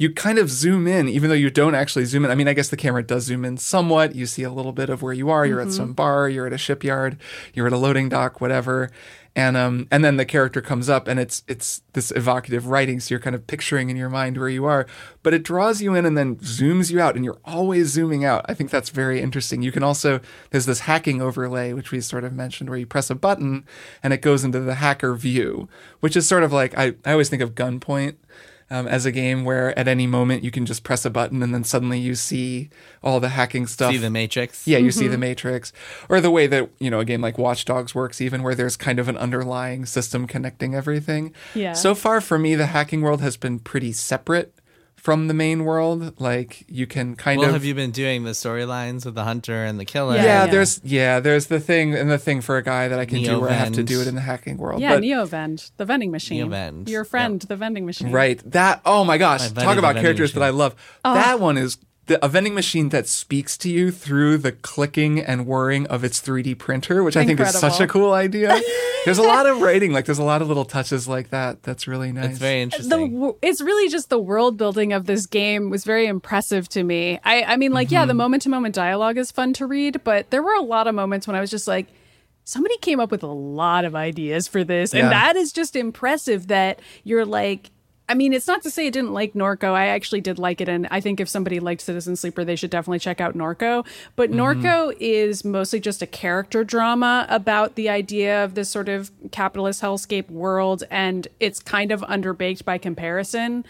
you 0.00 0.10
kind 0.10 0.38
of 0.38 0.50
zoom 0.50 0.86
in, 0.86 1.10
even 1.10 1.28
though 1.28 1.36
you 1.36 1.50
don't 1.50 1.74
actually 1.74 2.06
zoom 2.06 2.24
in. 2.24 2.30
I 2.30 2.34
mean, 2.34 2.48
I 2.48 2.54
guess 2.54 2.70
the 2.70 2.76
camera 2.78 3.02
does 3.02 3.24
zoom 3.24 3.44
in 3.44 3.58
somewhat. 3.58 4.14
You 4.14 4.24
see 4.24 4.42
a 4.42 4.50
little 4.50 4.72
bit 4.72 4.88
of 4.88 5.02
where 5.02 5.12
you 5.12 5.28
are. 5.28 5.44
You're 5.44 5.60
at 5.60 5.72
some 5.72 5.92
bar, 5.92 6.26
you're 6.26 6.46
at 6.46 6.54
a 6.54 6.58
shipyard, 6.58 7.18
you're 7.52 7.66
at 7.66 7.72
a 7.74 7.76
loading 7.76 8.08
dock, 8.08 8.40
whatever. 8.40 8.90
And 9.36 9.58
um, 9.58 9.88
and 9.90 10.02
then 10.02 10.16
the 10.16 10.24
character 10.24 10.62
comes 10.62 10.88
up, 10.88 11.06
and 11.06 11.20
it's 11.20 11.44
it's 11.46 11.82
this 11.92 12.10
evocative 12.12 12.66
writing. 12.66 12.98
So 12.98 13.12
you're 13.12 13.20
kind 13.20 13.36
of 13.36 13.46
picturing 13.46 13.90
in 13.90 13.96
your 13.96 14.08
mind 14.08 14.38
where 14.38 14.48
you 14.48 14.64
are, 14.64 14.86
but 15.22 15.34
it 15.34 15.42
draws 15.42 15.82
you 15.82 15.94
in 15.94 16.06
and 16.06 16.16
then 16.16 16.36
zooms 16.36 16.90
you 16.90 16.98
out, 16.98 17.14
and 17.14 17.22
you're 17.22 17.38
always 17.44 17.88
zooming 17.88 18.24
out. 18.24 18.46
I 18.48 18.54
think 18.54 18.70
that's 18.70 18.88
very 18.88 19.20
interesting. 19.20 19.60
You 19.60 19.70
can 19.70 19.82
also 19.82 20.20
there's 20.48 20.66
this 20.66 20.80
hacking 20.80 21.20
overlay, 21.20 21.74
which 21.74 21.92
we 21.92 22.00
sort 22.00 22.24
of 22.24 22.32
mentioned, 22.32 22.70
where 22.70 22.78
you 22.78 22.86
press 22.86 23.10
a 23.10 23.14
button 23.14 23.66
and 24.02 24.14
it 24.14 24.22
goes 24.22 24.44
into 24.44 24.60
the 24.60 24.76
hacker 24.76 25.14
view, 25.14 25.68
which 26.00 26.16
is 26.16 26.26
sort 26.26 26.42
of 26.42 26.54
like 26.54 26.76
I, 26.76 26.94
I 27.04 27.12
always 27.12 27.28
think 27.28 27.42
of 27.42 27.54
Gunpoint 27.54 28.16
um, 28.70 28.86
as 28.86 29.04
a 29.04 29.12
game 29.12 29.44
where 29.44 29.76
at 29.78 29.88
any 29.88 30.06
moment 30.06 30.44
you 30.44 30.50
can 30.50 30.64
just 30.64 30.84
press 30.84 31.04
a 31.04 31.10
button 31.10 31.42
and 31.42 31.52
then 31.52 31.64
suddenly 31.64 31.98
you 31.98 32.14
see 32.14 32.70
all 33.02 33.18
the 33.20 33.30
hacking 33.30 33.66
stuff. 33.66 33.92
See 33.92 33.98
the 33.98 34.10
Matrix. 34.10 34.66
yeah, 34.66 34.78
you 34.78 34.90
see 34.90 35.08
the 35.08 35.18
Matrix, 35.18 35.72
or 36.08 36.20
the 36.20 36.30
way 36.30 36.46
that 36.46 36.70
you 36.78 36.90
know 36.90 37.00
a 37.00 37.04
game 37.04 37.20
like 37.20 37.38
Watch 37.38 37.64
Dogs 37.64 37.94
works, 37.94 38.20
even 38.20 38.42
where 38.42 38.54
there's 38.54 38.76
kind 38.76 38.98
of 38.98 39.08
an 39.08 39.16
underlying 39.16 39.86
system 39.86 40.26
connecting 40.26 40.74
everything. 40.74 41.34
Yeah. 41.54 41.72
So 41.72 41.94
far 41.94 42.20
for 42.20 42.38
me, 42.38 42.54
the 42.54 42.66
hacking 42.66 43.00
world 43.02 43.20
has 43.20 43.36
been 43.36 43.58
pretty 43.58 43.92
separate 43.92 44.54
from 45.00 45.28
the 45.28 45.34
main 45.34 45.64
world. 45.64 46.20
Like 46.20 46.64
you 46.68 46.86
can 46.86 47.16
kind 47.16 47.38
Well, 47.40 47.48
of 47.48 47.54
have 47.54 47.64
you 47.64 47.74
been 47.74 47.90
doing 47.90 48.24
the 48.24 48.32
storylines 48.32 49.04
with 49.06 49.14
the 49.14 49.24
hunter 49.24 49.64
and 49.64 49.80
the 49.80 49.84
killer? 49.84 50.16
Yeah, 50.16 50.22
yeah, 50.22 50.44
yeah. 50.44 50.50
there's 50.50 50.80
yeah, 50.84 51.20
there's 51.20 51.46
the 51.46 51.58
thing 51.58 51.94
and 51.94 52.10
the 52.10 52.18
thing 52.18 52.40
for 52.42 52.56
a 52.58 52.62
guy 52.62 52.88
that 52.88 52.98
I 52.98 53.06
can 53.06 53.22
do 53.22 53.40
where 53.40 53.50
I 53.50 53.54
have 53.54 53.72
to 53.72 53.82
do 53.82 54.00
it 54.00 54.06
in 54.06 54.14
the 54.14 54.20
hacking 54.20 54.58
world. 54.58 54.80
Yeah, 54.80 54.94
but, 54.94 55.02
Neovend, 55.02 55.70
the 55.78 55.84
vending 55.84 56.10
machine. 56.10 56.48
Neovend, 56.48 56.88
Your 56.88 57.04
friend, 57.04 57.40
the 57.40 57.56
vending 57.56 57.86
machine. 57.86 58.12
right. 58.12 58.40
That 58.52 58.82
oh 58.84 59.04
my 59.04 59.16
gosh, 59.18 59.52
My 59.54 59.62
talk 59.64 59.78
about 59.78 59.96
characters 59.96 60.30
machine. 60.34 60.40
that 60.40 60.46
I 60.46 60.50
love. 60.50 60.74
Oh. 61.04 61.14
That 61.14 61.40
one 61.40 61.56
is 61.56 61.78
the, 62.06 62.24
a 62.24 62.28
vending 62.28 62.54
machine 62.54 62.88
that 62.88 63.06
speaks 63.06 63.56
to 63.58 63.70
you 63.70 63.90
through 63.92 64.38
the 64.38 64.50
clicking 64.52 65.20
and 65.20 65.46
whirring 65.46 65.86
of 65.86 66.02
its 66.02 66.20
3D 66.20 66.58
printer, 66.58 67.02
which 67.04 67.16
I 67.16 67.24
think 67.24 67.38
is 67.40 67.54
such 67.54 67.78
a 67.80 67.86
cool 67.86 68.12
idea. 68.12 68.60
there's 69.04 69.18
a 69.18 69.22
lot 69.22 69.46
of 69.46 69.60
writing, 69.60 69.92
like 69.92 70.06
there's 70.06 70.18
a 70.18 70.24
lot 70.24 70.42
of 70.42 70.48
little 70.48 70.64
touches 70.64 71.06
like 71.06 71.30
that. 71.30 71.62
That's 71.62 71.86
really 71.86 72.10
nice. 72.10 72.30
It's 72.30 72.38
very 72.38 72.62
interesting. 72.62 72.90
w- 73.14 73.36
it's 73.42 73.60
really 73.60 73.88
just 73.88 74.08
the 74.10 74.18
world 74.18 74.56
building 74.56 74.92
of 74.92 75.06
this 75.06 75.26
game 75.26 75.70
was 75.70 75.84
very 75.84 76.06
impressive 76.06 76.68
to 76.70 76.82
me. 76.82 77.20
I, 77.24 77.42
I 77.44 77.56
mean, 77.56 77.72
like, 77.72 77.90
yeah, 77.90 78.00
Mm-hmm. 78.00 78.08
the 78.08 78.14
moment 78.14 78.42
to 78.42 78.48
moment 78.48 78.74
dialogue 78.74 79.16
is 79.18 79.30
fun 79.30 79.52
to 79.54 79.66
read, 79.66 80.02
but 80.02 80.30
there 80.30 80.42
were 80.42 80.54
a 80.54 80.62
lot 80.62 80.86
of 80.88 80.94
moments 80.94 81.26
when 81.28 81.36
I 81.36 81.40
was 81.40 81.50
just 81.50 81.68
like, 81.68 81.86
somebody 82.44 82.76
came 82.78 82.98
up 82.98 83.10
with 83.12 83.22
a 83.22 83.26
lot 83.28 83.84
of 83.84 83.94
ideas 83.94 84.48
for 84.48 84.64
this. 84.64 84.92
And 84.94 85.12
that 85.12 85.36
is 85.36 85.52
just 85.52 85.76
impressive 85.76 86.48
that 86.48 86.80
you're 87.04 87.24
like, 87.26 87.70
I 88.10 88.14
mean, 88.14 88.32
it's 88.32 88.48
not 88.48 88.62
to 88.62 88.72
say 88.72 88.88
I 88.88 88.90
didn't 88.90 89.12
like 89.12 89.34
Norco. 89.34 89.72
I 89.72 89.86
actually 89.86 90.20
did 90.20 90.36
like 90.36 90.60
it. 90.60 90.68
And 90.68 90.88
I 90.90 91.00
think 91.00 91.20
if 91.20 91.28
somebody 91.28 91.60
liked 91.60 91.80
Citizen 91.80 92.16
Sleeper, 92.16 92.44
they 92.44 92.56
should 92.56 92.70
definitely 92.70 92.98
check 92.98 93.20
out 93.20 93.36
Norco. 93.36 93.86
But 94.16 94.32
mm-hmm. 94.32 94.40
Norco 94.40 94.96
is 94.98 95.44
mostly 95.44 95.78
just 95.78 96.02
a 96.02 96.08
character 96.08 96.64
drama 96.64 97.24
about 97.28 97.76
the 97.76 97.88
idea 97.88 98.42
of 98.42 98.56
this 98.56 98.68
sort 98.68 98.88
of 98.88 99.12
capitalist 99.30 99.80
hellscape 99.80 100.28
world. 100.28 100.82
And 100.90 101.28
it's 101.38 101.60
kind 101.60 101.92
of 101.92 102.00
underbaked 102.00 102.64
by 102.64 102.78
comparison 102.78 103.64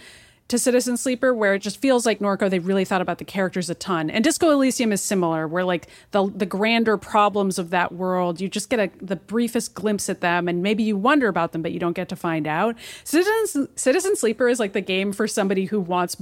to 0.51 0.59
Citizen 0.59 0.97
Sleeper, 0.97 1.33
where 1.33 1.55
it 1.55 1.61
just 1.61 1.81
feels 1.81 2.05
like 2.05 2.19
Norco, 2.19 2.51
they 2.51 2.59
really 2.59 2.85
thought 2.85 3.01
about 3.01 3.19
the 3.19 3.25
characters 3.25 3.71
a 3.71 3.75
ton. 3.75 4.11
And 4.11 4.25
Disco 4.25 4.51
Elysium 4.51 4.93
is 4.93 5.01
similar, 5.01 5.47
where 5.47 5.65
like 5.65 5.87
the 6.11 6.29
the 6.29 6.45
grander 6.47 6.97
problems 6.97 7.59
of 7.59 7.71
that 7.71 7.93
world, 7.93 8.41
you 8.41 8.49
just 8.49 8.69
get 8.69 8.81
a 8.81 8.91
the 9.01 9.17
briefest 9.17 9.75
glimpse 9.75 10.09
at 10.09 10.21
them, 10.21 10.49
and 10.49 10.63
maybe 10.63 10.83
you 10.83 10.97
wonder 10.97 11.29
about 11.29 11.53
them, 11.53 11.63
but 11.63 11.73
you 11.73 11.79
don't 11.79 11.95
get 11.95 12.09
to 12.09 12.17
find 12.17 12.47
out. 12.47 12.77
Citizen 13.05 13.69
Citizen 13.77 14.17
Sleeper 14.17 14.49
is 14.49 14.59
like 14.59 14.73
the 14.73 14.81
game 14.81 15.13
for 15.13 15.29
somebody 15.29 15.67
who 15.67 15.81
wants 15.81 16.17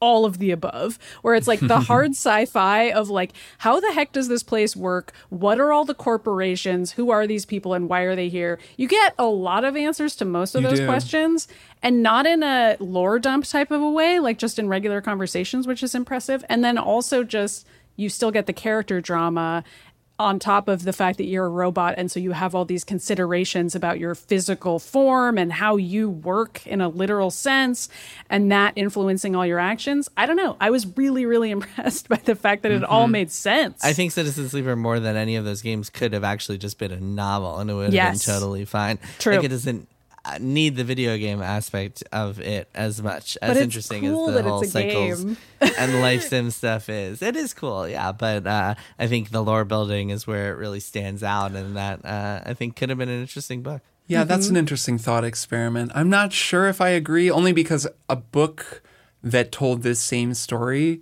all 0.00 0.24
of 0.24 0.38
the 0.38 0.50
above, 0.50 0.98
where 1.22 1.34
it's 1.34 1.46
like 1.46 1.60
the 1.60 1.80
hard 1.90 2.12
sci-fi 2.12 2.90
of 2.90 3.08
like, 3.10 3.32
how 3.58 3.80
the 3.80 3.92
heck 3.92 4.12
does 4.12 4.28
this 4.28 4.42
place 4.42 4.74
work? 4.74 5.12
What 5.28 5.60
are 5.60 5.72
all 5.72 5.84
the 5.84 5.94
corporations? 5.94 6.92
Who 6.92 7.10
are 7.10 7.26
these 7.26 7.44
people 7.44 7.74
and 7.74 7.88
why 7.88 8.02
are 8.02 8.16
they 8.16 8.28
here? 8.28 8.58
You 8.76 8.88
get 8.88 9.14
a 9.18 9.26
lot 9.26 9.64
of 9.64 9.76
answers 9.76 10.16
to 10.16 10.24
most 10.24 10.54
of 10.54 10.62
You 10.62 10.68
those 10.68 10.80
do. 10.80 10.86
questions 10.86 11.48
and 11.82 12.02
not 12.02 12.26
in 12.26 12.42
a 12.42 12.76
lore 12.80 13.18
dump 13.18 13.44
type 13.44 13.70
of 13.70 13.80
a 13.80 13.90
way, 13.90 14.18
like 14.18 14.38
just 14.38 14.58
in 14.58 14.68
regular 14.68 15.00
conversations, 15.00 15.66
which 15.66 15.82
is 15.82 15.94
impressive. 15.94 16.44
And 16.48 16.64
then 16.64 16.78
also 16.78 17.22
just 17.24 17.66
you 17.96 18.08
still 18.08 18.30
get 18.30 18.46
the 18.46 18.52
character 18.52 19.00
drama 19.00 19.62
on 20.20 20.38
top 20.38 20.68
of 20.68 20.84
the 20.84 20.92
fact 20.92 21.16
that 21.18 21.24
you're 21.24 21.46
a 21.46 21.48
robot 21.48 21.94
and 21.96 22.10
so 22.10 22.20
you 22.20 22.32
have 22.32 22.54
all 22.54 22.64
these 22.66 22.84
considerations 22.84 23.74
about 23.74 23.98
your 23.98 24.14
physical 24.14 24.78
form 24.78 25.38
and 25.38 25.52
how 25.52 25.76
you 25.76 26.08
work 26.10 26.66
in 26.66 26.80
a 26.80 26.88
literal 26.88 27.30
sense 27.30 27.88
and 28.28 28.52
that 28.52 28.72
influencing 28.76 29.34
all 29.34 29.46
your 29.46 29.58
actions 29.58 30.08
i 30.16 30.26
don't 30.26 30.36
know 30.36 30.56
i 30.60 30.68
was 30.70 30.86
really 30.96 31.24
really 31.24 31.50
impressed 31.58 32.08
by 32.08 32.16
the 32.16 32.34
fact 32.36 32.62
that 32.62 32.70
it 32.70 32.84
all 32.84 33.08
made 33.08 33.30
sense 33.30 33.78
Mm-hmm. 33.80 33.86
I 33.86 33.92
think 33.94 34.12
Citizen 34.12 34.48
Sleeper 34.48 34.76
more 34.76 35.00
than 35.00 35.16
any 35.16 35.36
of 35.36 35.44
those 35.44 35.62
games 35.62 35.90
could 35.90 36.12
have 36.12 36.24
actually 36.24 36.58
just 36.58 36.78
been 36.78 36.92
a 36.92 37.00
novel, 37.00 37.58
and 37.58 37.70
it 37.70 37.74
would 37.74 37.84
have 37.86 37.94
Yes. 37.94 38.24
been 38.26 38.34
totally 38.34 38.64
fine. 38.64 38.98
True. 39.18 39.36
Like 39.36 39.44
it 39.44 39.48
doesn't 39.48 39.88
need 40.40 40.76
the 40.76 40.84
video 40.84 41.16
game 41.16 41.40
aspect 41.42 42.02
of 42.12 42.40
it 42.40 42.68
as 42.74 43.02
much 43.02 43.36
as 43.42 43.48
But 43.48 43.56
it's 43.56 43.64
interesting 43.64 44.02
cool 44.02 44.28
as 44.30 44.34
the 44.34 44.42
whole 44.42 44.60
it's 44.62 44.74
a 44.74 44.90
cycles 44.90 45.36
and 45.78 46.00
life 46.00 46.22
sim 46.28 46.50
stuff 46.50 46.88
is. 46.88 47.22
It 47.22 47.36
is 47.36 47.54
cool, 47.54 47.88
yeah. 47.88 48.12
But 48.12 48.46
uh, 48.46 48.74
I 48.98 49.06
think 49.06 49.30
the 49.30 49.42
lore 49.42 49.64
building 49.64 50.10
is 50.10 50.26
where 50.26 50.52
it 50.52 50.56
really 50.58 50.80
stands 50.80 51.22
out, 51.22 51.52
and 51.52 51.76
that 51.76 52.04
uh, 52.04 52.42
I 52.44 52.54
think 52.54 52.76
could 52.76 52.88
have 52.90 52.98
been 52.98 53.08
an 53.08 53.20
interesting 53.20 53.62
book. 53.62 53.82
Yeah, 54.06 54.24
that's 54.24 54.46
Mm-hmm. 54.46 54.54
an 54.56 54.58
interesting 54.58 54.98
thought 54.98 55.24
experiment. 55.24 55.92
I'm 55.94 56.10
not 56.10 56.32
sure 56.32 56.66
if 56.68 56.80
I 56.80 56.88
agree, 56.90 57.30
only 57.30 57.52
because 57.52 57.86
a 58.08 58.16
book 58.16 58.82
that 59.22 59.52
told 59.52 59.82
this 59.82 60.00
same 60.00 60.34
story 60.34 61.00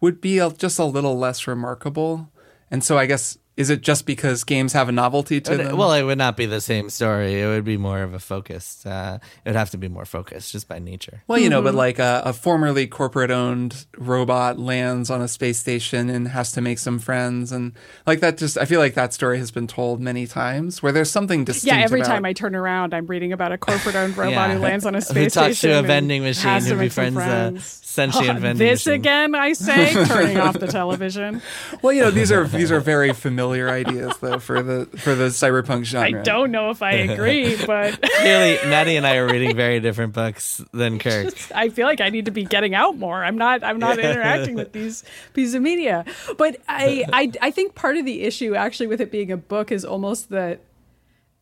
would 0.00 0.20
be 0.20 0.38
a, 0.38 0.50
just 0.50 0.78
a 0.78 0.84
little 0.84 1.16
less 1.18 1.46
remarkable. 1.46 2.30
And 2.70 2.84
so 2.84 2.98
I 2.98 3.06
guess 3.06 3.38
is 3.60 3.68
it 3.70 3.80
just 3.82 4.06
because 4.06 4.42
games 4.44 4.72
have 4.72 4.88
a 4.88 4.92
novelty 4.92 5.40
to 5.40 5.50
But, 5.56 5.64
them? 5.64 5.76
well, 5.76 5.92
it 5.92 6.02
would 6.02 6.18
not 6.18 6.36
be 6.36 6.46
the 6.46 6.60
same 6.60 6.88
story. 6.90 7.40
It 7.42 7.46
would 7.46 7.64
be 7.64 7.76
more 7.76 8.02
of 8.02 8.14
a 8.14 8.18
focused. 8.18 8.86
Uh, 8.86 9.18
it 9.44 9.50
would 9.50 9.56
have 9.56 9.70
to 9.70 9.78
be 9.78 9.88
more 9.88 10.04
focused 10.06 10.52
just 10.52 10.66
by 10.68 10.78
nature. 10.78 11.22
Well, 11.28 11.38
you 11.38 11.48
know, 11.50 11.58
Mm-hmm. 11.60 11.64
but 11.66 11.74
like 11.74 11.98
a, 11.98 12.22
a 12.24 12.32
formerly 12.32 12.86
corporate 12.86 13.30
owned 13.30 13.84
robot 13.98 14.58
lands 14.58 15.10
on 15.10 15.20
a 15.20 15.28
space 15.28 15.58
station 15.58 16.08
and 16.08 16.28
has 16.28 16.52
to 16.52 16.60
make 16.60 16.78
some 16.78 16.98
friends. 16.98 17.52
And 17.52 17.72
like 18.06 18.20
that, 18.20 18.38
just, 18.38 18.56
I 18.56 18.64
feel 18.64 18.80
like 18.80 18.94
that 18.94 19.12
story 19.12 19.38
has 19.38 19.50
been 19.50 19.66
told 19.66 20.00
many 20.00 20.26
times 20.26 20.82
where 20.82 20.92
there's 20.92 21.10
something 21.10 21.44
distinct. 21.44 21.76
yeah 21.76 21.82
every 21.84 22.00
about- 22.00 22.10
time 22.10 22.24
i 22.24 22.32
turn 22.32 22.54
around 22.54 22.94
i'm 22.94 23.06
reading 23.06 23.32
about 23.32 23.52
a 23.52 23.58
corporate 23.58 23.94
owned 23.96 24.16
robot 24.16 24.32
Yeah. 24.48 24.54
who 24.54 24.60
lands 24.60 24.86
on 24.86 24.94
a 24.94 24.98
Who 24.98 25.02
space 25.02 25.34
talks 25.34 25.48
to 25.48 25.54
station 25.54 25.70
a 25.74 25.78
and 25.78 25.86
vending 25.86 26.22
machine 26.22 26.54
who 26.54 26.60
some 26.68 26.78
befriends 26.78 27.16
a 27.16 27.20
friends. 27.20 27.64
sentient 27.84 28.38
Oh, 28.38 28.40
vending 28.40 28.66
this 28.68 28.86
machine. 28.86 29.00
again 29.00 29.34
i 29.34 29.52
say 29.52 29.92
turning 30.06 30.38
off 30.38 30.58
the 30.58 30.66
television 30.68 31.42
Well, 31.82 31.92
you 31.92 32.02
know, 32.02 32.10
these 32.10 32.30
are 32.32 32.46
these 32.46 32.70
are 32.72 32.80
very 32.80 33.12
familiar 33.12 33.49
ideas 33.68 34.16
though 34.20 34.38
for 34.38 34.62
the 34.62 34.86
for 34.98 35.14
the 35.14 35.26
cyberpunk 35.26 35.84
genre. 35.84 36.20
i 36.20 36.22
don't 36.22 36.50
know 36.50 36.70
if 36.70 36.82
i 36.82 36.92
agree 36.92 37.56
but 37.66 38.00
Clearly, 38.20 38.58
Maddy 38.68 38.96
and 38.96 39.06
I 39.06 39.16
are 39.16 39.26
reading 39.26 39.56
very 39.56 39.80
different 39.80 40.12
books 40.12 40.62
than 40.72 40.98
Kirk. 41.00 41.32
I 41.54 41.70
feel 41.70 41.86
like 41.86 42.00
I 42.00 42.10
need 42.10 42.26
to 42.26 42.30
be 42.30 42.44
getting 42.44 42.74
out 42.74 42.98
more. 42.98 43.24
I'm 43.24 43.38
not. 43.38 43.64
I'm 43.64 43.78
not 43.78 43.98
interacting 43.98 44.54
with 44.56 44.72
these 44.72 45.04
pieces 45.32 45.54
of 45.54 45.62
media. 45.62 46.04
But 46.36 46.60
I, 46.68 47.04
I, 47.12 47.32
I 47.40 47.50
think 47.50 47.74
part 47.74 47.96
of 47.96 48.04
the 48.04 48.22
issue 48.22 48.54
actually 48.54 48.88
with 48.88 49.00
it 49.00 49.10
being 49.10 49.32
a 49.32 49.36
book 49.38 49.72
is 49.72 49.84
almost 49.84 50.28
that 50.30 50.60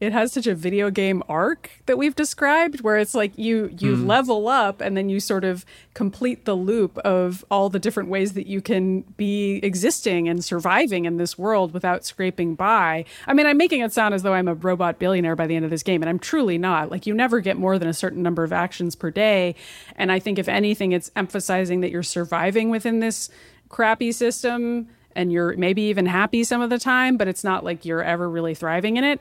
it 0.01 0.13
has 0.13 0.33
such 0.33 0.47
a 0.47 0.55
video 0.55 0.91
game 0.91 1.25
arc 1.29 1.71
that 1.87 1.99
we've 1.99 2.15
described, 2.15 2.83
where 2.83 2.99
it's 2.99 3.15
like 3.15 3.37
you 3.37 3.75
you 3.79 3.97
hmm. 3.97 4.07
level 4.07 4.47
up 4.47 4.81
and 4.81 4.97
then 4.97 5.09
you 5.09 5.19
sort 5.19 5.43
of 5.43 5.65
complete 5.95 6.45
the 6.45 6.55
loop 6.55 6.99
of 6.99 7.45
all 7.51 7.69
the 7.69 7.81
different 7.81 8.09
ways 8.09 8.35
that 8.35 8.47
you 8.47 8.61
can 8.61 9.01
be 9.17 9.57
existing 9.57 10.29
and 10.29 10.45
surviving 10.45 11.05
in 11.05 11.17
this 11.17 11.37
world 11.37 11.73
without 11.73 12.05
scraping 12.05 12.55
by. 12.55 13.05
I 13.27 13.35
mean, 13.35 13.47
I'm 13.47 13.57
making 13.57 13.81
it 13.81 13.93
sound 13.93 14.15
as 14.15 14.23
though 14.23 14.35
I'm 14.35 14.47
a 14.47 14.55
robot 14.55 15.01
billionaire 15.01 15.35
by 15.35 15.49
the 15.49 15.57
end 15.57 15.65
of 15.65 15.71
this 15.71 15.83
game, 15.83 16.01
and 16.03 16.09
I'm 16.09 16.21
truly 16.21 16.59
not. 16.59 16.91
Like, 16.93 17.07
you 17.07 17.15
never 17.15 17.41
get 17.41 17.57
more 17.57 17.77
than 17.77 17.89
a 17.89 17.95
certain 17.95 18.23
number 18.23 18.45
of 18.45 18.53
actions 18.53 18.95
per 18.95 19.11
day. 19.11 19.57
And 19.97 20.13
I 20.13 20.21
think, 20.21 20.39
if 20.39 20.49
anything, 20.49 20.93
it's 20.93 21.11
emphasizing 21.17 21.81
that 21.81 21.91
you're 21.91 22.05
surviving 22.05 22.71
within 22.71 23.01
this 23.01 23.31
crappy 23.69 24.13
system 24.13 24.89
and 25.19 25.33
you're 25.33 25.57
maybe 25.57 25.83
even 25.83 26.07
happy 26.07 26.45
some 26.45 26.61
of 26.61 26.71
the 26.71 26.79
time, 26.79 27.17
but 27.17 27.27
it's 27.27 27.43
not 27.43 27.65
like 27.65 27.85
you're 27.85 28.03
ever 28.03 28.31
really 28.31 28.55
thriving 28.55 28.97
in 28.97 29.05
it. 29.05 29.21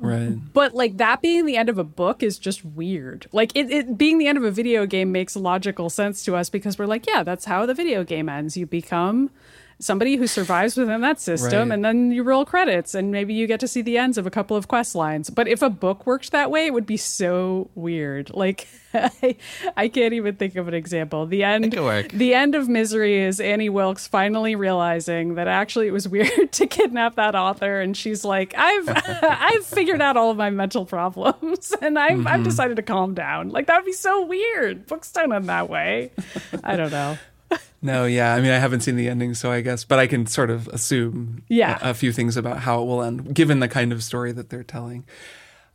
Right. 0.00 0.36
But 0.52 0.74
like 0.74 0.96
that 0.98 1.22
being 1.22 1.46
the 1.46 1.56
end 1.56 1.68
of 1.68 1.78
a 1.78 1.84
book 1.84 2.22
is 2.22 2.38
just 2.38 2.64
weird. 2.64 3.26
Like 3.32 3.52
it, 3.54 3.70
it 3.70 3.98
being 3.98 4.18
the 4.18 4.26
end 4.26 4.38
of 4.38 4.44
a 4.44 4.50
video 4.50 4.86
game 4.86 5.12
makes 5.12 5.36
logical 5.36 5.90
sense 5.90 6.24
to 6.24 6.36
us 6.36 6.50
because 6.50 6.78
we're 6.78 6.86
like, 6.86 7.06
yeah, 7.06 7.22
that's 7.22 7.44
how 7.44 7.66
the 7.66 7.74
video 7.74 8.04
game 8.04 8.28
ends. 8.28 8.56
You 8.56 8.66
become 8.66 9.30
somebody 9.80 10.16
who 10.16 10.26
survives 10.26 10.76
within 10.76 11.00
that 11.02 11.20
system 11.20 11.68
Right. 11.68 11.74
and 11.74 11.84
then 11.84 12.10
you 12.10 12.22
roll 12.24 12.44
credits 12.44 12.94
and 12.94 13.12
maybe 13.12 13.32
you 13.34 13.46
get 13.46 13.60
to 13.60 13.68
see 13.68 13.80
the 13.82 13.96
ends 13.96 14.18
of 14.18 14.26
a 14.26 14.30
couple 14.30 14.56
of 14.56 14.66
quest 14.66 14.94
lines. 14.96 15.30
But 15.30 15.46
if 15.46 15.62
a 15.62 15.70
book 15.70 16.04
worked 16.06 16.32
that 16.32 16.50
way, 16.50 16.66
it 16.66 16.72
would 16.74 16.86
be 16.86 16.96
so 16.96 17.70
weird. 17.74 18.30
Like 18.38 18.66
I, 18.94 19.36
I 19.76 19.88
can't 19.88 20.14
even 20.14 20.36
think 20.36 20.56
of 20.56 20.66
an 20.66 20.72
example. 20.74 21.26
The 21.26 21.44
end 21.44 21.72
the 22.14 22.34
end 22.34 22.54
of 22.54 22.68
Misery 22.70 23.18
is 23.20 23.38
Annie 23.38 23.68
Wilkes 23.68 24.08
finally 24.08 24.56
realizing 24.56 25.34
that 25.34 25.46
actually 25.46 25.88
it 25.88 25.92
was 25.92 26.08
weird 26.08 26.52
to 26.52 26.66
kidnap 26.66 27.16
that 27.16 27.34
author, 27.34 27.80
and 27.80 27.94
she's 27.94 28.24
like, 28.24 28.54
"I've 28.56 28.88
I've 29.22 29.66
figured 29.66 30.00
out 30.00 30.16
all 30.16 30.30
of 30.30 30.38
my 30.38 30.48
mental 30.48 30.86
problems, 30.86 31.72
and 31.82 31.98
I've 31.98 32.18
Mm-hmm. 32.18 32.26
I've 32.28 32.44
decided 32.44 32.76
to 32.76 32.82
calm 32.82 33.12
down." 33.12 33.50
Like 33.50 33.66
that 33.66 33.76
would 33.76 33.84
be 33.86 33.92
so 33.92 34.24
weird. 34.24 34.86
Books 34.86 35.12
don't 35.12 35.34
end 35.34 35.50
that 35.50 35.68
way. 35.68 36.10
I 36.64 36.76
don't 36.76 36.90
know. 36.90 37.18
No, 37.80 38.04
yeah. 38.06 38.34
I 38.34 38.40
mean, 38.40 38.50
I 38.50 38.58
haven't 38.58 38.80
seen 38.80 38.96
the 38.96 39.08
ending, 39.08 39.34
so 39.34 39.52
I 39.52 39.60
guess, 39.60 39.84
but 39.84 39.98
I 39.98 40.06
can 40.06 40.26
sort 40.26 40.50
of 40.50 40.66
assume 40.68 41.42
Yeah. 41.48 41.78
a, 41.80 41.90
a 41.90 41.94
few 41.94 42.12
things 42.12 42.36
about 42.36 42.60
how 42.60 42.82
it 42.82 42.86
will 42.86 43.02
end, 43.02 43.34
given 43.34 43.60
the 43.60 43.68
kind 43.68 43.92
of 43.92 44.02
story 44.02 44.32
that 44.32 44.50
they're 44.50 44.64
telling. 44.64 45.04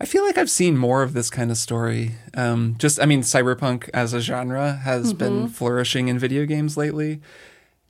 I 0.02 0.06
feel 0.06 0.26
like 0.26 0.38
I've 0.38 0.50
seen 0.50 0.76
more 0.78 1.02
of 1.02 1.14
this 1.14 1.30
kind 1.30 1.50
of 1.50 1.56
story. 1.56 2.16
Um, 2.34 2.76
just, 2.78 3.00
I 3.00 3.06
mean, 3.06 3.22
cyberpunk 3.22 3.90
as 3.94 4.12
a 4.14 4.20
genre 4.20 4.74
has 4.84 5.14
been 5.14 5.48
flourishing 5.48 6.10
in 6.10 6.20
video 6.20 6.46
games 6.46 6.76
lately. 6.76 7.22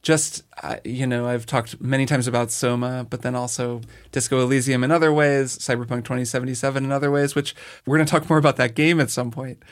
Just, 0.04 0.44
uh, 0.62 0.76
you 0.84 1.08
know, 1.08 1.26
I've 1.28 1.46
talked 1.46 1.80
many 1.82 2.06
times 2.06 2.28
about 2.28 2.52
Soma, 2.52 3.08
but 3.10 3.22
then 3.22 3.36
also 3.36 3.80
Disco 4.12 4.42
Elysium 4.42 4.84
in 4.84 4.92
other 4.92 5.14
ways, 5.14 5.58
Cyberpunk 5.58 6.04
2077 6.04 6.84
in 6.84 6.92
other 6.92 7.10
ways, 7.10 7.36
which 7.36 7.56
we're 7.86 7.98
going 7.98 8.06
to 8.06 8.12
talk 8.12 8.30
more 8.30 8.38
about 8.38 8.58
that 8.58 8.76
game 8.76 9.00
at 9.00 9.10
some 9.10 9.32
point. 9.32 9.64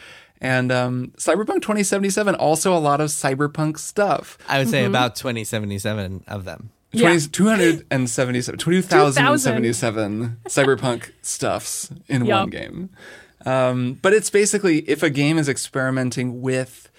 And 0.42 0.72
um, 0.72 1.14
Cyberpunk 1.18 1.62
2077, 1.62 2.34
also 2.36 2.76
a 2.76 2.80
lot 2.80 3.00
of 3.00 3.10
cyberpunk 3.10 3.78
stuff. 3.78 4.40
I 4.50 4.58
would 4.58 4.70
say 4.70 4.86
about 4.86 5.16
2077 5.16 6.24
of 6.28 6.46
them. 6.46 6.72
20, 6.98 7.28
277, 7.28 8.58
2077 8.58 10.38
cyberpunk 10.46 11.12
stuffs 11.22 11.90
in 12.10 12.26
Yup. 12.26 12.42
one 12.42 12.50
game. 12.50 12.90
Um, 13.46 13.94
but 14.02 14.14
it's 14.14 14.30
basically 14.30 14.80
if 14.90 15.02
a 15.02 15.10
game 15.10 15.38
is 15.38 15.48
experimenting 15.48 16.42
with 16.42 16.90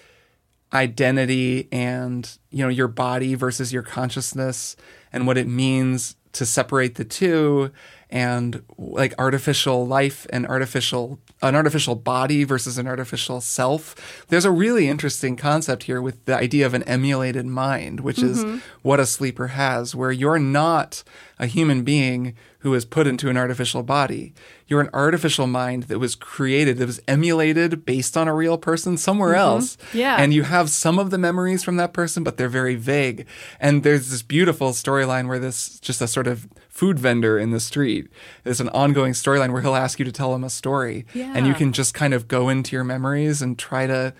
identity 0.73 1.67
and 1.71 2.37
you 2.49 2.63
know 2.63 2.69
your 2.69 2.87
body 2.87 3.35
versus 3.35 3.71
your 3.71 3.83
consciousness 3.83 4.75
and 5.13 5.27
what 5.27 5.37
it 5.37 5.47
means 5.47 6.15
to 6.31 6.45
separate 6.45 6.95
the 6.95 7.05
two 7.05 7.71
and 8.13 8.61
like 8.77 9.15
artificial 9.17 9.87
life 9.87 10.27
and 10.29 10.45
artificial 10.45 11.19
an 11.41 11.55
artificial 11.55 11.95
body 11.95 12.43
versus 12.43 12.77
an 12.77 12.87
artificial 12.87 13.41
self. 13.41 14.25
There's 14.29 14.45
a 14.45 14.51
really 14.51 14.87
interesting 14.87 15.35
concept 15.35 15.83
here 15.83 15.99
with 15.99 16.23
the 16.25 16.35
idea 16.35 16.67
of 16.67 16.75
an 16.75 16.83
emulated 16.83 17.47
mind, 17.47 18.01
which 18.01 18.17
mm-hmm. 18.17 18.55
is 18.55 18.61
what 18.83 18.99
a 18.99 19.07
sleeper 19.07 19.47
has, 19.47 19.95
where 19.95 20.11
you're 20.11 20.37
not 20.37 21.03
a 21.39 21.47
human 21.47 21.83
being 21.83 22.35
who 22.59 22.73
is 22.75 22.85
put 22.85 23.07
into 23.07 23.29
an 23.29 23.35
artificial 23.35 23.83
body. 23.83 24.33
You're 24.67 24.79
an 24.79 24.89
artificial 24.93 25.47
mind 25.47 25.83
that 25.83 25.99
was 25.99 26.15
created, 26.15 26.77
that 26.77 26.85
was 26.85 27.01
emulated 27.07 27.83
based 27.83 28.15
on 28.15 28.29
a 28.29 28.33
real 28.33 28.57
person 28.57 28.95
somewhere 28.95 29.31
mm-hmm. 29.31 29.39
else. 29.39 29.77
Yeah. 29.91 30.15
And 30.17 30.33
you 30.33 30.43
have 30.43 30.69
some 30.69 30.99
of 30.99 31.09
the 31.09 31.17
memories 31.17 31.63
from 31.63 31.77
that 31.77 31.93
person, 31.93 32.23
but 32.23 32.37
they're 32.37 32.47
very 32.47 32.75
vague. 32.75 33.25
And 33.59 33.83
there's 33.83 34.11
this 34.11 34.21
beautiful 34.21 34.69
storyline 34.69 35.27
where 35.27 35.39
this 35.39 35.79
just 35.79 35.99
a 35.99 36.07
sort 36.07 36.27
of 36.27 36.47
food 36.83 36.99
vendor 36.99 37.39
in 37.39 37.51
the 37.51 37.61
street. 37.61 38.09
It's 38.43 38.59
an 38.59 38.67
ongoing 38.69 39.13
storyline 39.13 39.53
where 39.53 39.61
he'll 39.61 39.73
ask 39.73 39.99
you 39.99 40.05
to 40.05 40.11
tell 40.11 40.35
him 40.35 40.43
a 40.43 40.49
story. 40.49 41.05
Yeah. 41.13 41.31
And 41.33 41.47
you 41.47 41.53
can 41.53 41.71
just 41.71 41.93
kind 41.93 42.13
of 42.13 42.27
go 42.27 42.49
into 42.49 42.75
your 42.75 42.83
memories 42.83 43.41
and 43.41 43.57
try 43.57 43.87
to 43.87 44.13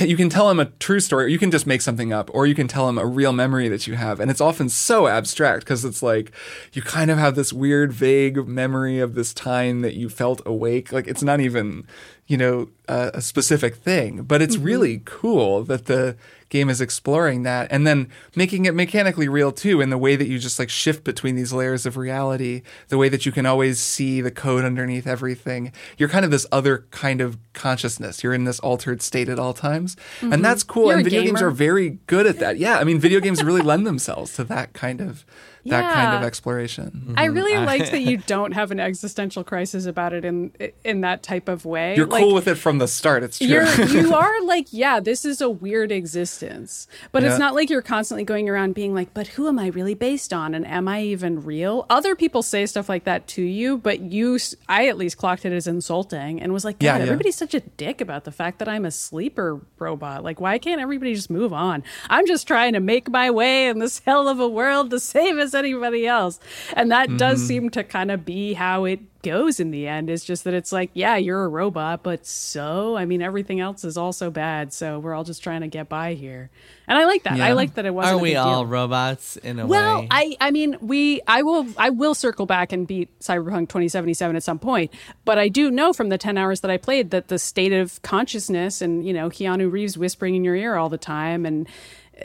you 0.00 0.18
can 0.18 0.28
tell 0.28 0.50
him 0.50 0.60
a 0.60 0.66
true 0.66 1.00
story, 1.00 1.24
or 1.24 1.28
you 1.28 1.38
can 1.38 1.50
just 1.50 1.66
make 1.66 1.80
something 1.80 2.12
up, 2.12 2.28
or 2.34 2.46
you 2.46 2.54
can 2.54 2.68
tell 2.68 2.90
him 2.90 2.98
a 2.98 3.06
real 3.06 3.32
memory 3.32 3.68
that 3.68 3.86
you 3.86 3.94
have. 3.94 4.20
And 4.20 4.30
it's 4.30 4.40
often 4.40 4.68
so 4.68 5.06
abstract 5.06 5.64
because 5.64 5.82
it's 5.82 6.02
like 6.02 6.30
you 6.74 6.82
kind 6.82 7.10
of 7.10 7.16
have 7.16 7.36
this 7.36 7.54
weird, 7.54 7.90
vague 7.90 8.46
memory 8.46 8.98
of 8.98 9.14
this 9.14 9.32
time 9.32 9.80
that 9.80 9.94
you 9.94 10.10
felt 10.10 10.42
awake. 10.44 10.92
Like 10.92 11.08
it's 11.08 11.22
not 11.22 11.40
even, 11.40 11.86
you 12.26 12.36
know, 12.36 12.68
a, 12.86 13.12
a 13.14 13.22
specific 13.22 13.76
thing, 13.76 14.24
but 14.24 14.42
it's 14.42 14.56
mm-hmm. 14.56 14.66
really 14.66 15.02
cool 15.06 15.64
that 15.64 15.86
the 15.86 16.16
game 16.52 16.68
is 16.68 16.82
exploring 16.82 17.44
that 17.44 17.66
and 17.70 17.86
then 17.86 18.08
making 18.36 18.66
it 18.66 18.74
mechanically 18.74 19.26
real 19.26 19.50
too 19.50 19.80
in 19.80 19.88
the 19.88 19.96
way 19.96 20.16
that 20.16 20.28
you 20.28 20.38
just 20.38 20.58
like 20.58 20.68
shift 20.68 21.02
between 21.02 21.34
these 21.34 21.50
layers 21.50 21.86
of 21.86 21.96
reality, 21.96 22.60
the 22.88 22.98
way 22.98 23.08
that 23.08 23.24
you 23.24 23.32
can 23.32 23.46
always 23.46 23.80
see 23.80 24.20
the 24.20 24.30
code 24.30 24.62
underneath 24.62 25.06
everything. 25.06 25.72
You're 25.96 26.10
kind 26.10 26.26
of 26.26 26.30
this 26.30 26.46
other 26.52 26.84
kind 26.90 27.22
of 27.22 27.38
consciousness. 27.54 28.22
You're 28.22 28.34
in 28.34 28.44
this 28.44 28.60
altered 28.60 29.00
state 29.00 29.30
at 29.30 29.38
all 29.38 29.54
times. 29.54 29.96
Mm-hmm. 29.96 30.34
And 30.34 30.44
that's 30.44 30.62
cool. 30.62 30.88
You're 30.88 30.96
and 30.96 31.04
video 31.04 31.22
games 31.22 31.40
are 31.40 31.50
very 31.50 31.98
good 32.06 32.26
at 32.26 32.38
that. 32.38 32.58
Yeah. 32.58 32.76
I 32.76 32.84
mean, 32.84 33.00
video 33.00 33.20
games 33.20 33.42
really 33.42 33.62
lend 33.62 33.86
themselves 33.86 34.34
to 34.34 34.44
that 34.44 34.74
kind 34.74 35.00
of 35.00 35.24
that 35.66 35.84
yeah. 35.84 35.94
kind 35.94 36.16
of 36.16 36.24
exploration. 36.24 37.14
I 37.16 37.26
mm-hmm. 37.26 37.34
really 37.34 37.56
liked 37.66 37.90
that 37.92 38.02
you 38.02 38.16
don't 38.26 38.52
have 38.52 38.70
an 38.70 38.80
existential 38.80 39.44
crisis 39.44 39.86
about 39.86 40.12
it 40.12 40.24
in 40.24 40.52
in 40.84 41.02
that 41.02 41.22
type 41.22 41.48
of 41.48 41.64
way. 41.64 41.94
You're 41.96 42.06
like, 42.06 42.22
cool 42.22 42.34
with 42.34 42.48
it 42.48 42.56
from 42.56 42.78
the 42.78 42.88
start. 42.88 43.22
It's 43.22 43.38
true. 43.38 43.48
You're, 43.48 43.64
you 43.86 44.14
are 44.14 44.42
like, 44.44 44.66
yeah, 44.70 44.98
this 44.98 45.24
is 45.24 45.40
a 45.40 45.48
weird 45.48 45.92
existence, 45.92 46.88
but 47.12 47.22
yeah. 47.22 47.30
it's 47.30 47.38
not 47.38 47.54
like 47.54 47.70
you're 47.70 47.82
constantly 47.82 48.24
going 48.24 48.48
around 48.48 48.74
being 48.74 48.94
like, 48.94 49.14
but 49.14 49.28
who 49.28 49.46
am 49.46 49.58
I 49.58 49.68
really 49.68 49.94
based 49.94 50.32
on, 50.32 50.54
and 50.54 50.66
am 50.66 50.88
I 50.88 51.02
even 51.02 51.44
real? 51.44 51.86
Other 51.88 52.16
people 52.16 52.42
say 52.42 52.66
stuff 52.66 52.88
like 52.88 53.04
that 53.04 53.28
to 53.28 53.42
you, 53.42 53.78
but 53.78 54.00
you, 54.00 54.38
I 54.68 54.88
at 54.88 54.96
least 54.96 55.16
clocked 55.16 55.44
it 55.44 55.52
as 55.52 55.66
insulting 55.66 56.40
and 56.40 56.52
was 56.52 56.64
like, 56.64 56.78
God, 56.80 56.86
yeah, 56.86 56.96
yeah. 56.96 57.02
everybody's 57.04 57.36
such 57.36 57.54
a 57.54 57.60
dick 57.60 58.00
about 58.00 58.24
the 58.24 58.32
fact 58.32 58.58
that 58.58 58.68
I'm 58.68 58.84
a 58.84 58.90
sleeper 58.90 59.60
robot. 59.78 60.24
Like, 60.24 60.40
why 60.40 60.58
can't 60.58 60.80
everybody 60.80 61.14
just 61.14 61.30
move 61.30 61.52
on? 61.52 61.84
I'm 62.10 62.26
just 62.26 62.46
trying 62.46 62.72
to 62.72 62.80
make 62.80 63.08
my 63.08 63.30
way 63.30 63.68
in 63.68 63.78
this 63.78 64.00
hell 64.04 64.28
of 64.28 64.40
a 64.40 64.48
world 64.48 64.90
to 64.90 65.00
save 65.00 65.36
us 65.38 65.51
as 65.54 65.58
anybody 65.58 66.06
else. 66.06 66.40
And 66.74 66.90
that 66.90 67.08
mm-hmm. 67.08 67.16
does 67.18 67.46
seem 67.46 67.70
to 67.70 67.84
kind 67.84 68.10
of 68.10 68.24
be 68.24 68.54
how 68.54 68.84
it 68.84 69.00
goes 69.22 69.60
in 69.60 69.70
the 69.70 69.86
end. 69.86 70.10
Is 70.10 70.24
just 70.24 70.44
that 70.44 70.54
it's 70.54 70.72
like, 70.72 70.90
yeah, 70.94 71.16
you're 71.16 71.44
a 71.44 71.48
robot, 71.48 72.02
but 72.02 72.26
so, 72.26 72.96
I 72.96 73.04
mean, 73.04 73.22
everything 73.22 73.60
else 73.60 73.84
is 73.84 73.96
also 73.96 74.30
bad. 74.30 74.72
So 74.72 74.98
we're 74.98 75.14
all 75.14 75.24
just 75.24 75.42
trying 75.42 75.60
to 75.60 75.68
get 75.68 75.88
by 75.88 76.14
here. 76.14 76.50
And 76.88 76.98
I 76.98 77.04
like 77.04 77.22
that. 77.22 77.36
Yeah. 77.36 77.46
I 77.46 77.52
like 77.52 77.74
that 77.74 77.86
it 77.86 77.94
wasn't. 77.94 78.16
Are 78.16 78.18
we 78.18 78.34
all 78.34 78.66
robots 78.66 79.36
in 79.36 79.58
a 79.58 79.66
well, 79.66 80.00
way? 80.00 80.00
Well, 80.00 80.08
I, 80.10 80.36
I 80.40 80.50
mean, 80.50 80.76
we, 80.80 81.20
I 81.26 81.42
will, 81.42 81.66
I 81.78 81.90
will 81.90 82.14
circle 82.14 82.44
back 82.44 82.72
and 82.72 82.86
beat 82.86 83.16
Cyberpunk 83.20 83.68
2077 83.68 84.36
at 84.36 84.42
some 84.42 84.58
point. 84.58 84.92
But 85.24 85.38
I 85.38 85.48
do 85.48 85.70
know 85.70 85.92
from 85.92 86.08
the 86.08 86.18
10 86.18 86.36
hours 86.36 86.60
that 86.60 86.70
I 86.70 86.76
played 86.76 87.10
that 87.10 87.28
the 87.28 87.38
state 87.38 87.72
of 87.72 88.02
consciousness 88.02 88.82
and 88.82 89.06
you 89.06 89.12
know 89.12 89.28
Keanu 89.28 89.70
Reeves 89.70 89.96
whispering 89.96 90.34
in 90.34 90.44
your 90.44 90.56
ear 90.56 90.76
all 90.76 90.88
the 90.88 90.98
time 90.98 91.46
and 91.46 91.68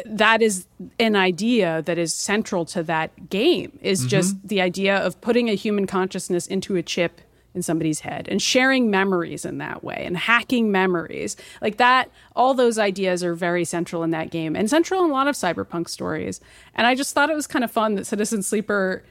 that 0.06 0.42
is 0.42 0.66
an 1.00 1.16
idea 1.16 1.82
that 1.84 1.98
is 1.98 2.14
central 2.14 2.66
to 2.66 2.84
that 2.84 3.30
game 3.30 3.78
is 3.82 4.02
mm-hmm. 4.02 4.10
just 4.10 4.48
the 4.48 4.62
idea 4.62 4.98
of 4.98 5.20
putting 5.22 5.50
a 5.50 5.54
human 5.54 5.88
consciousness 5.88 6.48
into 6.48 6.76
a 6.76 6.84
chip 6.84 7.22
in 7.58 7.64
somebody's 7.64 8.02
head 8.02 8.28
and 8.30 8.42
sharing 8.42 8.90
memories 8.92 9.44
in 9.44 9.58
that 9.58 9.84
way 9.84 10.04
and 10.06 10.16
hacking 10.16 10.72
memories. 10.72 11.36
Like 11.62 11.78
that 11.78 12.10
all 12.36 12.54
those 12.54 12.78
ideas 12.78 13.24
are 13.24 13.34
very 13.34 13.66
central 13.66 14.04
in 14.04 14.12
that 14.12 14.30
game 14.30 14.56
and 14.56 14.70
central 14.70 15.04
in 15.04 15.10
a 15.10 15.14
lot 15.14 15.28
of 15.28 15.36
cyberpunk 15.36 15.90
stories. 15.90 16.40
And 16.76 16.86
i 16.88 16.96
just 16.96 17.14
thought 17.14 17.30
it 17.30 17.36
was 17.36 17.48
kind 17.48 17.66
of 17.66 17.72
fun 17.72 17.96
that 17.96 18.06
citizen 18.06 18.44
sleeper 18.44 19.04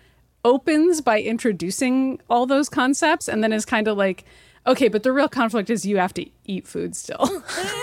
opens 0.44 1.00
by 1.00 1.20
introducing 1.20 2.20
all 2.30 2.46
those 2.46 2.68
concepts 2.68 3.28
and 3.28 3.42
then 3.42 3.52
is 3.52 3.64
kind 3.64 3.88
of 3.88 3.98
like 3.98 4.24
okay 4.64 4.86
but 4.86 5.02
the 5.02 5.12
real 5.12 5.28
conflict 5.28 5.68
is 5.68 5.84
you 5.84 5.96
have 5.96 6.14
to 6.14 6.24
eat 6.44 6.66
food 6.66 6.94
still. 6.94 7.28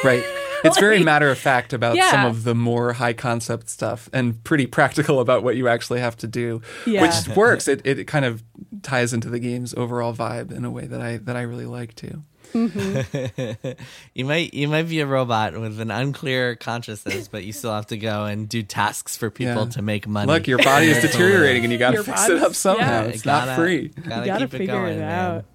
Right 0.04 0.24
it's 0.70 0.80
very 0.80 1.04
matter 1.04 1.30
of 1.30 1.38
fact 1.38 1.74
about 1.74 1.96
yeah. 1.96 2.12
some 2.12 2.26
of 2.26 2.44
the 2.44 2.56
more 2.56 2.94
high 2.94 3.14
concept 3.14 3.70
stuff 3.70 4.10
and 4.14 4.44
pretty 4.44 4.66
practical 4.66 5.20
about 5.20 5.44
what 5.44 5.56
you 5.56 5.68
actually 5.68 6.00
have 6.00 6.18
to 6.18 6.28
do, 6.28 6.62
yeah. 6.86 7.02
which 7.02 7.36
works. 7.36 7.68
It, 7.68 7.86
it 7.86 8.06
kind 8.08 8.26
of 8.26 8.44
ties 8.82 9.14
into 9.14 9.30
the 9.30 9.40
game's 9.40 9.74
overall 9.74 10.14
vibe 10.14 10.52
in 10.52 10.66
a 10.66 10.72
way 10.72 10.86
that 10.86 11.02
I 11.02 11.18
that 11.18 11.36
I 11.36 11.42
really 11.42 11.66
like 11.66 11.96
too. 11.96 12.24
Mm-hmm. 12.54 13.72
you 14.14 14.26
might 14.26 14.54
you 14.54 14.68
might 14.68 14.88
be 14.88 15.00
a 15.00 15.08
robot 15.08 15.58
with 15.58 15.80
an 15.80 15.92
unclear 15.92 16.56
consciousness, 16.56 17.28
but 17.28 17.44
you 17.44 17.52
still 17.54 17.74
have 17.74 17.88
to 17.88 17.98
go 17.98 18.26
and 18.26 18.48
do 18.48 18.62
tasks 18.62 19.18
for 19.18 19.30
people 19.30 19.64
yeah. 19.64 19.70
to 19.70 19.82
make 19.82 20.08
money. 20.08 20.32
Look, 20.32 20.48
your 20.48 20.60
body 20.60 20.88
is 20.88 21.02
deteriorating, 21.02 21.64
and 21.64 21.72
you 21.72 21.80
got 21.80 21.92
to 21.92 22.04
fix 22.04 22.30
it 22.30 22.42
up 22.42 22.54
somehow. 22.54 23.04
Yeah, 23.04 23.10
it's 23.10 23.24
gotta, 23.24 23.46
not 23.48 23.56
free. 23.56 23.88
Gotta, 23.88 24.22
you 24.22 24.28
gotta 24.28 24.46
keep 24.46 24.52
figure 24.52 24.66
it, 24.66 24.78
going, 24.78 25.00
it 25.00 25.04
out. 25.04 25.34
Man. 25.34 25.46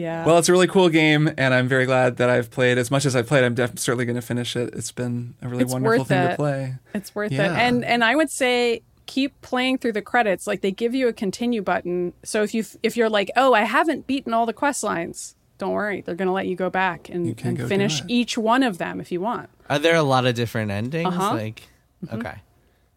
Yeah. 0.00 0.24
Well, 0.24 0.38
it's 0.38 0.48
a 0.48 0.52
really 0.52 0.66
cool 0.66 0.88
game, 0.88 1.30
and 1.36 1.52
I'm 1.52 1.68
very 1.68 1.84
glad 1.84 2.16
that 2.16 2.30
I've 2.30 2.50
played 2.50 2.78
as 2.78 2.90
much 2.90 3.04
as 3.04 3.14
I've 3.14 3.26
played. 3.26 3.44
I'm 3.44 3.54
def- 3.54 3.78
certainly 3.78 4.06
going 4.06 4.16
to 4.16 4.22
finish 4.22 4.56
it. 4.56 4.74
It's 4.74 4.92
been 4.92 5.34
a 5.42 5.48
really 5.48 5.64
it's 5.64 5.72
wonderful 5.72 6.04
thing 6.04 6.22
it. 6.22 6.30
to 6.30 6.36
play. 6.36 6.74
It's 6.94 7.14
worth 7.14 7.32
yeah. 7.32 7.52
it, 7.52 7.58
and 7.58 7.84
and 7.84 8.02
I 8.02 8.16
would 8.16 8.30
say 8.30 8.82
keep 9.04 9.38
playing 9.42 9.76
through 9.78 9.92
the 9.92 10.02
credits. 10.02 10.46
Like 10.46 10.62
they 10.62 10.70
give 10.70 10.94
you 10.94 11.08
a 11.08 11.12
continue 11.12 11.60
button, 11.60 12.14
so 12.22 12.42
if 12.42 12.54
you 12.54 12.64
if 12.82 12.96
you're 12.96 13.10
like, 13.10 13.30
oh, 13.36 13.52
I 13.52 13.62
haven't 13.62 14.06
beaten 14.06 14.32
all 14.32 14.46
the 14.46 14.54
quest 14.54 14.82
lines, 14.82 15.36
don't 15.58 15.72
worry, 15.72 16.00
they're 16.00 16.14
going 16.14 16.28
to 16.28 16.32
let 16.32 16.46
you 16.46 16.56
go 16.56 16.70
back 16.70 17.10
and, 17.10 17.38
and 17.44 17.58
go 17.58 17.68
finish 17.68 18.00
each 18.08 18.38
one 18.38 18.62
of 18.62 18.78
them 18.78 19.00
if 19.00 19.12
you 19.12 19.20
want. 19.20 19.50
Are 19.68 19.78
there 19.78 19.96
a 19.96 20.02
lot 20.02 20.24
of 20.24 20.34
different 20.34 20.70
endings? 20.70 21.08
Uh-huh. 21.08 21.34
Like, 21.34 21.68
mm-hmm. 22.04 22.16
okay. 22.16 22.36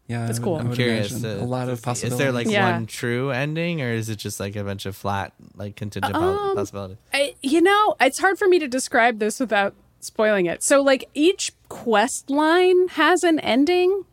Yeah, 0.06 0.26
that's 0.26 0.38
cool. 0.38 0.56
I'm 0.56 0.74
curious. 0.74 1.24
Uh, 1.24 1.38
a 1.40 1.44
lot 1.44 1.70
of 1.70 1.80
possibilities. 1.80 2.12
Is 2.12 2.18
there 2.18 2.32
like 2.32 2.46
yeah. 2.46 2.72
one 2.72 2.86
true 2.86 3.30
ending, 3.30 3.80
or 3.80 3.90
is 3.90 4.10
it 4.10 4.16
just 4.16 4.38
like 4.38 4.54
a 4.54 4.62
bunch 4.62 4.84
of 4.84 4.94
flat, 4.94 5.32
like 5.56 5.76
contingent 5.76 6.14
um, 6.14 6.54
possibilities? 6.54 6.98
I, 7.12 7.34
you 7.42 7.62
know, 7.62 7.96
it's 8.00 8.18
hard 8.18 8.38
for 8.38 8.46
me 8.46 8.58
to 8.58 8.68
describe 8.68 9.18
this 9.18 9.40
without 9.40 9.74
spoiling 10.00 10.44
it. 10.44 10.62
So, 10.62 10.82
like 10.82 11.08
each 11.14 11.52
quest 11.68 12.28
line 12.28 12.88
has 12.88 13.24
an 13.24 13.40
ending, 13.40 14.04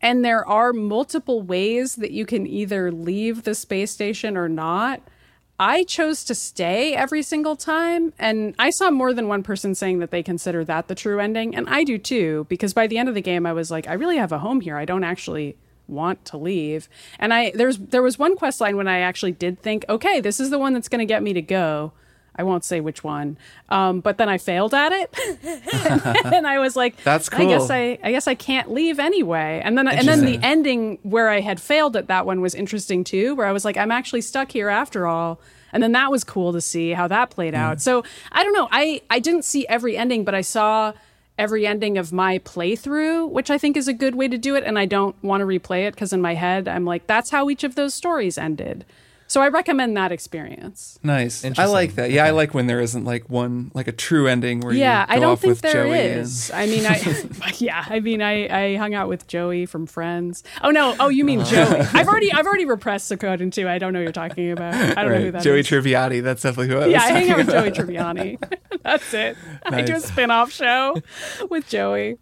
and 0.00 0.24
there 0.24 0.46
are 0.46 0.72
multiple 0.72 1.42
ways 1.42 1.96
that 1.96 2.12
you 2.12 2.26
can 2.26 2.46
either 2.46 2.92
leave 2.92 3.42
the 3.42 3.56
space 3.56 3.90
station 3.90 4.36
or 4.36 4.48
not. 4.48 5.02
I 5.60 5.84
chose 5.84 6.24
to 6.24 6.34
stay 6.34 6.94
every 6.94 7.22
single 7.22 7.54
time. 7.54 8.14
And 8.18 8.54
I 8.58 8.70
saw 8.70 8.90
more 8.90 9.12
than 9.12 9.28
one 9.28 9.42
person 9.42 9.74
saying 9.74 9.98
that 9.98 10.10
they 10.10 10.22
consider 10.22 10.64
that 10.64 10.88
the 10.88 10.94
true 10.94 11.20
ending. 11.20 11.54
And 11.54 11.68
I 11.68 11.84
do 11.84 11.98
too, 11.98 12.46
because 12.48 12.72
by 12.72 12.86
the 12.86 12.96
end 12.96 13.10
of 13.10 13.14
the 13.14 13.20
game, 13.20 13.44
I 13.44 13.52
was 13.52 13.70
like, 13.70 13.86
I 13.86 13.92
really 13.92 14.16
have 14.16 14.32
a 14.32 14.38
home 14.38 14.62
here. 14.62 14.78
I 14.78 14.86
don't 14.86 15.04
actually 15.04 15.58
want 15.86 16.24
to 16.24 16.38
leave. 16.38 16.88
And 17.18 17.34
I 17.34 17.50
there's 17.54 17.76
there 17.76 18.02
was 18.02 18.18
one 18.18 18.36
quest 18.36 18.60
line 18.60 18.78
when 18.78 18.88
I 18.88 19.00
actually 19.00 19.32
did 19.32 19.60
think, 19.60 19.84
okay, 19.90 20.18
this 20.18 20.40
is 20.40 20.48
the 20.48 20.58
one 20.58 20.72
that's 20.72 20.88
going 20.88 21.00
to 21.00 21.04
get 21.04 21.22
me 21.22 21.34
to 21.34 21.42
go. 21.42 21.92
I 22.40 22.42
won't 22.42 22.64
say 22.64 22.80
which 22.80 23.04
one, 23.04 23.36
um, 23.68 24.00
but 24.00 24.16
then 24.16 24.30
I 24.30 24.38
failed 24.38 24.72
at 24.72 24.92
it, 24.92 25.14
and 26.24 26.46
I 26.46 26.58
was 26.58 26.74
like, 26.74 26.96
"That's 27.04 27.28
cool." 27.28 27.46
I 27.46 27.50
guess 27.50 27.68
I, 27.70 27.98
I 28.02 28.12
guess 28.12 28.26
I 28.26 28.34
can't 28.34 28.70
leave 28.70 28.98
anyway. 28.98 29.60
And 29.62 29.76
then, 29.76 29.86
and 29.86 30.08
then 30.08 30.24
the 30.24 30.38
ending 30.42 30.98
where 31.02 31.28
I 31.28 31.40
had 31.40 31.60
failed 31.60 31.96
at 31.96 32.08
that 32.08 32.24
one 32.24 32.40
was 32.40 32.54
interesting 32.54 33.04
too, 33.04 33.34
where 33.34 33.46
I 33.46 33.52
was 33.52 33.66
like, 33.66 33.76
"I'm 33.76 33.90
actually 33.90 34.22
stuck 34.22 34.52
here 34.52 34.70
after 34.70 35.06
all." 35.06 35.38
And 35.70 35.82
then 35.82 35.92
that 35.92 36.10
was 36.10 36.24
cool 36.24 36.54
to 36.54 36.62
see 36.62 36.92
how 36.92 37.08
that 37.08 37.28
played 37.28 37.54
out. 37.54 37.76
Mm. 37.76 37.80
So 37.82 38.04
I 38.32 38.42
don't 38.42 38.54
know. 38.54 38.68
I 38.72 39.02
I 39.10 39.18
didn't 39.18 39.44
see 39.44 39.66
every 39.66 39.98
ending, 39.98 40.24
but 40.24 40.34
I 40.34 40.40
saw 40.40 40.94
every 41.38 41.66
ending 41.66 41.98
of 41.98 42.10
my 42.10 42.38
playthrough, 42.38 43.28
which 43.30 43.50
I 43.50 43.58
think 43.58 43.76
is 43.76 43.88
a 43.88 43.92
good 43.92 44.14
way 44.14 44.28
to 44.28 44.38
do 44.38 44.54
it. 44.56 44.64
And 44.64 44.78
I 44.78 44.86
don't 44.86 45.14
want 45.22 45.42
to 45.42 45.46
replay 45.46 45.86
it 45.86 45.94
because 45.94 46.14
in 46.14 46.22
my 46.22 46.34
head, 46.34 46.68
I'm 46.68 46.86
like, 46.86 47.06
that's 47.06 47.30
how 47.30 47.50
each 47.50 47.64
of 47.64 47.74
those 47.74 47.92
stories 47.92 48.38
ended. 48.38 48.86
So 49.30 49.40
I 49.40 49.46
recommend 49.46 49.96
that 49.96 50.10
experience. 50.10 50.98
Nice. 51.04 51.44
I 51.56 51.66
like 51.66 51.94
that. 51.94 52.10
Yeah, 52.10 52.22
okay. 52.22 52.30
I 52.30 52.32
like 52.32 52.52
when 52.52 52.66
there 52.66 52.80
isn't 52.80 53.04
like 53.04 53.30
one 53.30 53.70
like 53.74 53.86
a 53.86 53.92
true 53.92 54.26
ending 54.26 54.58
where 54.58 54.74
yeah, 54.74 55.06
I 55.08 55.20
don't 55.20 55.38
think 55.38 55.60
there 55.60 55.84
Joey 55.84 55.98
is. 55.98 56.50
And... 56.50 56.58
I 56.58 56.66
mean, 56.66 56.84
I 56.84 57.52
yeah, 57.58 57.84
I 57.88 58.00
mean, 58.00 58.22
I 58.22 58.72
I 58.72 58.76
hung 58.76 58.92
out 58.92 59.08
with 59.08 59.28
Joey 59.28 59.66
from 59.66 59.86
Friends. 59.86 60.42
Oh 60.62 60.70
no, 60.70 60.96
oh 60.98 61.10
you 61.10 61.24
mean 61.24 61.44
Joey? 61.44 61.78
I've 61.94 62.08
already 62.08 62.32
I've 62.32 62.44
already 62.44 62.64
repressed 62.64 63.08
the 63.08 63.16
Suikoden 63.16 63.52
2. 63.52 63.68
I 63.68 63.78
don't 63.78 63.92
know 63.92 64.00
what 64.00 64.02
you're 64.02 64.12
talking 64.12 64.50
about. 64.50 64.74
I 64.74 64.94
don't 64.94 64.96
right. 64.96 65.18
know 65.20 65.24
who 65.26 65.30
that 65.30 65.42
Joey 65.42 65.60
is. 65.60 65.68
Tribbiani. 65.68 66.24
That's 66.24 66.42
definitely 66.42 66.74
who 66.74 66.80
I 66.80 66.86
Yeah, 66.86 67.02
I 67.02 67.12
hang 67.12 67.30
out 67.30 67.36
with 67.36 67.50
Joey 67.50 67.70
Tribbiani. 67.70 68.58
That's 68.82 69.14
it. 69.14 69.36
Nice. 69.64 69.72
I 69.74 69.82
do 69.82 69.94
a 69.94 70.00
spin-off 70.00 70.50
show 70.50 71.00
with 71.48 71.68
Joey. 71.68 72.18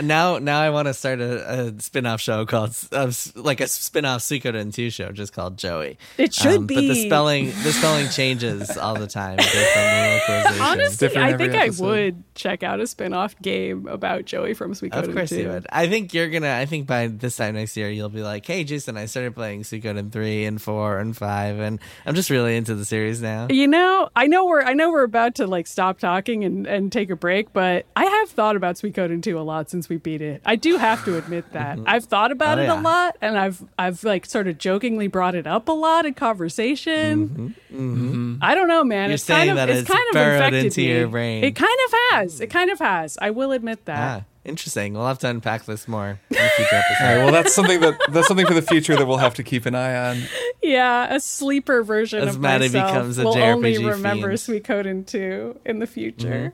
Now, 0.00 0.38
now 0.38 0.60
I 0.60 0.70
want 0.70 0.88
to 0.88 0.94
start 0.94 1.20
a, 1.20 1.68
a 1.68 1.80
spin-off 1.80 2.20
show 2.20 2.44
called 2.46 2.76
uh, 2.92 3.12
like 3.36 3.60
a 3.60 3.66
spin-off 3.68 4.20
Suikoden 4.20 4.72
2 4.72 4.90
show 4.90 5.12
just 5.12 5.32
called 5.32 5.56
Joey. 5.58 5.98
It 6.18 6.34
should 6.34 6.52
Um, 6.56 6.66
But 6.66 6.76
the 6.76 6.94
spelling 7.06 7.46
the 7.46 7.72
spelling 7.72 8.08
changes 8.08 8.76
all 8.76 8.94
the 8.94 9.06
time 9.06 9.36
based 9.36 9.76
on 9.76 10.52
the. 10.56 10.58
Honestly, 10.62 11.08
different 11.08 11.28
I 11.28 11.32
every 11.32 11.48
think 11.48 11.78
I 11.78 11.82
would 11.82 12.22
check 12.34 12.62
out 12.62 12.80
a 12.80 12.86
spin-off 12.86 13.40
game 13.40 13.86
about 13.86 14.24
Joey 14.24 14.54
from 14.54 14.72
Suikoden 14.72 15.08
Of 15.08 15.14
course 15.14 15.30
2. 15.30 15.40
you 15.40 15.48
would. 15.48 15.66
I 15.70 15.88
think 15.88 16.14
you're 16.14 16.28
gonna. 16.30 16.52
I 16.52 16.66
think 16.66 16.86
by 16.86 17.06
this 17.08 17.36
time 17.36 17.54
next 17.54 17.76
year 17.76 17.90
you'll 17.90 18.08
be 18.08 18.22
like, 18.22 18.46
"Hey, 18.46 18.64
Jason, 18.64 18.96
I 18.96 19.06
started 19.06 19.34
playing 19.34 19.62
Suikoden 19.62 20.10
three 20.10 20.44
and 20.44 20.60
four 20.60 20.98
and 20.98 21.16
five, 21.16 21.58
and 21.58 21.78
I'm 22.06 22.14
just 22.14 22.30
really 22.30 22.56
into 22.56 22.74
the 22.74 22.84
series 22.84 23.20
now." 23.22 23.48
You 23.50 23.68
know, 23.68 24.08
I 24.16 24.26
know 24.26 24.46
we're 24.46 24.62
I 24.62 24.72
know 24.74 24.90
we're 24.90 25.04
about 25.04 25.36
to 25.36 25.46
like 25.46 25.66
stop 25.66 25.98
talking 25.98 26.44
and, 26.44 26.66
and 26.66 26.90
take 26.90 27.10
a 27.10 27.16
break, 27.16 27.52
but 27.52 27.86
I 27.94 28.04
have 28.04 28.30
thought 28.30 28.56
about 28.56 28.76
Suikoden 28.76 29.22
2 29.22 29.38
a 29.38 29.40
lot 29.40 29.61
since 29.70 29.88
we 29.88 29.96
beat 29.96 30.20
it. 30.22 30.42
I 30.44 30.56
do 30.56 30.76
have 30.76 31.04
to 31.04 31.16
admit 31.16 31.52
that. 31.52 31.76
Mm-hmm. 31.76 31.88
I've 31.88 32.04
thought 32.04 32.32
about 32.32 32.58
Oh, 32.58 32.62
it 32.62 32.66
yeah. 32.66 32.80
a 32.80 32.82
lot 32.82 33.16
and 33.20 33.38
I've 33.38 33.62
I've 33.78 34.02
like 34.04 34.26
sort 34.26 34.48
of 34.48 34.58
jokingly 34.58 35.06
brought 35.08 35.34
it 35.34 35.46
up 35.46 35.68
a 35.68 35.72
lot 35.72 36.06
in 36.06 36.14
conversation. 36.14 37.54
Mm-hmm. 37.70 37.76
Mm-hmm. 37.76 38.34
I 38.42 38.54
don't 38.54 38.68
know, 38.68 38.84
man. 38.84 39.08
You're 39.10 39.14
it's 39.14 39.26
kind 39.26 39.50
of 39.50 39.56
that 39.56 39.68
it's 39.70 39.80
it's 39.82 39.90
kind 39.90 40.04
of 40.10 40.14
burrowed 40.14 40.34
infected 40.54 40.64
into 40.64 40.80
me. 40.80 40.88
your 40.88 41.08
brain. 41.08 41.44
It 41.44 41.56
kind 41.56 41.78
of 41.86 41.94
has. 42.10 42.40
It 42.40 42.48
kind 42.48 42.70
of 42.70 42.78
has. 42.78 43.18
I 43.20 43.30
will 43.30 43.52
admit 43.52 43.84
that. 43.86 44.22
Ah, 44.22 44.24
interesting. 44.44 44.92
We'll 44.94 45.06
have 45.06 45.18
to 45.20 45.28
unpack 45.28 45.64
this 45.64 45.86
more 45.88 46.18
in 46.30 46.36
a 46.36 46.48
future 46.50 46.68
episode. 46.74 47.04
All 47.04 47.16
right, 47.16 47.24
well, 47.24 47.32
that's 47.32 47.54
something 47.54 47.80
that 47.80 47.98
that's 48.10 48.28
something 48.28 48.46
for 48.46 48.54
the 48.54 48.62
future 48.62 48.96
that 48.96 49.06
we'll 49.06 49.16
have 49.18 49.34
to 49.34 49.42
keep 49.42 49.66
an 49.66 49.74
eye 49.74 50.10
on. 50.10 50.22
Yeah, 50.62 51.14
a 51.14 51.20
sleeper 51.20 51.82
version 51.82 52.26
As 52.28 52.36
of 52.36 52.40
Maddy 52.40 52.66
myself 52.68 52.92
becomes 52.92 53.18
a 53.18 53.24
will 53.24 53.38
only 53.38 53.78
remember 53.84 54.36
fiend. 54.36 54.64
Suikoden 54.64 55.06
2 55.06 55.60
in 55.64 55.78
the 55.80 55.86
future. 55.86 56.52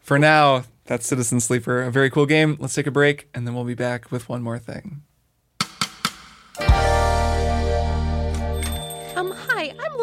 For 0.00 0.18
now, 0.18 0.64
that's 0.86 1.06
Citizen 1.06 1.40
Sleeper, 1.40 1.82
a 1.82 1.90
very 1.90 2.10
cool 2.10 2.26
game. 2.26 2.56
Let's 2.60 2.74
take 2.74 2.86
a 2.86 2.90
break, 2.90 3.28
and 3.34 3.46
then 3.46 3.54
we'll 3.54 3.64
be 3.64 3.74
back 3.74 4.10
with 4.10 4.28
one 4.28 4.42
more 4.42 4.58
thing. 4.58 5.02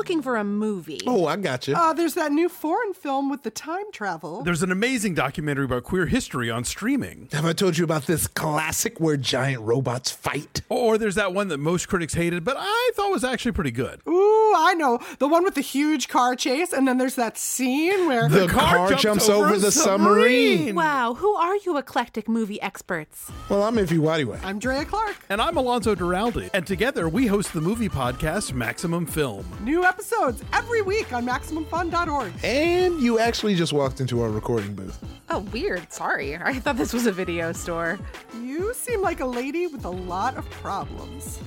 Looking 0.04 0.22
for 0.22 0.36
a 0.36 0.44
movie. 0.44 1.00
Oh, 1.08 1.28
I 1.28 1.38
got 1.38 1.66
you. 1.66 1.76
Uh, 1.76 1.94
there's 1.94 2.16
that 2.16 2.34
new 2.34 2.50
foreign 2.50 2.94
film 2.94 3.30
with 3.30 3.44
the 3.44 3.50
time 3.50 3.90
travel. 3.94 4.44
There's 4.44 4.62
an 4.62 4.70
amazing 4.70 5.14
documentary 5.14 5.64
about 5.64 5.84
queer 5.84 6.08
history 6.08 6.52
on 6.52 6.66
streaming. 6.66 7.30
Have 7.32 7.46
I 7.46 7.54
told 7.54 7.78
you 7.78 7.86
about 7.86 8.06
this 8.06 8.28
classic 8.28 9.00
where 9.00 9.16
giant 9.16 9.62
robots 9.62 10.12
fight? 10.12 10.62
Or 10.68 10.98
there's 10.98 11.16
that 11.16 11.34
one 11.34 11.48
that 11.48 11.60
most 11.60 11.88
critics 11.88 12.16
hated, 12.16 12.44
but 12.44 12.58
I 12.60 12.92
thought 12.96 13.12
was 13.12 13.24
actually 13.24 13.54
pretty 13.54 13.72
good. 13.72 14.02
Ooh, 14.06 14.54
I 14.58 14.74
know. 14.78 15.00
The 15.20 15.28
one 15.30 15.46
with 15.46 15.56
the 15.56 15.62
huge 15.62 16.10
car 16.10 16.36
chase, 16.36 16.74
and 16.74 16.86
then 16.86 16.98
there's 16.98 17.16
that 17.16 17.38
scene 17.38 18.06
where. 18.06 18.28
The 18.28 18.48
car 18.50 18.90
car, 18.90 18.94
jumps 18.96 19.30
over 19.30 19.54
a 19.54 19.58
the 19.58 19.72
submarine. 19.72 20.76
Wow, 20.76 21.14
who 21.14 21.34
are 21.36 21.56
you 21.66 21.78
eclectic 21.78 22.28
movie 22.28 22.62
experts? 22.62 23.32
Well, 23.48 23.64
I'm 23.64 23.78
Ify 23.78 24.00
Nwadiwe. 24.00 24.44
I'm 24.44 24.60
Drea 24.60 24.84
Clark. 24.84 25.16
And 25.30 25.42
I'm 25.42 25.56
Alonzo 25.56 25.96
Duralde, 25.96 26.50
and 26.54 26.68
together 26.68 27.08
we 27.08 27.28
host 27.28 27.54
the 27.54 27.62
movie 27.62 27.88
podcast 27.88 28.52
Maximum 28.52 29.06
Film. 29.06 29.46
New 29.62 29.86
episodes 29.94 30.44
every 30.54 30.82
week 30.82 31.14
on 31.14 31.24
MaximumFun.org. 31.24 32.34
And 32.44 33.00
you 33.00 33.20
actually 33.20 33.54
just 33.54 33.74
walked 33.74 34.02
into 34.02 34.22
our 34.22 34.30
recording 34.30 34.74
booth. 34.74 34.98
Oh, 35.30 35.40
weird. 35.54 35.92
Sorry. 35.94 36.36
I 36.36 36.56
thought 36.60 36.78
this 36.78 36.94
was 36.94 37.06
a 37.06 37.12
video 37.12 37.52
store. 37.52 38.00
You 38.42 38.74
seem 38.74 39.02
like 39.02 39.20
a 39.20 39.26
lady 39.26 39.68
with 39.68 39.86
a 39.86 39.90
lot 39.90 40.36
of 40.36 40.50
problems. 40.50 41.40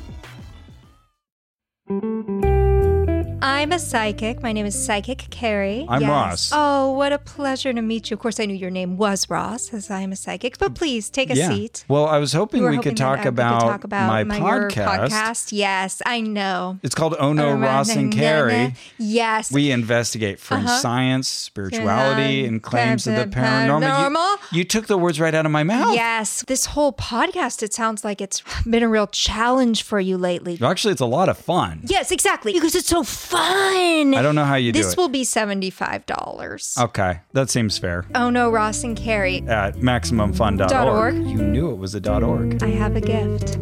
I'm 3.43 3.71
a 3.71 3.79
psychic. 3.79 4.43
My 4.43 4.53
name 4.53 4.65
is 4.67 4.75
Psychic 4.87 5.27
Carrie. 5.31 5.85
I'm 5.89 6.01
Yes. 6.01 6.11
Ross. 6.11 6.51
Oh, 6.55 6.93
what 6.93 7.13
a 7.13 7.19
pleasure 7.19 7.73
to 7.73 7.83
meet 7.83 8.11
you. 8.11 8.15
Of 8.15 8.21
course, 8.21 8.41
I 8.41 8.47
knew 8.47 8.55
your 8.55 8.71
name 8.71 8.97
was 8.97 9.29
Ross, 9.29 9.73
as 9.75 9.91
I 9.91 10.01
am 10.01 10.11
a 10.11 10.17
psychic. 10.17 10.57
But 10.59 10.75
please 10.75 11.11
take 11.11 11.31
a 11.31 11.37
yeah. 11.37 11.49
seat. 11.51 11.85
Well, 11.87 12.07
I 12.07 12.17
was 12.19 12.33
hoping 12.33 12.63
You 12.63 12.69
we 12.71 12.77
hoping 12.77 12.91
could 12.93 12.97
talk, 12.97 13.23
we 13.23 13.29
about 13.29 13.61
could 13.61 13.67
talk 13.69 13.85
about 13.85 14.27
my, 14.27 14.39
your 14.39 14.71
podcast. 14.71 14.87
podcast. 15.11 15.53
Yes, 15.53 16.01
I 16.07 16.23
know. 16.23 16.79
It's 16.83 16.95
called 16.95 17.15
Oh 17.21 17.35
No, 17.35 17.53
Ross 17.55 17.95
and 17.95 18.11
Carrie. 18.13 18.75
Yes. 18.99 19.53
We 19.53 19.71
investigate 19.71 20.41
fringe 20.41 20.65
Uh-huh. 20.65 20.79
science, 20.81 21.29
spirituality, 21.29 22.37
Yeah. 22.37 22.49
and 22.49 22.63
claims 22.63 23.07
of 23.07 23.17
the 23.17 23.27
Pa- 23.27 23.41
pa- 23.41 23.47
paranormal. 23.47 23.81
You- 23.83 23.87
paranormal? 24.17 24.37
You, 24.53 24.65
took 24.65 24.87
the 24.87 24.99
words 24.99 25.21
right 25.21 25.35
out 25.35 25.45
of 25.47 25.53
my 25.53 25.63
mouth. 25.63 25.95
Yes. 25.95 26.43
This 26.49 26.67
whole 26.67 26.93
podcast, 26.93 27.63
it 27.63 27.75
sounds 27.75 28.03
like 28.03 28.21
it's 28.23 28.43
been 28.69 28.83
a 28.83 28.89
real 28.89 29.07
challenge 29.07 29.83
for 29.83 30.01
you 30.01 30.17
lately. 30.17 30.59
Actually, 30.63 30.93
it's 30.93 31.01
a 31.03 31.07
lot 31.07 31.29
of 31.29 31.37
fun. 31.37 31.81
Yes, 31.85 32.11
exactly. 32.11 32.55
Because 32.55 32.75
it's 32.75 32.89
so 32.89 33.03
fun. 33.05 33.26
I 33.33 34.21
don't 34.23 34.35
know 34.35 34.45
how 34.45 34.57
you 34.57 34.73
do 34.73 34.83
This 34.83 34.93
it. 34.93 34.99
will 34.99 35.09
be 35.09 35.23
$75. 35.23 36.83
Okay, 36.83 37.21
that 37.33 37.51
seems 37.51 37.79
fair. 37.79 38.05
Oh 38.15 38.31
no, 38.31 38.51
Ross 38.51 38.85
and 38.85 38.97
Carrie. 38.97 39.43
At 39.47 39.77
MaximumFun.org. 39.77 40.69
Dot 40.69 40.89
org. 40.89 41.15
You 41.15 41.39
knew 41.39 41.71
it 41.71 41.77
was 41.77 41.95
a 41.95 42.01
dot 42.01 42.23
.org. 42.23 42.63
I 42.63 42.69
have 42.69 42.97
a 42.97 43.01
gift. 43.01 43.59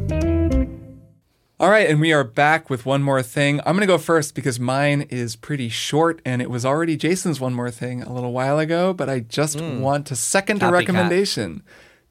All 1.61 1.71
right, 1.71 1.89
and 1.89 2.01
we 2.01 2.13
are 2.13 2.25
back 2.25 2.69
with 2.69 2.85
one 2.85 3.03
more 3.03 3.23
thing. 3.23 3.61
I'm 3.61 3.77
going 3.77 3.81
to 3.81 3.87
go 3.87 3.97
first 3.97 4.35
because 4.35 4.59
mine 4.59 5.03
is 5.03 5.37
pretty 5.37 5.69
short 5.69 6.21
and 6.25 6.43
it 6.43 6.51
was 6.51 6.67
already 6.67 6.97
Jason's 6.97 7.41
one 7.41 7.55
more 7.55 7.71
thing 7.71 8.03
a 8.03 8.13
little 8.13 8.33
while 8.33 8.59
ago, 8.59 8.93
but 8.93 9.09
I 9.09 9.21
just 9.21 9.61
hmm. 9.61 9.81
want 9.81 10.07
to 10.09 10.17
second 10.17 10.63
a 10.63 10.67
Copycat. 10.67 10.73
recommendation 10.73 11.63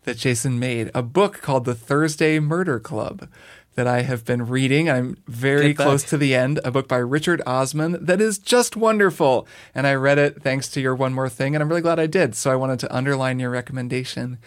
that 0.03 0.17
Jason 0.17 0.59
made 0.59 0.91
a 0.95 1.03
book 1.03 1.41
called 1.41 1.65
The 1.65 1.75
Thursday 1.75 2.39
Murder 2.39 2.79
Club 2.79 3.27
that 3.75 3.87
I 3.87 4.01
have 4.01 4.25
been 4.25 4.47
reading. 4.47 4.89
I'm 4.89 5.17
very 5.27 5.73
close 5.73 6.03
to 6.03 6.17
the 6.17 6.35
end, 6.35 6.59
a 6.63 6.71
book 6.71 6.87
by 6.87 6.97
Richard 6.97 7.41
Osman 7.45 8.05
that 8.05 8.21
is 8.21 8.37
just 8.37 8.75
wonderful. 8.75 9.47
And 9.73 9.87
I 9.87 9.95
read 9.95 10.17
it 10.17 10.41
thanks 10.41 10.67
to 10.69 10.81
your 10.81 10.95
one 10.95 11.13
more 11.13 11.29
thing, 11.29 11.55
and 11.55 11.61
I'm 11.61 11.69
really 11.69 11.81
glad 11.81 11.99
I 11.99 12.07
did. 12.07 12.35
So 12.35 12.51
I 12.51 12.55
wanted 12.55 12.79
to 12.79 12.95
underline 12.95 13.39
your 13.39 13.49
recommendation 13.49 14.37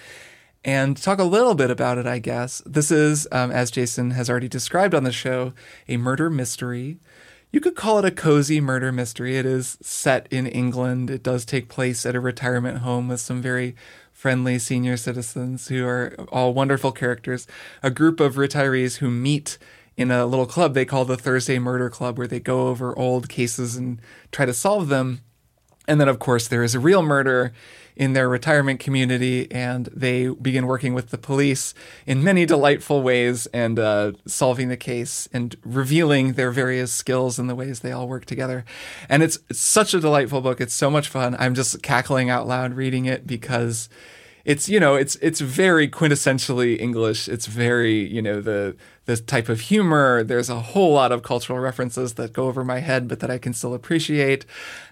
and 0.64 0.96
talk 0.96 1.18
a 1.18 1.24
little 1.24 1.54
bit 1.54 1.70
about 1.70 1.98
it, 1.98 2.06
I 2.06 2.18
guess. 2.18 2.60
This 2.66 2.90
is, 2.90 3.28
um, 3.30 3.52
as 3.52 3.70
Jason 3.70 4.10
has 4.10 4.28
already 4.28 4.48
described 4.48 4.94
on 4.94 5.04
the 5.04 5.12
show, 5.12 5.52
a 5.88 5.96
murder 5.96 6.28
mystery. 6.28 6.98
You 7.52 7.60
could 7.60 7.76
call 7.76 8.00
it 8.00 8.04
a 8.04 8.10
cozy 8.10 8.60
murder 8.60 8.90
mystery. 8.90 9.36
It 9.36 9.46
is 9.46 9.78
set 9.80 10.26
in 10.30 10.46
England. 10.46 11.08
It 11.08 11.22
does 11.22 11.44
take 11.44 11.68
place 11.68 12.04
at 12.04 12.16
a 12.16 12.20
retirement 12.20 12.78
home 12.78 13.08
with 13.08 13.20
some 13.20 13.40
very 13.40 13.76
friendly 14.26 14.58
senior 14.58 14.96
citizens 14.96 15.68
who 15.68 15.86
are 15.86 16.12
all 16.32 16.52
wonderful 16.52 16.90
characters. 16.90 17.46
A 17.80 17.92
group 17.92 18.18
of 18.18 18.34
retirees 18.34 18.96
who 18.96 19.08
meet 19.08 19.56
in 19.96 20.10
a 20.10 20.26
little 20.26 20.46
club 20.46 20.74
they 20.74 20.84
call 20.84 21.04
the 21.04 21.16
Thursday 21.16 21.60
Murder 21.60 21.88
Club, 21.88 22.18
where 22.18 22.26
they 22.26 22.40
go 22.40 22.66
over 22.66 22.98
old 22.98 23.28
cases 23.28 23.76
and 23.76 24.00
try 24.32 24.44
to 24.44 24.52
solve 24.52 24.88
them. 24.88 25.20
And 25.86 26.00
then, 26.00 26.08
of 26.08 26.18
course, 26.18 26.48
there 26.48 26.64
is 26.64 26.74
a 26.74 26.80
real 26.80 27.02
murder 27.02 27.52
in 27.94 28.14
their 28.14 28.28
retirement 28.28 28.80
community, 28.80 29.48
and 29.52 29.86
they 29.94 30.26
begin 30.26 30.66
working 30.66 30.92
with 30.92 31.10
the 31.10 31.18
police 31.18 31.72
in 32.04 32.24
many 32.24 32.44
delightful 32.44 33.02
ways 33.02 33.46
and 33.54 33.78
uh, 33.78 34.10
solving 34.26 34.68
the 34.68 34.76
case 34.76 35.28
and 35.32 35.54
revealing 35.64 36.32
their 36.32 36.50
various 36.50 36.92
skills 36.92 37.38
and 37.38 37.48
the 37.48 37.54
ways 37.54 37.78
they 37.78 37.92
all 37.92 38.08
work 38.08 38.24
together. 38.24 38.64
And 39.08 39.22
it's, 39.22 39.38
it's 39.48 39.60
such 39.60 39.94
a 39.94 40.00
delightful 40.00 40.40
book. 40.40 40.60
It's 40.60 40.74
so 40.74 40.90
much 40.90 41.08
fun. 41.08 41.36
I'm 41.38 41.54
just 41.54 41.80
cackling 41.80 42.28
out 42.28 42.48
loud 42.48 42.74
reading 42.74 43.06
it 43.06 43.24
because 43.24 43.88
it's 44.46 44.68
you 44.68 44.78
know 44.78 44.94
it's 44.94 45.16
it's 45.16 45.40
very 45.40 45.88
quintessentially 45.88 46.80
English. 46.80 47.28
It's 47.28 47.46
very 47.46 48.06
you 48.06 48.22
know 48.22 48.40
the 48.40 48.76
this 49.06 49.20
type 49.20 49.48
of 49.48 49.60
humor. 49.60 50.22
There's 50.22 50.50
a 50.50 50.60
whole 50.60 50.92
lot 50.92 51.12
of 51.12 51.22
cultural 51.22 51.58
references 51.58 52.14
that 52.14 52.32
go 52.32 52.46
over 52.46 52.64
my 52.64 52.80
head, 52.80 53.08
but 53.08 53.20
that 53.20 53.30
I 53.30 53.38
can 53.38 53.54
still 53.54 53.72
appreciate. 53.72 54.44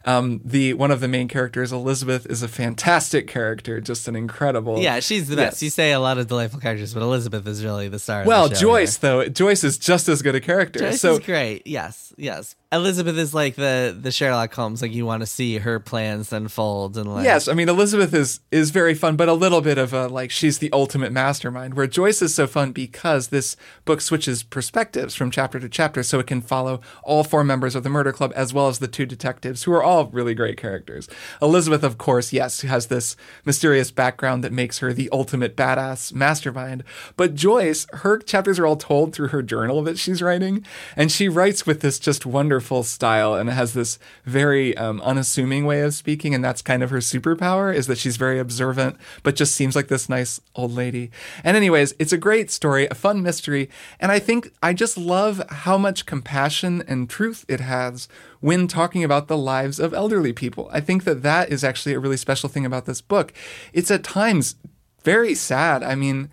Um, 0.06 0.40
the 0.44 0.74
one 0.74 0.90
of 0.90 1.00
the 1.00 1.08
main 1.08 1.28
characters, 1.28 1.72
Elizabeth, 1.72 2.26
is 2.26 2.42
a 2.42 2.48
fantastic 2.48 3.26
character, 3.26 3.80
just 3.80 4.06
an 4.08 4.16
incredible. 4.16 4.78
Yeah, 4.78 5.00
she's 5.00 5.28
the 5.28 5.36
best. 5.36 5.56
Yes. 5.56 5.62
You 5.62 5.70
say 5.70 5.92
a 5.92 6.00
lot 6.00 6.18
of 6.18 6.28
delightful 6.28 6.60
characters, 6.60 6.94
but 6.94 7.02
Elizabeth 7.02 7.46
is 7.46 7.64
really 7.64 7.88
the 7.88 7.98
star. 7.98 8.24
Well, 8.24 8.44
of 8.44 8.50
the 8.50 8.56
show 8.56 8.62
Joyce 8.62 9.00
here. 9.00 9.10
though, 9.10 9.28
Joyce 9.28 9.64
is 9.64 9.78
just 9.78 10.08
as 10.08 10.22
good 10.22 10.34
a 10.34 10.40
character. 10.40 10.80
Joyce 10.80 11.00
so 11.00 11.14
is 11.14 11.20
great. 11.20 11.66
Yes, 11.66 12.12
yes. 12.16 12.54
Elizabeth 12.70 13.16
is 13.16 13.34
like 13.34 13.54
the 13.54 13.96
the 13.98 14.10
Sherlock 14.10 14.52
Holmes. 14.52 14.82
Like 14.82 14.92
you 14.92 15.06
want 15.06 15.22
to 15.22 15.26
see 15.26 15.58
her 15.58 15.78
plans 15.80 16.32
unfold 16.32 16.96
and 16.96 17.12
like. 17.12 17.24
Yes, 17.24 17.48
I 17.48 17.54
mean 17.54 17.68
Elizabeth 17.68 18.12
is 18.12 18.40
is 18.50 18.70
very 18.70 18.94
fun, 18.94 19.16
but 19.16 19.28
a 19.28 19.32
little 19.32 19.60
bit 19.60 19.78
of 19.78 19.92
a 19.92 20.08
like 20.08 20.30
she's 20.30 20.58
the 20.58 20.70
ultimate 20.72 21.12
mastermind. 21.12 21.74
Where 21.74 21.86
Joyce 21.86 22.20
is 22.20 22.34
so 22.34 22.46
fun 22.46 22.72
because 22.72 23.28
this 23.28 23.56
book 23.84 24.00
switches 24.05 24.42
perspectives 24.42 25.14
from 25.14 25.30
chapter 25.30 25.59
to 25.59 25.68
chapter, 25.68 26.02
so 26.02 26.18
it 26.18 26.26
can 26.26 26.40
follow 26.40 26.80
all 27.02 27.24
four 27.24 27.42
members 27.42 27.74
of 27.74 27.82
the 27.82 27.90
murder 27.90 28.12
club 28.12 28.32
as 28.36 28.52
well 28.52 28.68
as 28.68 28.78
the 28.78 28.88
two 28.88 29.07
detectives, 29.07 29.64
who 29.64 29.72
are 29.72 29.82
all 29.82 30.07
really 30.07 30.34
great 30.34 30.57
characters. 30.57 31.09
Elizabeth, 31.40 31.82
of 31.82 31.98
course, 31.98 32.32
yes, 32.32 32.61
has 32.62 32.86
this 32.86 33.16
mysterious 33.44 33.90
background 33.90 34.44
that 34.44 34.52
makes 34.52 34.78
her 34.78 34.92
the 34.92 35.09
ultimate 35.12 35.57
badass 35.57 36.12
mastermind. 36.12 36.84
But 37.16 37.34
Joyce, 37.34 37.86
her 37.92 38.18
chapters 38.18 38.59
are 38.59 38.66
all 38.66 38.76
told 38.76 39.14
through 39.14 39.28
her 39.28 39.42
journal 39.42 39.82
that 39.82 39.98
she's 39.98 40.22
writing, 40.22 40.64
and 40.96 41.11
she 41.11 41.28
writes 41.28 41.66
with 41.66 41.80
this 41.80 41.98
just 41.98 42.26
wonderful 42.26 42.82
style 42.82 43.34
and 43.34 43.48
has 43.50 43.72
this 43.72 43.98
very 44.24 44.76
um, 44.76 45.00
unassuming 45.00 45.64
way 45.64 45.80
of 45.80 45.94
speaking, 45.94 46.34
and 46.34 46.44
that's 46.44 46.62
kind 46.62 46.82
of 46.82 46.90
her 46.90 46.98
superpower 46.98 47.74
is 47.74 47.86
that 47.86 47.98
she's 47.98 48.16
very 48.16 48.38
observant, 48.38 48.96
but 49.22 49.36
just 49.36 49.55
seems 49.55 49.74
like 49.74 49.88
this 49.88 50.09
nice 50.09 50.40
old 50.55 50.72
lady. 50.72 51.11
And 51.42 51.57
anyways, 51.57 51.94
it's 51.98 52.12
a 52.12 52.18
great 52.18 52.50
story, 52.50 52.86
a 52.86 52.94
fun 52.94 53.22
mystery, 53.22 53.70
and 54.01 54.12
I 54.12 54.18
think 54.18 54.53
I 54.62 54.72
just 54.72 54.97
love 54.97 55.42
how 55.49 55.78
much 55.78 56.07
compassion 56.07 56.82
and 56.86 57.09
truth 57.09 57.45
it 57.49 57.61
has 57.61 58.09
when 58.40 58.66
talking 58.66 59.05
about 59.05 59.28
the 59.28 59.38
lives 59.38 59.78
of 59.78 59.95
elderly 59.95 60.32
people. 60.32 60.68
I 60.72 60.80
think 60.80 61.05
that 61.05 61.22
that 61.22 61.51
is 61.51 61.64
actually 61.64 61.95
a 61.95 62.01
really 62.01 62.16
special 62.16 62.49
thing 62.49 62.66
about 62.66 62.86
this 62.86 63.01
book. 63.01 63.32
It's 63.72 63.90
at 63.90 64.05
times 64.05 64.57
very 65.03 65.34
sad. 65.34 65.82
I 65.82 65.95
mean, 65.95 66.30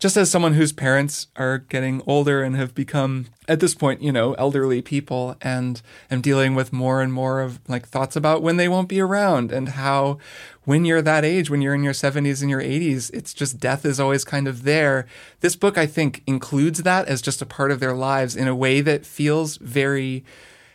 just 0.00 0.16
as 0.16 0.30
someone 0.30 0.54
whose 0.54 0.72
parents 0.72 1.26
are 1.36 1.58
getting 1.58 2.02
older 2.06 2.42
and 2.42 2.56
have 2.56 2.74
become 2.74 3.26
at 3.46 3.60
this 3.60 3.74
point, 3.74 4.02
you 4.02 4.10
know, 4.10 4.32
elderly 4.34 4.80
people 4.80 5.36
and 5.42 5.82
am 6.10 6.22
dealing 6.22 6.54
with 6.54 6.72
more 6.72 7.02
and 7.02 7.12
more 7.12 7.42
of 7.42 7.60
like 7.68 7.86
thoughts 7.86 8.16
about 8.16 8.42
when 8.42 8.56
they 8.56 8.66
won't 8.66 8.88
be 8.88 8.98
around 8.98 9.52
and 9.52 9.70
how 9.70 10.16
when 10.64 10.86
you're 10.86 11.02
that 11.02 11.24
age, 11.24 11.50
when 11.50 11.60
you're 11.60 11.74
in 11.74 11.84
your 11.84 11.92
70s 11.92 12.40
and 12.40 12.48
your 12.50 12.62
80s, 12.62 13.10
it's 13.12 13.34
just 13.34 13.60
death 13.60 13.84
is 13.84 14.00
always 14.00 14.24
kind 14.24 14.48
of 14.48 14.62
there. 14.62 15.06
This 15.40 15.54
book, 15.54 15.76
I 15.76 15.84
think, 15.84 16.22
includes 16.26 16.82
that 16.82 17.06
as 17.06 17.20
just 17.20 17.42
a 17.42 17.46
part 17.46 17.70
of 17.70 17.80
their 17.80 17.94
lives 17.94 18.34
in 18.34 18.48
a 18.48 18.56
way 18.56 18.80
that 18.80 19.04
feels 19.04 19.58
very, 19.58 20.24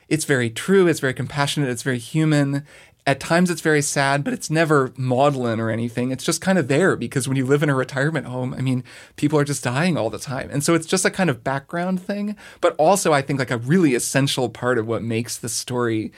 it's 0.07 0.25
very 0.25 0.51
true, 0.51 0.85
it's 0.87 0.99
very 0.99 1.15
compassionate, 1.15 1.69
it's 1.69 1.83
very 1.83 1.97
human. 1.97 2.63
At 3.07 3.19
times 3.19 3.51
it's 3.51 3.61
very 3.61 3.83
sad, 3.83 4.23
but 4.23 4.33
it's 4.33 4.49
never 4.49 4.91
maudlin 4.97 5.59
or 5.59 5.69
anything. 5.69 6.11
It's 6.11 6.23
just 6.23 6.41
kind 6.41 6.57
of 6.57 6.67
there 6.67 6.95
because 6.95 7.27
when 7.27 7.37
you 7.37 7.45
live 7.45 7.61
in 7.61 7.69
a 7.69 7.75
retirement 7.75 8.25
home, 8.25 8.53
I 8.55 8.61
mean, 8.61 8.83
people 9.15 9.37
are 9.37 9.43
just 9.43 9.63
dying 9.63 9.95
all 9.95 10.09
the 10.09 10.17
time. 10.17 10.49
And 10.51 10.63
so 10.63 10.73
it's 10.73 10.87
just 10.87 11.05
a 11.05 11.11
kind 11.11 11.29
of 11.29 11.43
background 11.43 12.01
thing, 12.01 12.35
but 12.61 12.75
also 12.77 13.13
I 13.13 13.21
think 13.21 13.37
like 13.37 13.51
a 13.51 13.57
really 13.57 13.93
essential 13.93 14.49
part 14.49 14.79
of 14.79 14.87
what 14.87 15.03
makes 15.03 15.37
the 15.37 15.49
story 15.49 16.11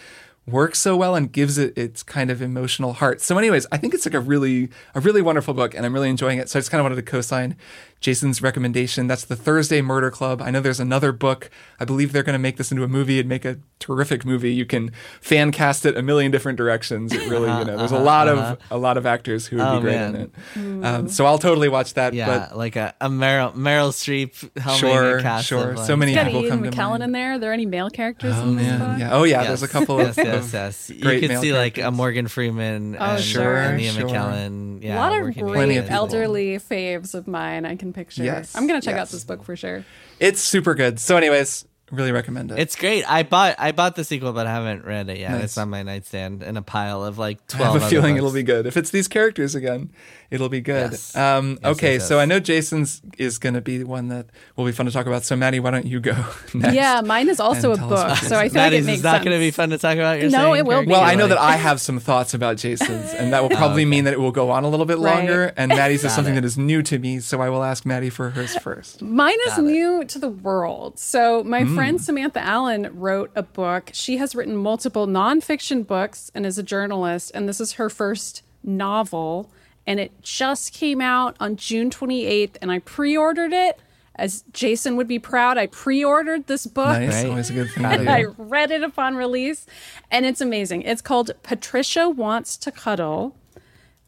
works 0.47 0.79
so 0.79 0.95
well 0.95 1.13
and 1.13 1.31
gives 1.31 1.57
it 1.57 1.77
its 1.77 2.01
kind 2.03 2.31
of 2.31 2.41
emotional 2.41 2.93
heart. 2.93 3.19
So 3.21 3.37
anyways, 3.37 3.67
I 3.71 3.77
think 3.77 3.93
it's 3.93 4.05
like 4.05 4.15
a 4.15 4.19
really 4.19 4.69
a 4.95 5.01
really 5.01 5.21
wonderful 5.21 5.53
book 5.53 5.75
and 5.75 5.85
I'm 5.85 5.93
really 5.93 6.09
enjoying 6.09 6.39
it. 6.39 6.49
So 6.49 6.57
I 6.57 6.61
just 6.61 6.71
kind 6.71 6.79
of 6.79 6.85
wanted 6.85 6.95
to 6.95 7.01
co-sign 7.01 7.57
Jason's 7.99 8.41
recommendation. 8.41 9.07
That's 9.07 9.25
the 9.25 9.35
Thursday 9.35 9.81
Murder 9.81 10.11
Club. 10.11 10.41
I 10.41 10.51
know 10.51 10.59
there's 10.59 10.79
another 10.79 11.11
book. 11.11 11.49
I 11.79 11.85
believe 11.85 12.13
they're 12.13 12.23
going 12.23 12.33
to 12.33 12.39
make 12.39 12.57
this 12.57 12.71
into 12.71 12.83
a 12.83 12.87
movie 12.87 13.19
and 13.19 13.27
make 13.27 13.43
a 13.45 13.57
terrific 13.79 14.25
movie. 14.25 14.53
You 14.53 14.65
can 14.65 14.91
fan 15.21 15.51
cast 15.51 15.85
it 15.85 15.97
a 15.97 16.01
million 16.01 16.31
different 16.31 16.57
directions. 16.57 17.11
It 17.13 17.29
really, 17.29 17.47
you 17.47 17.53
uh-huh, 17.53 17.63
know, 17.63 17.77
there's 17.77 17.91
a 17.91 17.95
uh-huh, 17.95 18.03
lot 18.03 18.27
of 18.27 18.37
uh-huh. 18.39 18.55
a 18.71 18.77
lot 18.77 18.97
of 18.97 19.05
actors 19.05 19.47
who 19.47 19.57
would 19.57 19.65
Oh, 19.67 19.75
be 19.77 19.81
great 19.81 19.95
man. 19.95 20.15
in 20.15 20.21
it. 20.21 20.31
Mm. 20.55 20.85
Um, 20.85 21.07
so 21.09 21.25
I'll 21.25 21.37
totally 21.39 21.69
watch 21.69 21.93
that. 21.95 22.13
Yeah, 22.13 22.51
like 22.55 22.75
a, 22.75 22.93
a 23.01 23.09
Meryl 23.09 23.53
Meryl 23.53 23.91
Streep 23.91 24.33
helming 24.55 24.77
Sure, 24.79 25.21
cast 25.21 25.47
sure. 25.47 25.71
of, 25.71 25.79
So 25.79 25.95
many 25.95 26.13
It's 26.13 26.17
got 26.19 26.25
people 26.27 26.41
Ian 26.43 26.49
come 26.49 26.63
to 26.63 26.69
McKellen 26.71 26.89
mind. 26.89 27.03
in 27.03 27.11
there. 27.11 27.33
Are 27.33 27.39
there 27.39 27.53
any 27.53 27.65
male 27.65 27.89
characters 27.89 28.33
Oh 28.35 28.43
in 28.43 28.55
this 28.55 28.65
man, 28.67 28.79
book? 28.79 28.99
yeah. 28.99 29.13
Oh 29.15 29.23
yeah, 29.23 29.41
Yes. 29.41 29.47
there's 29.47 29.63
a 29.63 29.67
couple 29.67 29.97
yes, 29.99 30.17
of 30.17 30.25
yes, 30.25 30.45
of 30.47 30.53
yes. 30.53 30.89
You 30.89 31.01
great 31.01 31.19
could 31.21 31.29
male 31.29 31.41
see 31.41 31.53
like 31.53 31.77
a. 31.77 31.91
Morgan 31.91 32.27
Freeman 32.27 32.95
Oh, 32.99 33.03
and, 33.15 33.23
sure, 33.23 33.57
uh, 33.57 33.69
and 33.69 33.81
Ian 33.81 33.95
sure. 33.95 34.07
McKellen. 34.09 34.83
Yeah, 34.83 34.95
a 34.95 34.97
lot 34.97 35.13
of 35.13 35.23
great 35.23 35.37
Plenty 35.37 35.77
of 35.77 35.89
elderly 35.89 36.57
faves 36.59 37.13
of 37.15 37.27
mine 37.27 37.65
I 37.65 37.75
can 37.75 37.86
picture. 37.93 38.23
Yes, 38.23 38.55
I'm 38.55 38.67
going 38.67 38.79
to 38.79 38.85
check 38.85 38.95
out 38.95 39.09
this 39.09 39.23
book 39.23 39.43
for 39.43 39.55
sure. 39.55 39.85
It's 40.19 40.41
super 40.41 40.75
good. 40.75 40.99
So 40.99 41.17
anyways, 41.17 41.65
really 41.91 42.11
recommend 42.11 42.51
it. 42.51 42.59
It's 42.59 42.75
great. 42.75 43.09
I 43.09 43.23
bought 43.23 43.55
I 43.57 43.71
bought 43.71 43.95
the 43.95 44.03
sequel, 44.03 44.33
but 44.33 44.47
I 44.47 44.51
haven't 44.51 44.85
read 44.85 45.09
it 45.09 45.19
yet. 45.19 45.31
Nice. 45.31 45.43
It's 45.43 45.57
on 45.57 45.69
my 45.69 45.83
nightstand 45.83 46.43
in 46.43 46.57
a 46.57 46.61
pile 46.61 47.03
of 47.03 47.17
like 47.17 47.45
twelve. 47.47 47.61
I 47.61 47.63
twelve. 47.69 47.73
have 47.73 47.81
a 47.81 47.85
other 47.85 47.95
feeling 47.95 48.15
books. 48.15 48.19
it'll 48.19 48.33
be 48.33 48.43
good. 48.43 48.65
If 48.65 48.77
it's 48.77 48.89
these 48.89 49.07
characters 49.07 49.55
again, 49.55 49.91
it'll 50.31 50.49
be 50.49 50.61
good. 50.61 50.91
Yes. 50.91 51.15
Um, 51.15 51.57
Yes, 51.63 51.75
okay, 51.77 51.93
yes, 51.93 52.07
so. 52.07 52.19
I 52.19 52.25
know 52.25 52.39
Jason's 52.39 53.01
is 53.17 53.37
going 53.37 53.53
to 53.55 53.61
be 53.61 53.83
one 53.83 54.09
that 54.09 54.27
will 54.55 54.65
be 54.65 54.71
fun 54.71 54.85
to 54.85 54.91
talk 54.91 55.05
about. 55.05 55.23
So 55.23 55.35
Maddy, 55.35 55.59
why 55.59 55.71
don't 55.71 55.85
you 55.85 55.99
go 55.99 56.13
next? 56.53 56.75
Yeah, 56.75 57.01
mine 57.01 57.29
is 57.29 57.39
also 57.39 57.69
a 57.69 57.73
And 57.73 57.79
tell 57.79 57.93
us 57.93 58.19
book, 58.21 58.29
so 58.29 58.35
I 58.37 58.43
yours 58.43 58.53
feel 58.53 58.61
like 58.61 58.73
it 58.73 58.85
makes 58.85 58.97
is 58.99 59.03
not 59.03 59.23
going 59.23 59.35
to 59.37 59.39
be 59.39 59.51
fun 59.51 59.69
to 59.69 59.77
talk 59.77 59.95
about. 59.97 60.19
You're 60.19 60.29
No, 60.29 60.53
saying, 60.53 60.55
it 60.57 60.65
will 60.65 60.81
be. 60.83 60.87
Well, 60.91 61.01
I 61.01 61.15
know 61.15 61.27
that 61.27 61.37
I 61.37 61.53
have 61.55 61.79
some 61.81 61.99
thoughts 61.99 62.33
about 62.33 62.57
Jason's, 62.57 63.13
and 63.13 63.31
that 63.33 63.41
will 63.41 63.49
probably 63.61 63.83
okay. 63.83 63.89
mean 63.89 64.03
that 64.05 64.13
it 64.13 64.19
will 64.19 64.31
go 64.31 64.51
on 64.51 64.63
a 64.63 64.69
little 64.69 64.85
bit 64.85 64.97
Right. 64.99 65.15
longer. 65.15 65.53
And 65.57 65.69
Maddy's 65.69 66.03
is 66.03 66.13
something 66.15 66.33
it. 66.33 66.41
that 66.41 66.45
is 66.45 66.57
new 66.57 66.81
to 66.83 66.99
me, 66.99 67.19
so 67.19 67.41
I 67.41 67.49
will 67.49 67.63
ask 67.63 67.85
Maddy 67.85 68.09
for 68.09 68.31
hers 68.31 68.55
first. 68.57 69.01
Mine 69.01 69.37
is 69.47 69.53
Got 69.55 69.59
it. 69.59 69.63
new 69.63 70.03
to 70.05 70.19
the 70.19 70.29
world. 70.29 70.99
So, 70.99 71.43
my 71.43 71.63
Hmm. 71.63 71.75
friend 71.75 72.01
Samantha 72.01 72.39
Allen 72.39 72.89
wrote 72.93 73.31
a 73.35 73.43
book. 73.43 73.91
She 73.93 74.17
has 74.17 74.35
written 74.35 74.55
multiple 74.55 75.07
nonfiction 75.07 75.85
books 75.87 76.31
and 76.35 76.45
is 76.45 76.57
a 76.57 76.63
journalist. 76.63 77.31
And 77.33 77.47
this 77.47 77.59
is 77.61 77.73
her 77.73 77.89
first 77.89 78.43
novel. 78.63 79.49
And 79.87 79.99
it 79.99 80.11
just 80.21 80.73
came 80.73 81.01
out 81.01 81.35
on 81.39 81.55
June 81.55 81.89
28th. 81.89 82.57
And 82.61 82.71
I 82.71 82.79
pre 82.79 83.17
ordered 83.17 83.53
it. 83.53 83.79
As 84.19 84.43
Jason 84.51 84.95
would 84.97 85.07
be 85.07 85.19
proud, 85.19 85.57
I 85.57 85.67
pre 85.67 86.03
ordered 86.03 86.47
this 86.47 86.65
book. 86.67 86.87
Nice, 86.99 87.13
Right. 87.23 87.29
always 87.29 87.49
a 87.49 87.53
good 87.53 87.69
thing 87.71 87.83
Got 87.83 87.97
to 87.97 88.01
it. 88.01 88.05
do. 88.05 88.09
I 88.11 88.23
read 88.37 88.71
it 88.71 88.81
upon 88.83 89.15
release, 89.15 89.65
and 90.11 90.25
it's 90.25 90.41
amazing. 90.41 90.81
It's 90.81 91.01
called 91.03 91.31
Patricia 91.43 92.09
Wants 92.09 92.57
to 92.57 92.71
Cuddle. 92.71 93.35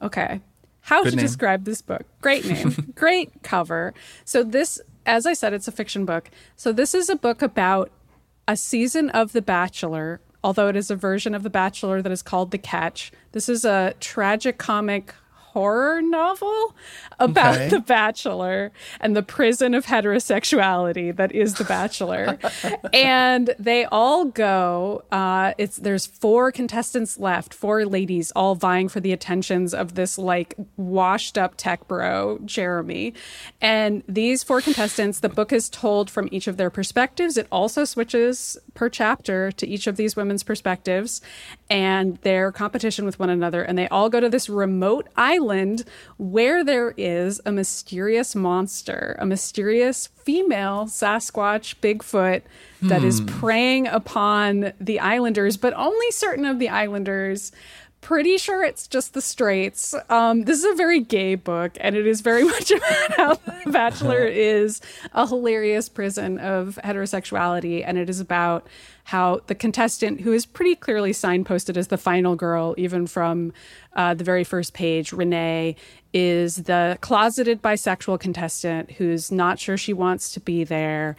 Okay. 0.01 0.41
How 0.82 1.03
Good 1.03 1.11
to 1.11 1.15
name. 1.17 1.25
describe 1.25 1.65
this 1.65 1.82
book? 1.84 2.03
Great 2.21 2.43
name, 2.45 2.91
great 2.95 3.43
cover. 3.43 3.93
So, 4.25 4.41
this, 4.43 4.82
as 5.05 5.27
I 5.27 5.34
said, 5.34 5.53
it's 5.53 5.67
a 5.67 5.71
fiction 5.71 6.05
book. 6.05 6.32
So, 6.55 6.71
this 6.71 6.95
is 6.95 7.09
a 7.09 7.15
book 7.15 7.43
about 7.43 7.91
a 8.47 8.57
season 8.57 9.11
of 9.11 9.34
The 9.34 9.41
Bachelor, 9.43 10.21
although 10.43 10.67
it 10.69 10.75
is 10.75 10.89
a 10.89 10.95
version 10.95 11.36
of 11.36 11.43
The 11.43 11.49
Bachelor 11.51 12.01
that 12.01 12.11
is 12.11 12.23
called 12.23 12.49
The 12.49 12.57
Catch. 12.57 13.11
This 13.34 13.47
is 13.47 13.63
a 13.63 13.93
tragic 13.99 14.57
comic 14.57 15.13
horror 15.54 16.02
novel 16.02 16.76
about 17.20 17.50
Okay. 17.56 17.70
The 17.70 17.80
Bachelor 17.80 18.72
and 19.00 19.16
the 19.16 19.24
prison 19.24 19.74
of 19.74 19.86
heterosexuality 19.86 21.16
that 21.16 21.32
is 21.32 21.56
The 21.56 21.64
Bachelor. 21.64 22.38
and 22.93 23.54
they 23.58 23.86
all 23.86 24.26
go, 24.26 25.04
uh, 25.12 25.54
it's 25.58 25.78
there's 25.78 26.06
four 26.06 26.52
contestants 26.52 27.20
left, 27.20 27.54
four 27.54 27.86
ladies 27.86 28.32
all 28.36 28.56
vying 28.56 28.88
for 28.88 29.00
the 29.00 29.12
attentions 29.12 29.74
of 29.74 29.95
this 29.95 30.18
like 30.18 30.56
washed 30.78 31.38
up 31.38 31.56
tech 31.58 31.88
bro, 31.88 32.39
Jeremy. 32.45 33.14
And 33.60 34.04
these 34.08 34.43
four 34.43 34.62
contestants, 34.62 35.20
the 35.20 35.30
book 35.30 35.52
is 35.52 35.70
told 35.70 36.10
from 36.10 36.30
each 36.32 36.47
of 36.47 36.58
their 36.58 36.70
perspectives. 36.70 37.38
It 37.38 37.47
also 37.52 37.84
switches 37.86 38.58
per 38.76 38.89
chapter 38.89 39.52
to 39.54 39.68
each 39.68 39.88
of 39.88 39.97
these 39.97 40.16
women's 40.16 40.43
perspectives 40.43 41.22
and 41.70 42.18
their 42.18 42.52
competition 42.52 43.06
with 43.06 43.20
one 43.20 43.30
another. 43.30 43.64
And 43.64 43.78
they 43.78 43.88
all 43.89 44.10
go 44.10 44.20
to 44.20 44.30
this 44.30 44.50
remote 44.50 45.08
island 45.18 45.39
where 46.18 46.64
there 46.64 46.94
is 46.98 47.42
a 47.46 47.52
mysterious 47.52 48.36
monster, 48.36 49.16
a 49.20 49.26
mysterious 49.26 50.08
female 50.08 50.86
Sasquatch 50.86 51.76
Bigfoot 51.82 52.42
that 52.82 53.04
is 53.04 53.20
hmm. 53.20 53.26
preying 53.26 53.88
upon 53.88 54.74
the 54.80 55.00
islanders, 55.00 55.58
but 55.58 55.74
only 55.76 56.12
certain 56.12 56.46
of 56.46 56.60
the 56.60 56.70
islanders. 56.70 57.52
Pretty 58.02 58.38
sure 58.38 58.64
it's 58.64 58.88
just 58.88 59.14
the 59.14 59.22
straights. 59.22 59.93
Um, 60.10 60.43
this 60.43 60.60
is 60.60 60.66
a 60.66 60.76
very 60.76 61.02
gay 61.02 61.36
book, 61.36 61.78
and 61.82 61.95
it 61.95 62.08
is 62.08 62.22
very 62.22 62.43
much 62.56 62.72
about 62.72 63.12
how 63.12 63.34
The 63.36 63.72
Bachelor 63.72 64.24
is 64.26 64.82
a 65.14 65.28
hilarious 65.28 65.89
prison 65.89 66.39
of 66.39 66.80
heterosexuality, 66.84 67.84
and 67.86 67.97
it 67.97 68.10
is 68.10 68.20
about 68.20 68.66
how 69.04 69.41
the 69.47 69.56
contestant, 69.56 70.22
who 70.22 70.32
is 70.32 70.45
pretty 70.45 70.76
clearly 70.76 71.12
signposted 71.12 71.76
as 71.76 71.88
the 71.88 71.97
final 71.97 72.36
girl, 72.36 72.74
even 72.78 73.06
from 73.06 73.52
uh, 73.95 74.14
the 74.14 74.24
very 74.24 74.43
first 74.43 74.74
page, 74.74 75.12
Renee, 75.12 75.76
is 76.14 76.58
the 76.58 76.97
closeted 77.02 77.62
bisexual 77.62 78.20
contestant 78.20 78.91
who's 78.91 79.32
not 79.32 79.60
sure 79.60 79.78
she 79.78 79.93
wants 79.93 80.32
to 80.34 80.39
be 80.39 80.64
there 80.64 81.16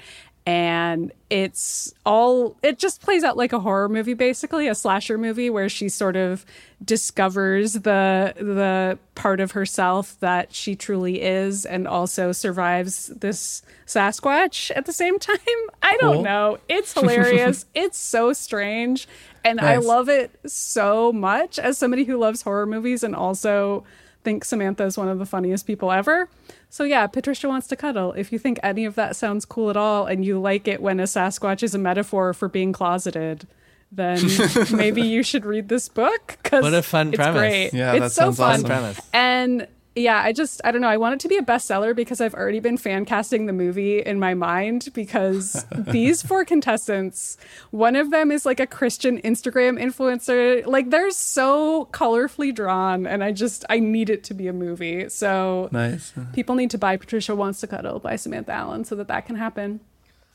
and 0.51 1.13
it's 1.31 1.95
all 2.05 2.57
it 2.61 2.77
just 2.77 3.01
plays 3.01 3.23
out 3.23 3.37
like 3.37 3.53
a 3.53 3.61
horror 3.61 3.89
movie 3.89 4.15
basically 4.15 4.67
a 4.67 4.75
slasher 4.75 5.17
movie 5.17 5.49
where 5.49 5.69
she 5.69 5.89
sort 5.89 6.17
of 6.17 6.45
discovers 6.85 7.75
the 7.75 8.35
the 8.37 8.99
part 9.15 9.39
of 9.39 9.53
herself 9.53 10.19
that 10.19 10.53
she 10.53 10.75
truly 10.75 11.23
is 11.23 11.65
and 11.65 11.87
also 11.87 12.33
survives 12.33 13.07
this 13.09 13.63
sasquatch 13.87 14.73
at 14.75 14.87
the 14.87 14.93
same 14.93 15.19
time. 15.31 15.37
I 15.83 15.97
don't 15.99 16.25
know. 16.25 16.59
It's 16.69 16.95
hilarious. 16.95 17.65
It's 17.75 17.99
so 17.99 18.33
strange. 18.33 19.07
And 19.45 19.61
i 19.61 19.77
love 19.77 20.09
it 20.09 20.33
so 20.47 21.13
much 21.13 21.59
as 21.61 21.79
somebody 21.79 22.05
who 22.05 22.19
loves 22.19 22.43
horror 22.43 22.67
movies 22.67 23.05
and 23.05 23.15
also 23.15 23.85
thinks 24.23 24.49
samantha 24.49 24.85
is 24.85 24.97
one 24.99 25.09
of 25.09 25.19
the 25.19 25.27
funniest 25.27 25.67
people 25.67 25.91
ever 25.91 26.29
so 26.73 26.85
yeah, 26.85 27.09
Patricia 27.09 27.49
wants 27.49 27.67
to 27.67 27.77
cuddle. 27.77 28.13
If 28.13 28.31
you 28.31 28.39
think 28.39 28.61
any 28.63 28.85
of 28.85 28.95
that 28.95 29.17
sounds 29.17 29.45
cool 29.45 29.71
at 29.71 29.77
all 29.77 30.07
and 30.07 30.25
you 30.25 30.41
like 30.41 30.69
it 30.69 30.81
when 30.81 31.01
a 31.01 31.03
Sasquatch 31.03 31.65
is 31.65 31.75
a 31.75 31.79
metaphor 31.79 32.33
for 32.33 32.49
being 32.49 32.73
closeted, 32.73 33.49
then 33.91 34.21
maybe 34.73 35.03
you 35.03 35.25
should 35.25 35.45
read 35.45 35.69
this 35.69 35.89
book 35.89 36.39
cuz 36.45 36.63
What 36.63 36.73
a 36.73 36.83
fun 36.83 37.09
it's 37.09 37.17
premise. 37.17 37.41
Great. 37.41 37.75
Yeah, 37.75 37.95
it's 37.95 38.01
that 38.01 38.13
so 38.13 38.23
sounds 38.23 38.37
fun. 38.37 38.51
awesome. 38.53 38.65
Premise. 38.67 39.01
And 39.13 39.67
yeah, 39.97 40.23
I 40.23 40.33
just 40.33 40.61
I 40.65 40.71
don't 40.71 40.81
know, 40.81 40.89
I 40.89 40.97
want 40.97 41.15
it 41.15 41.21
to 41.21 41.29
be 41.29 41.37
a 41.37 41.43
bestseller 41.43 41.95
because 41.97 42.21
I've 42.21 42.35
already 42.35 42.61
been 42.61 42.77
fan 42.77 43.05
casting 43.05 43.47
the 43.47 43.53
movie 43.53 44.01
in 44.01 44.19
my 44.21 44.35
mind 44.35 44.89
because 44.95 45.67
these 45.77 46.23
four 46.23 46.45
contestants, 46.45 47.37
one 47.71 47.97
of 47.97 48.11
them 48.11 48.31
is 48.31 48.47
like 48.47 48.61
a 48.61 48.67
Christian 48.67 49.21
Instagram 49.23 49.81
influencer. 49.83 50.65
Like 50.67 50.91
they're 50.91 51.11
so 51.11 51.87
colorfully 51.93 52.55
drawn 52.55 53.07
and 53.07 53.25
I 53.25 53.33
just 53.33 53.65
I 53.69 53.81
need 53.81 54.11
it 54.11 54.23
to 54.25 54.35
be 54.35 54.47
a 54.47 54.53
movie. 54.53 55.09
So 55.09 55.69
Nice. 55.73 56.13
people 56.33 56.55
need 56.55 56.71
to 56.71 56.79
buy 56.79 56.97
Patricia 56.97 57.35
Wants 57.35 57.61
to 57.61 57.67
Cuddle 57.67 57.99
by 57.99 58.17
Samantha 58.17 58.53
Allen 58.53 58.85
so 58.85 58.95
that 58.97 59.09
that 59.09 59.27
can 59.27 59.37
happen. 59.37 59.81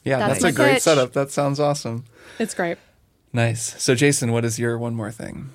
Yeah, 0.04 0.20
That's 0.20 0.42
that's, 0.42 0.54
a 0.54 0.56
great 0.56 0.74
pitch. 0.74 0.84
setup. 0.84 1.14
That 1.14 1.32
sounds 1.32 1.60
awesome. 1.60 2.04
It's 2.38 2.54
great. 2.54 2.78
Nice. 3.34 3.82
So, 3.82 3.96
Jason, 3.96 4.32
what 4.32 4.46
is 4.46 4.60
your 4.60 4.78
one 4.78 4.94
more 4.96 5.12
thing? 5.12 5.50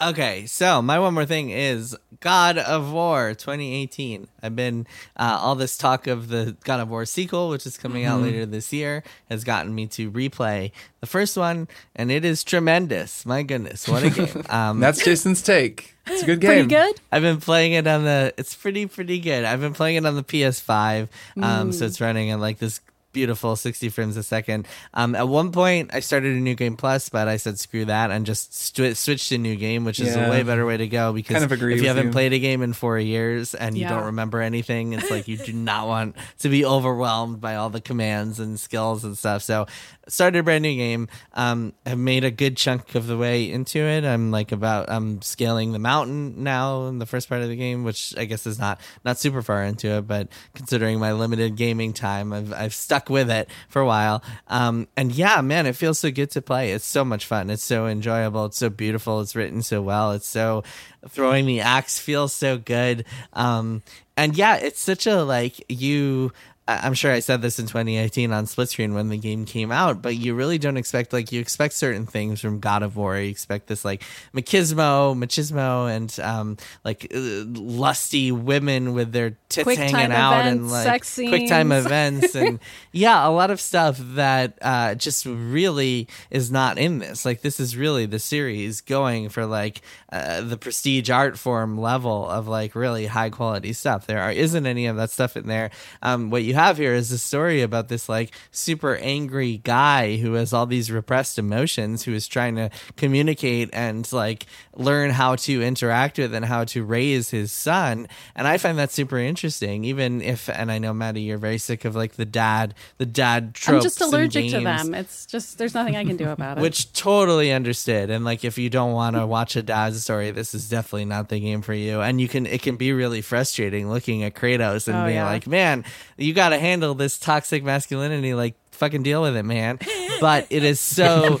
Okay, 0.00 0.44
so 0.44 0.82
my 0.82 0.98
one 0.98 1.14
more 1.14 1.24
thing 1.24 1.48
is 1.48 1.96
God 2.20 2.58
of 2.58 2.92
War 2.92 3.30
2018. 3.30 4.28
I've 4.42 4.54
been 4.54 4.86
uh, 5.16 5.38
all 5.40 5.54
this 5.54 5.78
talk 5.78 6.06
of 6.06 6.28
the 6.28 6.54
God 6.64 6.80
of 6.80 6.90
War 6.90 7.06
sequel, 7.06 7.48
which 7.48 7.64
is 7.64 7.78
coming 7.78 8.04
out 8.04 8.20
later 8.20 8.44
this 8.44 8.74
year, 8.74 9.02
has 9.30 9.42
gotten 9.42 9.74
me 9.74 9.86
to 9.88 10.10
replay 10.10 10.70
the 11.00 11.06
first 11.06 11.38
one, 11.38 11.66
and 11.94 12.10
it 12.10 12.26
is 12.26 12.44
tremendous. 12.44 13.24
My 13.24 13.42
goodness, 13.42 13.88
what 13.88 14.02
a 14.02 14.10
game! 14.10 14.26
Um, 14.50 14.80
That's 14.80 15.02
Jason's 15.02 15.42
take. 15.42 15.94
It's 16.06 16.22
a 16.22 16.26
good 16.26 16.40
game. 16.40 16.50
Pretty 16.50 16.68
good. 16.68 17.00
I've 17.10 17.22
been 17.22 17.40
playing 17.40 17.72
it 17.72 17.86
on 17.86 18.04
the. 18.04 18.34
It's 18.36 18.54
pretty 18.54 18.86
pretty 18.86 19.18
good. 19.18 19.44
I've 19.44 19.60
been 19.60 19.74
playing 19.74 19.96
it 19.96 20.06
on 20.06 20.14
the 20.14 20.22
PS5, 20.22 21.08
um, 21.42 21.72
so 21.72 21.86
it's 21.86 22.00
running 22.00 22.30
at 22.30 22.38
like 22.38 22.58
this 22.58 22.80
beautiful 23.16 23.56
60 23.56 23.88
frames 23.88 24.18
a 24.18 24.22
second. 24.22 24.68
Um, 24.92 25.14
at 25.14 25.26
one 25.26 25.50
point, 25.50 25.88
I 25.94 26.00
started 26.00 26.36
a 26.36 26.38
new 26.38 26.54
game 26.54 26.76
plus, 26.76 27.08
but 27.08 27.28
I 27.28 27.38
said 27.38 27.58
screw 27.58 27.86
that 27.86 28.10
and 28.10 28.26
just 28.26 28.52
st- 28.54 28.94
switched 28.94 29.30
to 29.30 29.38
new 29.38 29.56
game, 29.56 29.86
which 29.86 29.98
is 30.00 30.14
Yeah. 30.14 30.26
a 30.26 30.30
way 30.30 30.42
better 30.42 30.66
way 30.66 30.76
to 30.76 30.86
go 30.86 31.14
because 31.14 31.32
Kind 31.36 31.44
of 31.46 31.50
agree 31.52 31.74
if 31.74 31.80
you 31.80 31.88
haven't 31.88 32.08
you. 32.08 32.12
played 32.12 32.34
a 32.34 32.38
game 32.38 32.60
in 32.60 32.74
four 32.74 32.98
years 32.98 33.54
and 33.54 33.74
you 33.74 33.84
Yeah. 33.84 33.88
don't 33.94 34.04
remember 34.04 34.42
anything, 34.42 34.92
it's 34.92 35.10
like 35.10 35.28
you 35.28 35.38
do 35.38 35.52
not 35.70 35.88
want 35.88 36.14
to 36.40 36.50
be 36.50 36.66
overwhelmed 36.66 37.40
by 37.40 37.56
all 37.56 37.70
the 37.70 37.80
commands 37.80 38.38
and 38.38 38.60
skills 38.60 39.02
and 39.02 39.16
stuff. 39.16 39.42
So 39.42 39.66
started 40.08 40.40
a 40.40 40.42
brand 40.42 40.60
new 40.62 40.76
game. 40.76 41.08
Um, 41.32 41.72
have 41.86 41.98
made 41.98 42.22
a 42.22 42.30
good 42.30 42.58
chunk 42.58 42.94
of 42.94 43.06
the 43.06 43.16
way 43.16 43.50
into 43.50 43.78
it. 43.78 44.04
I'm 44.04 44.30
like 44.30 44.52
about 44.52 44.90
I'm 44.90 45.22
scaling 45.22 45.72
the 45.72 45.78
mountain 45.78 46.44
now 46.44 46.86
in 46.88 46.98
the 46.98 47.06
first 47.06 47.30
part 47.30 47.40
of 47.40 47.48
the 47.48 47.56
game, 47.56 47.82
which 47.82 48.14
I 48.18 48.26
guess 48.26 48.46
is 48.46 48.58
not 48.58 48.78
not 49.06 49.18
super 49.18 49.40
far 49.40 49.64
into 49.64 49.88
it, 49.88 50.06
but 50.06 50.28
considering 50.54 51.00
my 51.00 51.12
limited 51.14 51.56
gaming 51.56 51.94
time, 51.94 52.32
I've 52.34 52.52
I've 52.52 52.74
stuck 52.74 53.05
with 53.08 53.30
it 53.30 53.48
for 53.68 53.80
a 53.82 53.86
while. 53.86 54.22
Um, 54.48 54.88
and 54.96 55.12
yeah, 55.12 55.40
man, 55.40 55.66
it 55.66 55.76
feels 55.76 55.98
so 55.98 56.10
good 56.10 56.30
to 56.32 56.42
play. 56.42 56.72
It's 56.72 56.86
so 56.86 57.04
much 57.04 57.26
fun. 57.26 57.50
It's 57.50 57.62
so 57.62 57.86
enjoyable. 57.86 58.46
It's 58.46 58.58
so 58.58 58.70
beautiful. 58.70 59.20
It's 59.20 59.36
written 59.36 59.62
so 59.62 59.82
well. 59.82 60.12
It's 60.12 60.28
so 60.28 60.64
throwing 61.08 61.46
the 61.46 61.60
axe 61.60 61.98
feels 61.98 62.32
so 62.32 62.58
good. 62.58 63.04
Um, 63.32 63.82
and 64.16 64.36
yeah, 64.36 64.56
it's 64.56 64.80
such 64.80 65.06
a 65.06 65.22
like 65.22 65.64
you. 65.68 66.32
I'm 66.68 66.94
sure 66.94 67.12
I 67.12 67.20
said 67.20 67.42
this 67.42 67.60
in 67.60 67.66
2018 67.66 68.32
on 68.32 68.46
split 68.46 68.68
screen 68.68 68.94
when 68.94 69.08
the 69.08 69.16
game 69.16 69.44
came 69.44 69.70
out, 69.70 70.02
but 70.02 70.16
you 70.16 70.34
really 70.34 70.58
don't 70.58 70.76
expect 70.76 71.12
like 71.12 71.30
you 71.30 71.40
expect 71.40 71.74
certain 71.74 72.06
things 72.06 72.40
from 72.40 72.58
God 72.58 72.82
of 72.82 72.96
War. 72.96 73.16
You 73.16 73.30
expect 73.30 73.68
this 73.68 73.84
like 73.84 74.02
machismo, 74.34 75.16
machismo, 75.16 75.88
and 75.88 76.18
um, 76.18 76.56
like 76.84 77.06
uh, 77.14 77.44
lusty 77.46 78.32
women 78.32 78.94
with 78.94 79.12
their 79.12 79.36
tits 79.48 79.62
Quick 79.62 79.78
hanging 79.78 80.10
out 80.10 80.44
and 80.44 80.68
like 80.68 81.04
quick 81.14 81.48
time 81.48 81.70
events 81.70 82.34
and 82.34 82.58
yeah, 82.92 83.26
a 83.26 83.30
lot 83.30 83.52
of 83.52 83.60
stuff 83.60 83.98
that 84.00 84.58
uh, 84.60 84.96
just 84.96 85.24
really 85.24 86.08
is 86.30 86.50
not 86.50 86.78
in 86.78 86.98
this. 86.98 87.24
Like 87.24 87.42
this 87.42 87.60
is 87.60 87.76
really 87.76 88.06
the 88.06 88.18
series 88.18 88.80
going 88.80 89.28
for 89.28 89.46
like 89.46 89.82
uh, 90.16 90.40
the 90.40 90.56
prestige 90.56 91.10
art 91.10 91.38
form 91.38 91.78
level 91.78 92.28
of 92.28 92.48
like 92.48 92.74
really 92.74 93.06
high 93.06 93.30
quality 93.30 93.72
stuff. 93.72 94.06
There 94.06 94.20
are, 94.20 94.32
isn't 94.32 94.66
any 94.66 94.86
of 94.86 94.96
that 94.96 95.10
stuff 95.10 95.36
in 95.36 95.46
there. 95.46 95.70
Um, 96.02 96.30
what 96.30 96.42
you 96.44 96.54
have 96.54 96.78
here 96.78 96.94
is 96.94 97.12
a 97.12 97.18
story 97.18 97.62
about 97.62 97.88
this 97.88 98.08
like 98.08 98.34
super 98.50 98.96
angry 98.96 99.58
guy 99.58 100.16
who 100.16 100.34
has 100.34 100.52
all 100.52 100.66
these 100.66 100.90
repressed 100.90 101.38
emotions, 101.38 102.04
who 102.04 102.12
is 102.12 102.26
trying 102.26 102.56
to 102.56 102.70
communicate 102.96 103.70
and 103.72 104.10
like 104.12 104.46
learn 104.74 105.10
how 105.10 105.36
to 105.36 105.62
interact 105.62 106.18
with 106.18 106.34
and 106.34 106.44
how 106.44 106.64
to 106.64 106.84
raise 106.84 107.30
his 107.30 107.52
son. 107.52 108.08
And 108.34 108.46
I 108.46 108.58
find 108.58 108.78
that 108.78 108.90
super 108.92 109.18
interesting, 109.18 109.84
even 109.84 110.20
if, 110.22 110.48
and 110.48 110.70
I 110.70 110.78
know 110.78 110.92
Maddy, 110.92 111.22
you're 111.22 111.38
very 111.38 111.58
sick 111.58 111.84
of 111.84 111.94
like 111.94 112.12
the 112.14 112.24
dad, 112.26 112.74
the 112.98 113.06
dad 113.06 113.54
tropes. 113.54 113.76
I'm 113.76 113.82
just 113.82 114.00
allergic 114.00 114.50
to 114.50 114.60
them. 114.60 114.94
It's 114.94 115.26
just 115.26 115.58
there's 115.58 115.74
nothing 115.74 115.96
I 115.96 116.04
can 116.04 116.16
do 116.16 116.28
about 116.28 116.58
it. 116.58 116.60
which 116.62 116.92
totally 116.92 117.52
understood 117.52 118.10
and 118.10 118.24
like 118.24 118.44
if 118.44 118.58
you 118.58 118.70
don't 118.70 118.92
want 118.92 119.16
to 119.16 119.26
watch 119.26 119.56
a 119.56 119.62
dad's 119.62 120.05
story 120.06 120.30
this 120.30 120.54
is 120.54 120.68
definitely 120.68 121.04
not 121.04 121.28
the 121.28 121.40
game 121.40 121.62
for 121.62 121.74
you 121.74 122.00
and 122.00 122.20
you 122.20 122.28
can 122.28 122.46
it 122.46 122.62
can 122.62 122.76
be 122.76 122.92
really 122.92 123.20
frustrating 123.20 123.90
looking 123.90 124.22
at 124.22 124.34
kratos 124.34 124.86
and 124.86 124.96
Oh, 124.96 125.04
being 125.04 125.16
yeah. 125.16 125.24
like 125.26 125.46
man 125.48 125.84
you 126.16 126.32
got 126.32 126.50
to 126.50 126.58
handle 126.58 126.94
this 126.94 127.18
toxic 127.18 127.64
masculinity 127.64 128.32
like 128.32 128.54
fucking 128.76 129.02
deal 129.02 129.22
with 129.22 129.36
it 129.36 129.44
man. 129.44 129.78
But 130.18 130.46
it 130.48 130.64
is 130.64 130.80
so 130.80 131.40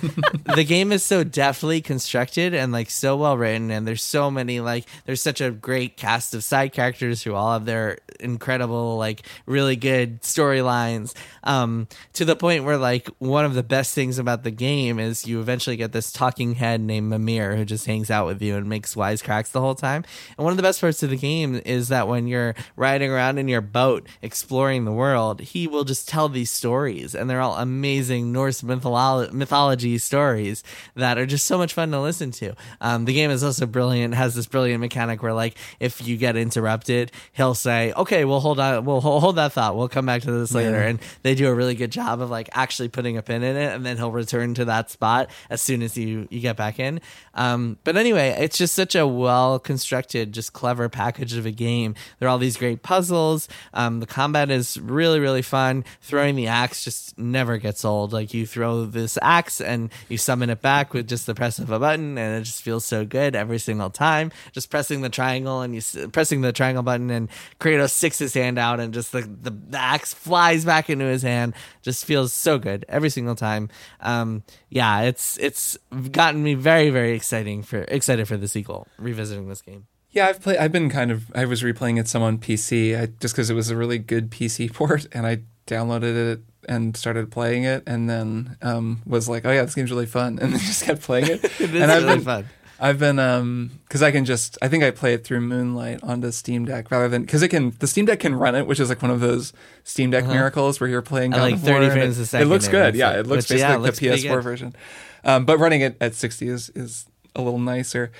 the 0.54 0.62
game 0.62 0.92
is 0.92 1.02
so 1.02 1.24
deftly 1.24 1.80
constructed 1.80 2.52
and 2.52 2.72
like 2.72 2.90
so 2.90 3.16
well 3.16 3.38
written 3.38 3.70
and 3.70 3.88
there's 3.88 4.02
so 4.02 4.30
many 4.30 4.60
like 4.60 4.84
there's 5.06 5.22
such 5.22 5.40
a 5.40 5.50
great 5.50 5.96
cast 5.96 6.34
of 6.34 6.44
side 6.44 6.74
characters 6.74 7.22
who 7.22 7.34
all 7.34 7.54
have 7.54 7.64
their 7.64 7.98
incredible 8.20 8.98
like 8.98 9.22
really 9.46 9.76
good 9.76 10.20
storylines 10.22 11.14
um 11.44 11.86
to 12.12 12.24
the 12.24 12.36
point 12.36 12.64
where 12.64 12.76
like 12.76 13.08
one 13.18 13.44
of 13.44 13.54
the 13.54 13.62
best 13.62 13.94
things 13.94 14.18
about 14.18 14.42
the 14.42 14.50
game 14.50 14.98
is 14.98 15.26
you 15.26 15.40
eventually 15.40 15.76
get 15.76 15.92
this 15.92 16.12
talking 16.12 16.54
head 16.54 16.80
named 16.80 17.08
Mimir 17.08 17.56
who 17.56 17.64
just 17.64 17.86
hangs 17.86 18.10
out 18.10 18.26
with 18.26 18.42
you 18.42 18.56
and 18.56 18.68
makes 18.68 18.94
wisecracks 18.94 19.52
the 19.52 19.60
whole 19.60 19.74
time. 19.74 20.04
And 20.36 20.44
one 20.44 20.52
of 20.52 20.56
the 20.56 20.62
best 20.62 20.80
parts 20.80 21.02
of 21.02 21.10
the 21.10 21.16
game 21.16 21.60
is 21.64 21.88
that 21.88 22.08
when 22.08 22.26
you're 22.26 22.54
riding 22.76 23.10
around 23.10 23.38
in 23.38 23.48
your 23.48 23.60
boat 23.60 24.06
exploring 24.22 24.84
the 24.84 24.92
world 24.92 25.40
he 25.40 25.66
will 25.66 25.84
just 25.84 26.08
tell 26.08 26.28
these 26.28 26.50
stories 26.50 27.14
and 27.14 27.25
they're 27.28 27.40
all 27.40 27.56
amazing 27.56 28.32
Norse 28.32 28.62
mytholo- 28.62 29.32
mythology 29.32 29.98
stories 29.98 30.62
that 30.94 31.18
are 31.18 31.26
just 31.26 31.46
so 31.46 31.58
much 31.58 31.74
fun 31.74 31.90
to 31.90 32.00
listen 32.00 32.30
to. 32.32 32.54
Um, 32.80 33.04
the 33.04 33.12
game 33.12 33.30
is 33.30 33.42
also 33.42 33.66
brilliant 33.66 34.14
has 34.14 34.34
this 34.34 34.46
brilliant 34.46 34.80
mechanic 34.80 35.22
where 35.22 35.32
like 35.32 35.56
if 35.80 36.06
you 36.06 36.16
get 36.16 36.36
interrupted 36.36 37.12
he'll 37.32 37.54
say 37.54 37.92
okay 37.92 38.24
we'll 38.24 38.40
hold 38.40 38.60
on 38.60 38.84
we'll 38.84 39.00
hold, 39.00 39.36
that 39.36 39.52
thought. 39.52 39.76
We'll 39.76 39.88
come 39.88 40.06
back 40.06 40.22
to 40.22 40.32
this 40.32 40.54
later. 40.54 40.80
And 40.80 40.98
they 41.22 41.34
do 41.34 41.48
a 41.48 41.54
really 41.54 41.74
good 41.74 41.90
job 41.92 42.20
of 42.20 42.30
like 42.30 42.48
actually 42.52 42.88
putting 42.88 43.16
a 43.16 43.22
pin 43.22 43.42
in 43.42 43.56
it 43.56 43.74
and 43.74 43.84
then 43.84 43.96
he'll 43.96 44.10
return 44.10 44.54
to 44.54 44.64
that 44.66 44.90
spot 44.90 45.30
as 45.50 45.60
soon 45.60 45.82
as 45.82 45.96
you 45.96 46.26
you 46.30 46.40
get 46.40 46.56
back 46.56 46.78
in. 46.78 47.00
Um, 47.34 47.78
but 47.84 47.96
anyway 47.96 48.28
it's 48.38 48.56
just 48.56 48.74
such 48.74 48.94
a 48.94 49.06
well 49.06 49.58
constructed 49.58 50.32
just 50.32 50.52
clever 50.52 50.88
package 50.88 51.34
of 51.34 51.46
a 51.46 51.50
game. 51.50 51.94
There 52.18 52.28
are 52.28 52.30
all 52.30 52.38
these 52.38 52.56
great 52.56 52.82
puzzles. 52.82 53.48
Um, 53.74 54.00
the 54.00 54.06
combat 54.06 54.50
is 54.50 54.78
really 54.80 55.20
really 55.20 55.42
fun. 55.42 55.84
Throwing 56.00 56.36
the 56.36 56.46
axe 56.46 56.84
just 56.84 57.15
never 57.16 57.56
gets 57.56 57.84
old 57.84 58.12
like 58.12 58.34
you 58.34 58.46
throw 58.46 58.84
this 58.84 59.18
axe 59.22 59.60
and 59.60 59.90
you 60.08 60.18
summon 60.18 60.50
it 60.50 60.60
back 60.60 60.92
with 60.92 61.08
just 61.08 61.26
the 61.26 61.34
press 61.34 61.58
of 61.58 61.70
a 61.70 61.78
button 61.78 62.18
and 62.18 62.40
it 62.40 62.44
just 62.44 62.62
feels 62.62 62.84
so 62.84 63.04
good 63.04 63.34
every 63.34 63.58
single 63.58 63.90
time 63.90 64.30
just 64.52 64.70
pressing 64.70 65.00
the 65.00 65.08
triangle 65.08 65.62
and 65.62 65.74
you 65.74 66.08
pressing 66.08 66.40
the 66.42 66.52
triangle 66.52 66.82
button 66.82 67.10
and 67.10 67.28
kratos 67.58 67.90
sticks 67.90 68.18
his 68.18 68.34
hand 68.34 68.58
out 68.58 68.80
and 68.80 68.92
just 68.92 69.12
the, 69.12 69.22
the, 69.22 69.50
the 69.50 69.78
axe 69.78 70.12
flies 70.12 70.64
back 70.64 70.90
into 70.90 71.04
his 71.04 71.22
hand 71.22 71.54
just 71.82 72.04
feels 72.04 72.32
so 72.32 72.58
good 72.58 72.84
every 72.88 73.10
single 73.10 73.34
time 73.34 73.68
um 74.00 74.42
yeah 74.68 75.02
it's 75.02 75.38
it's 75.38 75.78
gotten 76.10 76.42
me 76.42 76.54
very 76.54 76.90
very 76.90 77.12
exciting 77.14 77.62
for 77.62 77.82
excited 77.88 78.28
for 78.28 78.36
the 78.36 78.48
sequel 78.48 78.86
revisiting 78.98 79.48
this 79.48 79.62
game 79.62 79.86
Yeah, 80.10 80.28
I've 80.28 80.40
played. 80.40 80.56
I've 80.56 80.72
been 80.72 80.88
kind 80.88 81.10
of. 81.10 81.30
I 81.34 81.44
was 81.44 81.62
replaying 81.62 82.00
it 82.00 82.08
some 82.08 82.22
on 82.22 82.38
PC, 82.38 82.98
I, 82.98 83.06
just 83.20 83.34
because 83.34 83.50
it 83.50 83.54
was 83.54 83.68
a 83.68 83.76
really 83.76 83.98
good 83.98 84.30
PC 84.30 84.72
port, 84.78 85.06
and 85.12 85.26
I 85.26 85.42
downloaded 85.66 86.32
it 86.32 86.40
and 86.68 86.96
started 86.96 87.30
playing 87.30 87.64
it, 87.64 87.82
and 87.86 88.08
then 88.08 88.56
um, 88.62 89.02
was 89.06 89.28
like, 89.28 89.44
"Oh 89.44 89.52
yeah, 89.52 89.62
this 89.62 89.74
game's 89.74 89.90
really 89.90 90.06
fun," 90.06 90.38
and 90.42 90.52
then 90.52 90.60
just 90.60 90.84
kept 90.84 91.02
playing 91.02 91.26
it. 91.26 91.44
it 91.60 91.74
is 91.74 91.82
and 91.82 91.90
I've 91.90 92.02
really 92.02 92.16
been, 92.16 92.24
fun 92.24 92.46
I've 92.78 92.98
been 92.98 93.18
um 93.18 93.70
because 93.84 94.02
I 94.02 94.10
can 94.10 94.24
just 94.24 94.58
I 94.60 94.68
think 94.68 94.84
I 94.84 94.90
play 94.90 95.14
it 95.14 95.24
through 95.24 95.40
Moonlight 95.40 96.00
onto 96.02 96.30
Steam 96.30 96.64
Deck 96.66 96.90
rather 96.90 97.08
than 97.08 97.22
because 97.22 97.42
it 97.42 97.48
can 97.48 97.74
the 97.78 97.86
Steam 97.86 98.04
Deck 98.04 98.20
can 98.20 98.34
run 98.34 98.54
it, 98.54 98.66
which 98.66 98.80
is 98.80 98.88
like 98.88 99.00
one 99.00 99.10
of 99.10 99.20
those 99.20 99.52
Steam 99.84 100.10
Deck 100.10 100.26
miracles 100.26 100.78
where 100.80 100.88
you're 100.88 101.02
playing 101.02 101.30
God 101.30 101.52
like, 101.52 101.60
30 101.60 101.90
frames 101.90 102.18
it, 102.18 102.22
a 102.22 102.26
second 102.26 102.46
It 102.46 102.50
looks 102.50 102.68
good, 102.68 102.94
yeah. 102.94 103.18
it, 103.18 103.26
looks 103.26 103.48
which, 103.48 103.58
yeah, 103.58 103.68
basically 103.68 103.74
it 103.74 103.86
looks 103.86 104.02
like 104.02 104.22
the 104.22 104.28
PS4 104.28 104.34
good. 104.34 104.42
version, 104.42 104.76
um, 105.24 105.44
but 105.46 105.58
running 105.58 105.80
it 105.80 105.96
at 106.00 106.14
60 106.14 106.48
is 106.48 106.70
is 106.70 107.06
a 107.34 107.40
little 107.40 107.58
nicer. 107.58 108.12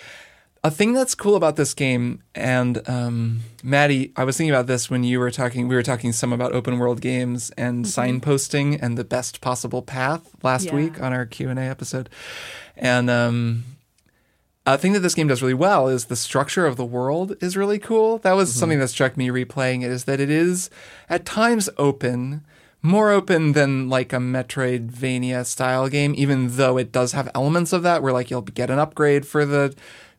A 0.66 0.70
thing 0.72 0.94
that's 0.94 1.14
cool 1.14 1.36
about 1.36 1.54
this 1.54 1.74
game, 1.74 2.24
and 2.34 2.82
um, 2.88 3.42
Maddy, 3.62 4.12
I 4.16 4.24
was 4.24 4.36
thinking 4.36 4.50
about 4.52 4.66
this 4.66 4.90
when 4.90 5.04
you 5.04 5.20
were 5.20 5.30
talking. 5.30 5.68
We 5.68 5.76
were 5.76 5.82
talking 5.84 6.10
some 6.10 6.32
about 6.32 6.50
open 6.50 6.80
world 6.80 7.00
games 7.00 7.52
and 7.56 7.84
signposting 7.84 8.76
and 8.82 8.98
the 8.98 9.04
best 9.04 9.40
possible 9.40 9.80
path 9.80 10.28
last 10.42 10.64
Yeah. 10.64 10.74
week 10.74 11.00
on 11.00 11.12
our 11.12 11.24
Q 11.24 11.50
and 11.50 11.58
A 11.60 11.62
episode, 11.62 12.10
and 12.76 13.08
um, 13.08 13.62
a 14.66 14.76
thing 14.76 14.92
that 14.94 14.98
this 15.06 15.14
game 15.14 15.28
does 15.28 15.40
really 15.40 15.54
well 15.54 15.86
is 15.86 16.06
the 16.06 16.16
structure 16.16 16.66
of 16.66 16.76
the 16.76 16.84
world 16.84 17.36
is 17.40 17.56
really 17.56 17.78
cool. 17.78 18.18
That 18.18 18.32
was 18.32 18.52
something 18.52 18.80
that 18.80 18.88
struck 18.88 19.16
me 19.16 19.28
replaying 19.28 19.84
it 19.84 19.90
is 19.92 20.02
that 20.06 20.18
it 20.18 20.30
is 20.30 20.68
at 21.08 21.24
times 21.24 21.70
open, 21.78 22.44
more 22.82 23.12
open 23.12 23.52
than 23.52 23.88
like 23.88 24.12
a 24.12 24.16
Metroidvania 24.16 25.46
style 25.46 25.88
game, 25.88 26.12
even 26.16 26.56
though 26.56 26.76
it 26.76 26.90
does 26.90 27.12
have 27.12 27.30
elements 27.36 27.72
of 27.72 27.84
that 27.84 28.02
where 28.02 28.12
like 28.12 28.32
you'll 28.32 28.42
get 28.42 28.68
an 28.68 28.80
upgrade 28.80 29.24
for 29.28 29.46
the 29.46 29.72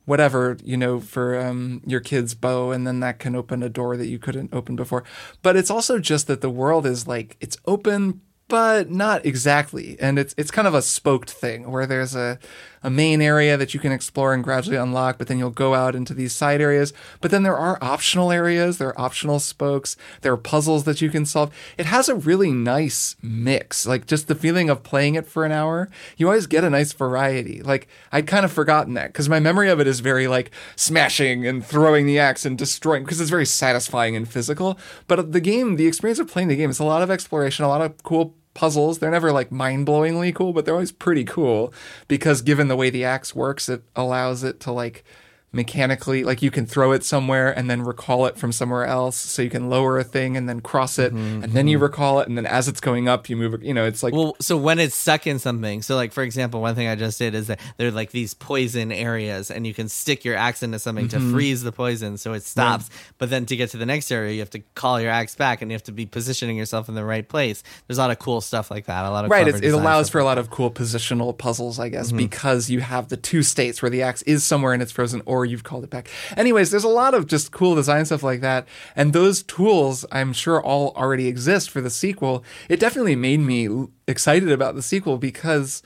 whatever, 0.07 0.57
you 0.63 0.77
know, 0.77 0.99
for 0.99 1.37
um, 1.39 1.81
your 1.85 1.99
kid's 1.99 2.33
bow, 2.33 2.71
and 2.71 2.87
then 2.87 3.01
that 3.01 3.19
can 3.19 3.35
open 3.35 3.61
a 3.61 3.69
door 3.69 3.97
that 3.97 4.07
you 4.07 4.17
couldn't 4.17 4.53
open 4.53 4.75
before. 4.75 5.03
But 5.43 5.55
it's 5.55 5.69
also 5.69 5.99
just 5.99 6.27
that 6.27 6.41
the 6.41 6.49
world 6.49 6.85
is 6.85 7.07
like 7.07 7.37
it's 7.39 7.57
open 7.65 8.21
but 8.47 8.89
not 8.89 9.25
exactly. 9.25 9.97
And 9.99 10.17
it's 10.17 10.33
it's 10.37 10.51
kind 10.51 10.67
of 10.67 10.73
a 10.73 10.81
spoked 10.81 11.29
thing 11.29 11.69
where 11.69 11.85
there's 11.85 12.15
a 12.15 12.39
a 12.83 12.89
main 12.89 13.21
area 13.21 13.57
that 13.57 13.73
you 13.73 13.79
can 13.79 13.91
explore 13.91 14.33
and 14.33 14.43
gradually 14.43 14.77
unlock, 14.77 15.17
but 15.17 15.27
then 15.27 15.37
you'll 15.37 15.49
go 15.49 15.73
out 15.73 15.95
into 15.95 16.13
these 16.13 16.33
side 16.33 16.61
areas. 16.61 16.93
But 17.21 17.31
then 17.31 17.43
there 17.43 17.57
are 17.57 17.77
optional 17.81 18.31
areas, 18.31 18.77
there 18.77 18.89
are 18.89 19.01
optional 19.01 19.39
spokes, 19.39 19.95
there 20.21 20.33
are 20.33 20.37
puzzles 20.37 20.83
that 20.85 21.01
you 21.01 21.09
can 21.09 21.25
solve. 21.25 21.53
It 21.77 21.85
has 21.85 22.09
a 22.09 22.15
really 22.15 22.51
nice 22.51 23.15
mix. 23.21 23.85
Like 23.85 24.05
just 24.05 24.27
the 24.27 24.35
feeling 24.35 24.69
of 24.69 24.83
playing 24.83 25.15
it 25.15 25.25
for 25.25 25.45
an 25.45 25.51
hour, 25.51 25.89
you 26.17 26.27
always 26.27 26.47
get 26.47 26.63
a 26.63 26.69
nice 26.69 26.93
variety. 26.93 27.61
Like 27.61 27.87
I'd 28.11 28.27
kind 28.27 28.45
of 28.45 28.51
forgotten 28.51 28.93
that 28.95 29.07
because 29.07 29.29
my 29.29 29.39
memory 29.39 29.69
of 29.69 29.79
it 29.79 29.87
is 29.87 29.99
very 29.99 30.27
like 30.27 30.51
smashing 30.75 31.45
and 31.45 31.65
throwing 31.65 32.05
the 32.05 32.19
axe 32.19 32.45
and 32.45 32.57
destroying 32.57 33.03
because 33.03 33.19
it's 33.21 33.29
very 33.29 33.45
satisfying 33.45 34.15
and 34.15 34.27
physical. 34.27 34.77
But 35.07 35.31
the 35.31 35.41
game, 35.41 35.75
the 35.75 35.87
experience 35.87 36.19
of 36.19 36.27
playing 36.27 36.47
the 36.47 36.55
game, 36.55 36.69
is 36.69 36.79
a 36.79 36.83
lot 36.83 37.01
of 37.01 37.11
exploration, 37.11 37.65
a 37.65 37.69
lot 37.69 37.81
of 37.81 38.01
cool 38.03 38.35
puzzles. 38.57 38.99
They're 38.99 39.11
never 39.11 39.31
like 39.31 39.51
mind 39.51 39.87
blowingly 39.87 40.33
cool, 40.33 40.51
but 40.51 40.65
they're 40.65 40.73
always 40.73 40.91
pretty 40.91 41.23
cool 41.23 41.71
because 42.07 42.41
given 42.41 42.67
the 42.67 42.75
way 42.75 42.89
the 42.89 43.05
axe 43.05 43.35
works, 43.35 43.69
it 43.69 43.83
allows 43.95 44.43
it 44.43 44.59
to 44.61 44.71
like 44.71 45.05
mechanically 45.53 46.23
like 46.23 46.41
you 46.41 46.51
can 46.51 46.65
throw 46.65 46.91
it 46.91 47.03
somewhere 47.03 47.57
and 47.57 47.69
then 47.69 47.81
recall 47.81 48.25
it 48.25 48.37
from 48.37 48.51
somewhere 48.51 48.85
else 48.85 49.15
so 49.15 49.41
you 49.41 49.49
can 49.49 49.69
lower 49.69 49.97
a 49.97 50.03
thing 50.03 50.35
and 50.37 50.47
then 50.47 50.59
cross 50.59 50.99
it 50.99 51.13
Mm-hmm, 51.13 51.43
and 51.43 51.53
then 51.53 51.67
you 51.69 51.79
recall 51.79 52.19
it 52.19 52.27
and 52.27 52.37
then 52.37 52.45
as 52.45 52.67
it's 52.67 52.81
going 52.81 53.07
up 53.07 53.29
you 53.29 53.37
move 53.37 53.53
it 53.53 53.63
you 53.63 53.73
know 53.73 53.85
it's 53.85 54.03
like 54.03 54.13
Well, 54.13 54.35
so 54.41 54.57
when 54.57 54.77
it's 54.77 54.93
stuck 54.95 55.25
in 55.25 55.39
something, 55.39 55.81
so 55.81 55.95
like 55.95 56.11
for 56.11 56.21
example, 56.21 56.59
one 56.61 56.75
thing 56.75 56.87
I 56.87 56.95
just 56.95 57.17
did 57.17 57.33
is 57.33 57.47
that 57.47 57.59
there 57.77 57.87
are 57.87 57.91
like 57.91 58.11
these 58.11 58.33
poison 58.33 58.91
areas, 58.91 59.49
and 59.49 59.65
you 59.65 59.73
can 59.73 59.87
stick 59.89 60.25
your 60.25 60.35
axe 60.35 60.63
into 60.63 60.79
something 60.79 61.07
Mm-hmm. 61.07 61.27
to 61.29 61.33
freeze 61.33 61.63
the 61.63 61.71
poison 61.71 62.17
so 62.17 62.33
it 62.33 62.43
stops. 62.43 62.89
But 63.17 63.29
then 63.29 63.45
to 63.45 63.55
get 63.55 63.69
to 63.71 63.77
the 63.77 63.85
next 63.85 64.11
area, 64.11 64.33
you 64.33 64.39
have 64.39 64.49
to 64.51 64.59
call 64.75 64.99
your 64.99 65.11
axe 65.11 65.35
back, 65.35 65.61
and 65.61 65.71
you 65.71 65.75
have 65.75 65.83
to 65.83 65.91
be 65.91 66.05
positioning 66.05 66.57
yourself 66.57 66.89
in 66.89 66.95
the 66.95 67.05
right 67.05 67.27
place. 67.27 67.63
There's 67.87 67.97
a 67.97 68.01
lot 68.01 68.11
of 68.11 68.19
cool 68.19 68.41
stuff 68.41 68.69
like 68.69 68.85
that. 68.87 69.05
A 69.05 69.09
lot 69.11 69.23
of 69.25 69.31
right 69.31 69.47
it's, 69.47 69.61
it 69.61 69.69
allows 69.73 70.09
for 70.09 70.19
a 70.19 70.25
lot 70.25 70.37
of 70.37 70.49
cool 70.49 70.69
positional 70.71 71.35
puzzles 71.37 71.79
i 71.79 71.87
Mm-hmm. 71.87 71.93
guess 71.93 72.11
because 72.11 72.69
you 72.69 72.81
have 72.81 73.07
the 73.07 73.17
two 73.17 73.43
states 73.43 73.81
where 73.81 73.89
the 73.89 74.01
axe 74.03 74.21
is 74.23 74.43
somewhere 74.43 74.73
and 74.73 74.81
it's 74.81 74.91
frozen 74.91 75.21
or 75.25 75.36
you've 75.45 75.63
called 75.63 75.83
it 75.83 75.89
back. 75.89 76.09
Anyways 76.35 76.71
there's 76.71 76.83
a 76.83 76.87
lot 76.89 77.13
of 77.13 77.27
just 77.27 77.51
cool 77.51 77.75
design 77.75 78.05
stuff 78.05 78.23
like 78.23 78.41
that. 78.41 78.67
And 78.95 79.13
those 79.13 79.43
tools 79.43 80.05
i'm 80.11 80.33
sure 80.33 80.61
all 80.61 80.93
already 80.95 81.27
exist 81.27 81.69
for 81.69 81.81
the 81.81 81.89
sequel. 81.89 82.43
It 82.69 82.79
definitely 82.79 83.15
made 83.15 83.39
me 83.39 83.87
excited 84.07 84.51
about 84.51 84.75
the 84.75 84.81
sequel 84.81 85.17
because 85.17 85.81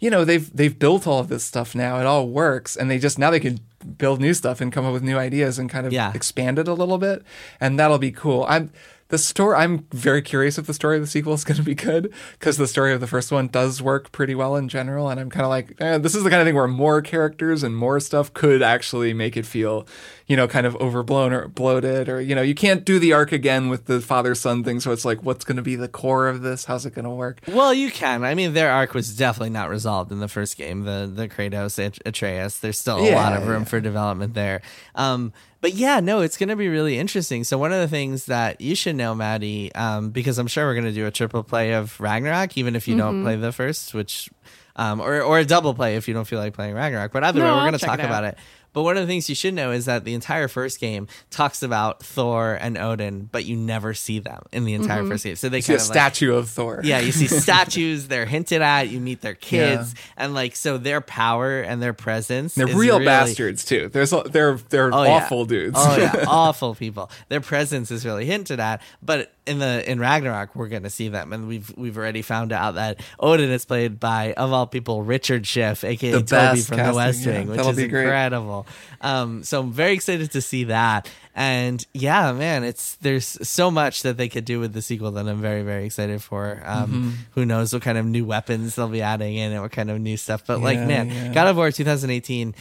you 0.00 0.10
know 0.10 0.24
they've 0.24 0.54
they've 0.54 0.78
built 0.78 1.06
all 1.06 1.20
of 1.20 1.28
this 1.28 1.44
stuff 1.44 1.74
now. 1.74 1.98
It 2.00 2.06
all 2.06 2.28
works. 2.28 2.76
And 2.76 2.90
they 2.90 2.98
just 2.98 3.18
now 3.18 3.30
they 3.30 3.40
can 3.40 3.60
build 3.98 4.20
new 4.20 4.34
stuff 4.34 4.60
and 4.60 4.72
come 4.72 4.84
up 4.84 4.92
with 4.92 5.02
new 5.02 5.18
ideas 5.18 5.58
and 5.58 5.68
kind 5.70 5.86
of 5.86 5.92
Yeah. 5.92 6.10
expand 6.14 6.58
it 6.58 6.68
a 6.68 6.74
little 6.74 6.98
bit. 6.98 7.22
And 7.60 7.78
that'll 7.78 7.98
be 7.98 8.10
cool. 8.12 8.44
I'm 8.48 8.70
the 9.14 9.18
story 9.18 9.54
i'm 9.56 9.86
very 9.92 10.20
curious 10.20 10.58
if 10.58 10.66
the 10.66 10.74
story 10.74 10.96
of 10.96 11.02
the 11.02 11.06
sequel 11.06 11.34
is 11.34 11.44
going 11.44 11.56
to 11.56 11.62
be 11.62 11.74
good 11.74 12.12
because 12.38 12.56
the 12.56 12.66
story 12.66 12.92
of 12.92 13.00
the 13.00 13.06
first 13.06 13.30
one 13.30 13.46
does 13.46 13.80
work 13.80 14.10
pretty 14.10 14.34
well 14.34 14.56
in 14.56 14.68
general 14.68 15.08
and 15.08 15.20
i'm 15.20 15.30
kind 15.30 15.44
of 15.44 15.50
like 15.50 15.74
eh, 15.80 15.98
this 15.98 16.14
is 16.16 16.24
the 16.24 16.30
kind 16.30 16.42
of 16.42 16.46
thing 16.46 16.56
where 16.56 16.66
more 16.66 17.00
characters 17.00 17.62
and 17.62 17.76
more 17.76 18.00
stuff 18.00 18.32
could 18.34 18.60
actually 18.62 19.14
make 19.14 19.36
it 19.36 19.46
feel 19.46 19.86
you 20.26 20.36
know 20.36 20.48
kind 20.48 20.66
of 20.66 20.74
overblown 20.76 21.32
or 21.32 21.46
bloated 21.46 22.08
or 22.08 22.20
you 22.20 22.34
know 22.34 22.42
you 22.42 22.54
can't 22.54 22.84
do 22.84 22.98
the 22.98 23.12
arc 23.12 23.30
again 23.30 23.68
with 23.68 23.84
the 23.86 24.00
father 24.00 24.34
son 24.34 24.64
thing 24.64 24.80
so 24.80 24.90
it's 24.90 25.04
like 25.04 25.22
what's 25.22 25.44
going 25.44 25.56
to 25.56 25.62
be 25.62 25.76
the 25.76 25.86
core 25.88 26.26
of 26.28 26.42
this 26.42 26.64
how's 26.64 26.84
it 26.84 26.94
going 26.94 27.04
to 27.04 27.10
work 27.10 27.40
Well, 27.46 27.72
you 27.72 27.90
can. 27.90 28.24
I 28.24 28.34
mean, 28.34 28.52
their 28.54 28.70
arc 28.70 28.94
was 28.94 29.16
definitely 29.16 29.50
not 29.50 29.68
resolved 29.70 30.10
in 30.10 30.18
the 30.20 30.28
first 30.28 30.56
game. 30.56 30.82
The 30.84 31.10
the 31.14 31.28
Kratos 31.28 31.78
At- 31.84 31.98
Atreus. 32.06 32.58
There's 32.58 32.78
still 32.78 32.98
a 32.98 33.06
Yeah, 33.06 33.16
lot 33.16 33.32
of 33.34 33.46
room 33.46 33.62
yeah. 33.62 33.68
for 33.68 33.80
development 33.80 34.34
there. 34.34 34.60
Um, 34.94 35.32
but 35.64 35.72
yeah, 35.72 36.00
no, 36.00 36.20
it's 36.20 36.36
going 36.36 36.50
to 36.50 36.56
be 36.56 36.68
really 36.68 36.98
interesting. 36.98 37.42
So 37.42 37.56
one 37.56 37.72
of 37.72 37.80
the 37.80 37.88
things 37.88 38.26
that 38.26 38.60
you 38.60 38.74
should 38.74 38.96
know, 38.96 39.14
Maddy, 39.14 39.74
um, 39.74 40.10
because 40.10 40.36
I'm 40.38 40.46
sure 40.46 40.66
we're 40.66 40.74
going 40.74 40.84
to 40.84 40.92
do 40.92 41.06
a 41.06 41.10
triple 41.10 41.42
play 41.42 41.72
of 41.72 41.98
Ragnarok, 41.98 42.58
even 42.58 42.76
if 42.76 42.86
you 42.86 42.96
don't 42.98 43.14
Mm-hmm. 43.14 43.24
play 43.24 43.36
the 43.36 43.50
first, 43.50 43.94
which, 43.94 44.28
um, 44.76 45.00
or 45.00 45.22
or 45.22 45.38
a 45.38 45.44
double 45.46 45.72
play 45.72 45.96
if 45.96 46.06
you 46.06 46.12
don't 46.12 46.26
feel 46.26 46.38
like 46.38 46.52
playing 46.52 46.74
Ragnarok. 46.74 47.12
But 47.12 47.24
either 47.24 47.38
No, 47.40 47.46
way, 47.46 47.50
we're 47.52 47.60
going 47.70 47.78
to 47.78 47.86
talk 47.86 47.98
it 47.98 48.04
about 48.04 48.24
it. 48.24 48.36
But 48.74 48.82
one 48.82 48.98
of 48.98 49.02
the 49.02 49.06
things 49.06 49.30
you 49.30 49.34
should 49.34 49.54
know 49.54 49.70
is 49.70 49.86
that 49.86 50.04
the 50.04 50.12
entire 50.12 50.48
first 50.48 50.78
game 50.80 51.08
talks 51.30 51.62
about 51.62 52.02
Thor 52.02 52.58
and 52.60 52.76
Odin, 52.76 53.30
but 53.32 53.46
you 53.46 53.56
never 53.56 53.94
see 53.94 54.18
them 54.18 54.42
in 54.52 54.64
the 54.66 54.74
entire 54.74 55.00
Mm-hmm. 55.00 55.10
first 55.10 55.24
game. 55.24 55.36
So 55.36 55.48
they 55.48 55.62
see 55.62 55.72
a 55.72 55.76
kind 55.78 55.82
of 55.82 55.88
like, 55.88 55.94
statue 55.96 56.34
of 56.34 56.48
thor 56.50 56.80
yeah, 56.84 56.98
you 56.98 57.12
see 57.12 57.26
statues, 57.40 58.08
they're 58.08 58.26
hinted 58.26 58.60
at, 58.60 58.88
you 58.90 59.00
meet 59.00 59.20
their 59.22 59.34
kids, 59.34 59.94
and 60.16 60.34
like 60.34 60.54
so 60.56 60.76
their 60.76 61.00
power 61.00 61.60
and 61.60 61.80
their 61.82 61.94
presence. 61.94 62.54
they're 62.54 62.68
is 62.68 62.74
real 62.74 62.94
really- 62.98 63.06
bastards 63.06 63.64
too 63.64 63.88
there's 63.92 64.12
a- 64.12 64.24
they're 64.30 64.56
they're 64.68 64.92
Oh, 64.92 65.04
yeah. 65.04 65.10
awful 65.10 65.44
dudes 65.46 65.76
Oh 65.78 65.96
yeah, 65.96 66.24
awful 66.28 66.74
people. 66.74 67.10
Their 67.28 67.40
presence 67.40 67.90
is 67.90 68.04
really 68.04 68.26
hinted 68.26 68.58
at, 68.60 68.82
but 69.02 69.33
in 69.46 69.58
the 69.58 69.90
in 69.90 70.00
Ragnarok 70.00 70.54
we're 70.56 70.68
gonna 70.68 70.90
see 70.90 71.08
them, 71.08 71.32
and 71.32 71.46
we've 71.46 71.72
we've 71.76 71.96
already 71.98 72.22
found 72.22 72.52
out 72.52 72.76
that 72.76 73.00
Odin 73.20 73.50
is 73.50 73.64
played 73.64 74.00
by 74.00 74.32
of 74.34 74.52
all 74.52 74.66
people 74.66 75.02
Richard 75.02 75.46
Schiff, 75.46 75.84
aka 75.84 76.12
The 76.12 76.22
Toby 76.22 76.60
from 76.60 76.76
The 76.78 76.82
casting, 76.82 76.96
West 76.96 77.26
yeah. 77.26 77.32
Wing, 77.32 77.48
which 77.48 77.60
is 77.60 77.78
incredible. 77.78 78.66
Um, 79.00 79.42
so 79.42 79.60
I'm 79.60 79.72
very 79.72 79.92
excited 79.92 80.30
to 80.32 80.40
see 80.40 80.64
that, 80.64 81.10
and 81.34 81.84
yeah, 81.92 82.32
man, 82.32 82.64
it's 82.64 82.96
there's 82.96 83.26
so 83.26 83.70
much 83.70 84.02
that 84.02 84.16
they 84.16 84.28
could 84.28 84.44
do 84.44 84.60
with 84.60 84.72
the 84.72 84.82
sequel 84.82 85.10
that 85.12 85.28
I'm 85.28 85.40
very 85.42 85.62
very 85.62 85.86
excited 85.86 86.22
for. 86.22 86.62
Um, 86.64 86.84
Mm-hmm. 86.84 87.10
Who 87.32 87.44
knows 87.44 87.72
what 87.72 87.82
kind 87.82 87.98
of 87.98 88.06
new 88.06 88.24
weapons 88.24 88.76
they'll 88.76 88.88
be 88.88 89.02
adding 89.02 89.34
in 89.34 89.52
and 89.52 89.62
what 89.62 89.72
kind 89.72 89.90
of 89.90 90.00
new 90.00 90.16
stuff, 90.16 90.46
but 90.46 90.60
like 90.60 90.78
man, 90.78 91.08
yeah. 91.10 91.32
God 91.32 91.48
of 91.48 91.56
War 91.56 91.70
2018. 91.70 92.54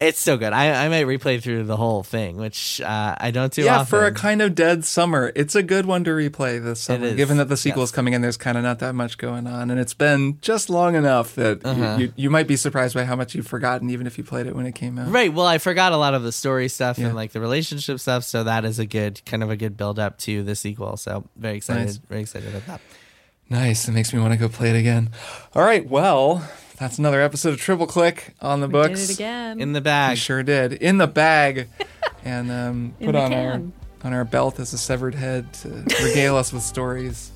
It's 0.00 0.20
so 0.20 0.36
good. 0.36 0.52
I, 0.52 0.84
I 0.84 0.88
might 0.88 1.06
replay 1.06 1.42
through 1.42 1.64
the 1.64 1.76
whole 1.76 2.04
thing, 2.04 2.36
which 2.36 2.80
uh, 2.80 3.16
I 3.18 3.32
don't 3.32 3.52
do 3.52 3.62
yeah, 3.64 3.78
often. 3.80 3.86
for 3.86 4.06
a 4.06 4.12
kind 4.12 4.40
of 4.40 4.54
dead 4.54 4.84
summer, 4.84 5.32
it's 5.34 5.56
a 5.56 5.62
good 5.62 5.86
one 5.86 6.04
to 6.04 6.10
replay 6.10 6.62
this 6.62 6.80
summer. 6.82 7.12
Given 7.16 7.36
that 7.38 7.48
the 7.48 7.56
sequel 7.56 7.82
yes. 7.82 7.88
is 7.88 7.94
coming 7.96 8.14
in, 8.14 8.22
there's 8.22 8.36
kind 8.36 8.56
of 8.56 8.62
not 8.62 8.78
that 8.78 8.94
much 8.94 9.18
going 9.18 9.48
on, 9.48 9.72
and 9.72 9.80
it's 9.80 9.94
been 9.94 10.38
just 10.40 10.70
long 10.70 10.94
enough 10.94 11.34
that 11.34 11.64
you- 11.64 11.70
Uh-huh. 11.70 11.96
you, 11.98 12.12
you 12.14 12.30
might 12.30 12.46
be 12.46 12.54
surprised 12.54 12.94
by 12.94 13.06
how 13.06 13.16
much 13.16 13.34
you've 13.34 13.48
forgotten, 13.48 13.90
even 13.90 14.06
if 14.06 14.16
you 14.18 14.22
played 14.22 14.46
it 14.46 14.54
when 14.54 14.66
it 14.66 14.76
came 14.76 15.00
out. 15.00 15.10
Right. 15.10 15.34
Well, 15.34 15.46
I 15.46 15.58
forgot 15.58 15.90
a 15.92 15.96
lot 15.96 16.14
of 16.14 16.22
the 16.22 16.30
story 16.30 16.68
stuff 16.68 16.96
Yeah. 16.96 17.06
and 17.06 17.16
like 17.16 17.32
the 17.32 17.40
relationship 17.40 17.98
stuff, 17.98 18.22
so 18.22 18.44
that 18.44 18.64
is 18.64 18.78
a 18.78 18.86
good 18.86 19.20
kind 19.26 19.42
of 19.42 19.50
a 19.50 19.56
good 19.56 19.76
build 19.76 19.98
up 19.98 20.16
to 20.18 20.44
the 20.44 20.54
sequel. 20.54 20.96
So 20.96 21.24
very 21.34 21.56
excited, 21.56 21.86
Nice. 21.86 21.96
very 21.96 22.20
excited 22.20 22.48
about 22.50 22.66
that. 22.66 22.80
Nice. 23.50 23.88
It 23.88 23.92
makes 23.92 24.12
me 24.12 24.20
want 24.20 24.32
to 24.32 24.38
go 24.38 24.48
play 24.48 24.70
it 24.70 24.76
again. 24.76 25.10
All 25.56 25.62
right. 25.64 25.84
Well, 25.88 26.48
that's 26.78 26.98
another 26.98 27.20
episode 27.20 27.50
of 27.54 27.60
Triple 27.60 27.86
Click 27.86 28.34
on 28.40 28.60
the 28.60 28.66
We 28.66 28.72
books. 28.72 29.00
did 29.00 29.10
it 29.10 29.14
again. 29.14 29.60
In 29.60 29.72
the 29.72 29.80
We 29.80 29.84
bag. 29.84 30.16
sure 30.18 30.42
did. 30.42 30.72
In 30.74 30.98
the 30.98 31.06
bag, 31.06 31.68
and 32.24 32.50
um, 32.50 32.94
put 33.00 33.12
the 33.12 33.18
on 33.20 33.32
our 33.32 33.60
on 34.04 34.12
our 34.12 34.24
belt 34.24 34.60
as 34.60 34.72
a 34.72 34.78
severed 34.78 35.14
head 35.14 35.52
to 35.52 35.68
regale 36.04 36.36
us 36.36 36.52
with 36.52 36.62
stories 36.62 37.32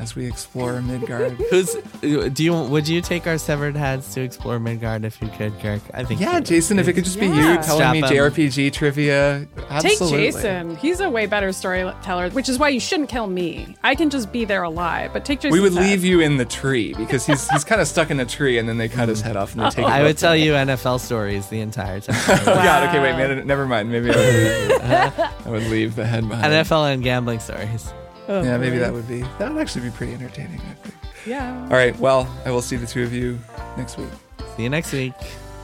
as 0.00 0.16
we 0.16 0.26
explore 0.26 0.80
Midgard. 0.80 1.32
Who's 1.50 1.76
do 2.00 2.42
you 2.42 2.54
would 2.54 2.88
you 2.88 3.00
take 3.02 3.26
our 3.26 3.36
severed 3.38 3.76
heads 3.76 4.12
to 4.14 4.22
explore 4.22 4.58
Midgard 4.58 5.04
if 5.04 5.20
you 5.20 5.28
could, 5.28 5.58
Kirk? 5.60 5.82
I 5.94 6.02
think 6.04 6.20
Yeah. 6.20 6.40
Jason, 6.40 6.78
if 6.78 6.88
it 6.88 6.94
could 6.94 7.04
just 7.04 7.20
be 7.20 7.26
you 7.26 7.34
Yeah. 7.34 7.56
telling 7.58 7.92
me 7.92 7.98
Strap 7.98 8.10
'em. 8.12 8.16
JRPG 8.32 8.70
trivia, 8.72 9.46
Take. 9.80 9.98
Jason. 9.98 10.76
He's 10.76 11.00
a 11.00 11.10
way 11.10 11.26
better 11.26 11.52
storyteller, 11.52 12.30
which 12.30 12.48
is 12.48 12.58
why 12.58 12.70
you 12.70 12.80
shouldn't 12.80 13.10
kill 13.10 13.26
me. 13.26 13.76
I 13.84 13.94
can 13.94 14.08
just 14.10 14.32
be 14.32 14.44
there 14.46 14.62
alive, 14.62 15.10
but 15.12 15.24
take 15.24 15.40
Jason. 15.40 15.52
We 15.52 15.60
would 15.60 15.74
leave 15.74 16.02
you 16.02 16.20
in 16.20 16.38
the 16.38 16.44
tree 16.46 16.94
because 16.94 17.26
he's 17.26 17.48
he's 17.50 17.64
kind 17.64 17.80
of 17.80 17.86
stuck 17.86 18.10
in 18.10 18.18
a 18.20 18.24
tree, 18.26 18.58
and 18.58 18.68
then 18.68 18.78
they 18.78 18.88
cut 18.88 19.08
his 19.08 19.20
head 19.20 19.36
off 19.36 19.52
and 19.54 19.62
they 19.62 19.70
take. 19.70 19.84
I 19.86 20.02
would 20.02 20.12
up. 20.12 20.16
tell 20.16 20.34
you 20.36 20.52
NFL 20.54 20.98
stories 20.98 21.46
the 21.48 21.60
entire 21.60 22.00
time. 22.00 22.16
Oh 22.40 22.44
God! 22.54 22.88
Okay, 22.88 23.00
wait, 23.00 23.16
man, 23.16 23.46
never 23.46 23.66
mind. 23.66 23.90
Maybe 23.92 24.10
I 24.10 24.16
would 24.16 24.34
leave, 24.34 24.80
I 25.46 25.50
would 25.50 25.66
leave 25.70 25.94
the 25.94 26.06
head 26.06 26.26
behind. 26.28 26.52
NFL 26.52 26.92
and 26.92 27.02
gambling 27.02 27.38
stories. 27.40 27.92
Oh, 28.30 28.42
yeah, 28.44 28.56
maybe 28.58 28.76
boy. 28.76 28.80
that 28.82 28.92
would 28.92 29.08
be 29.08 29.22
that 29.38 29.52
would 29.52 29.60
actually 29.60 29.82
be 29.82 29.90
pretty 29.90 30.14
entertaining. 30.14 30.60
I 30.60 30.74
think. 30.74 30.94
Yeah. 31.26 31.62
All 31.64 31.70
right, 31.76 31.98
well, 31.98 32.32
I 32.46 32.50
will 32.52 32.62
see 32.62 32.76
the 32.76 32.86
two 32.86 33.02
of 33.02 33.12
you 33.12 33.38
next 33.76 33.98
week. 33.98 34.08
See 34.56 34.62
you 34.62 34.70
next 34.70 34.92
week. 34.92 35.12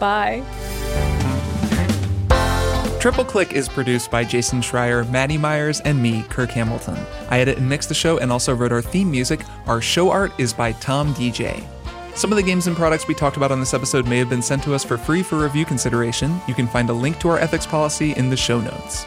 Bye. 0.00 0.42
Triple 3.00 3.24
Click 3.24 3.52
is 3.52 3.68
produced 3.68 4.10
by 4.10 4.24
Jason 4.24 4.60
Schreier, 4.60 5.08
Maddy 5.10 5.38
Myers, 5.38 5.80
and 5.82 6.02
me, 6.02 6.24
Kirk 6.28 6.50
Hamilton. 6.50 6.96
I 7.30 7.38
edit 7.38 7.58
and 7.58 7.68
mix 7.68 7.86
the 7.86 7.94
show 7.94 8.18
and 8.18 8.32
also 8.32 8.52
wrote 8.52 8.72
our 8.72 8.82
theme 8.82 9.10
music. 9.12 9.42
Our 9.66 9.80
show 9.80 10.10
art 10.10 10.32
is 10.38 10.52
by 10.52 10.72
Tom 10.72 11.14
DJ. 11.14 11.64
Some 12.16 12.32
of 12.32 12.36
the 12.36 12.42
games 12.42 12.66
and 12.66 12.74
products 12.74 13.06
we 13.06 13.14
talked 13.14 13.36
about 13.36 13.52
on 13.52 13.60
this 13.60 13.74
episode 13.74 14.08
may 14.08 14.18
have 14.18 14.28
been 14.28 14.42
sent 14.42 14.64
to 14.64 14.74
us 14.74 14.82
for 14.82 14.96
free 14.98 15.22
for 15.22 15.36
review 15.38 15.64
consideration. 15.64 16.40
You 16.48 16.54
can 16.54 16.66
find 16.66 16.90
a 16.90 16.94
link 16.94 17.20
to 17.20 17.28
our 17.28 17.38
ethics 17.38 17.66
policy 17.66 18.12
in 18.14 18.28
the 18.28 18.36
show 18.36 18.60
notes. 18.60 19.06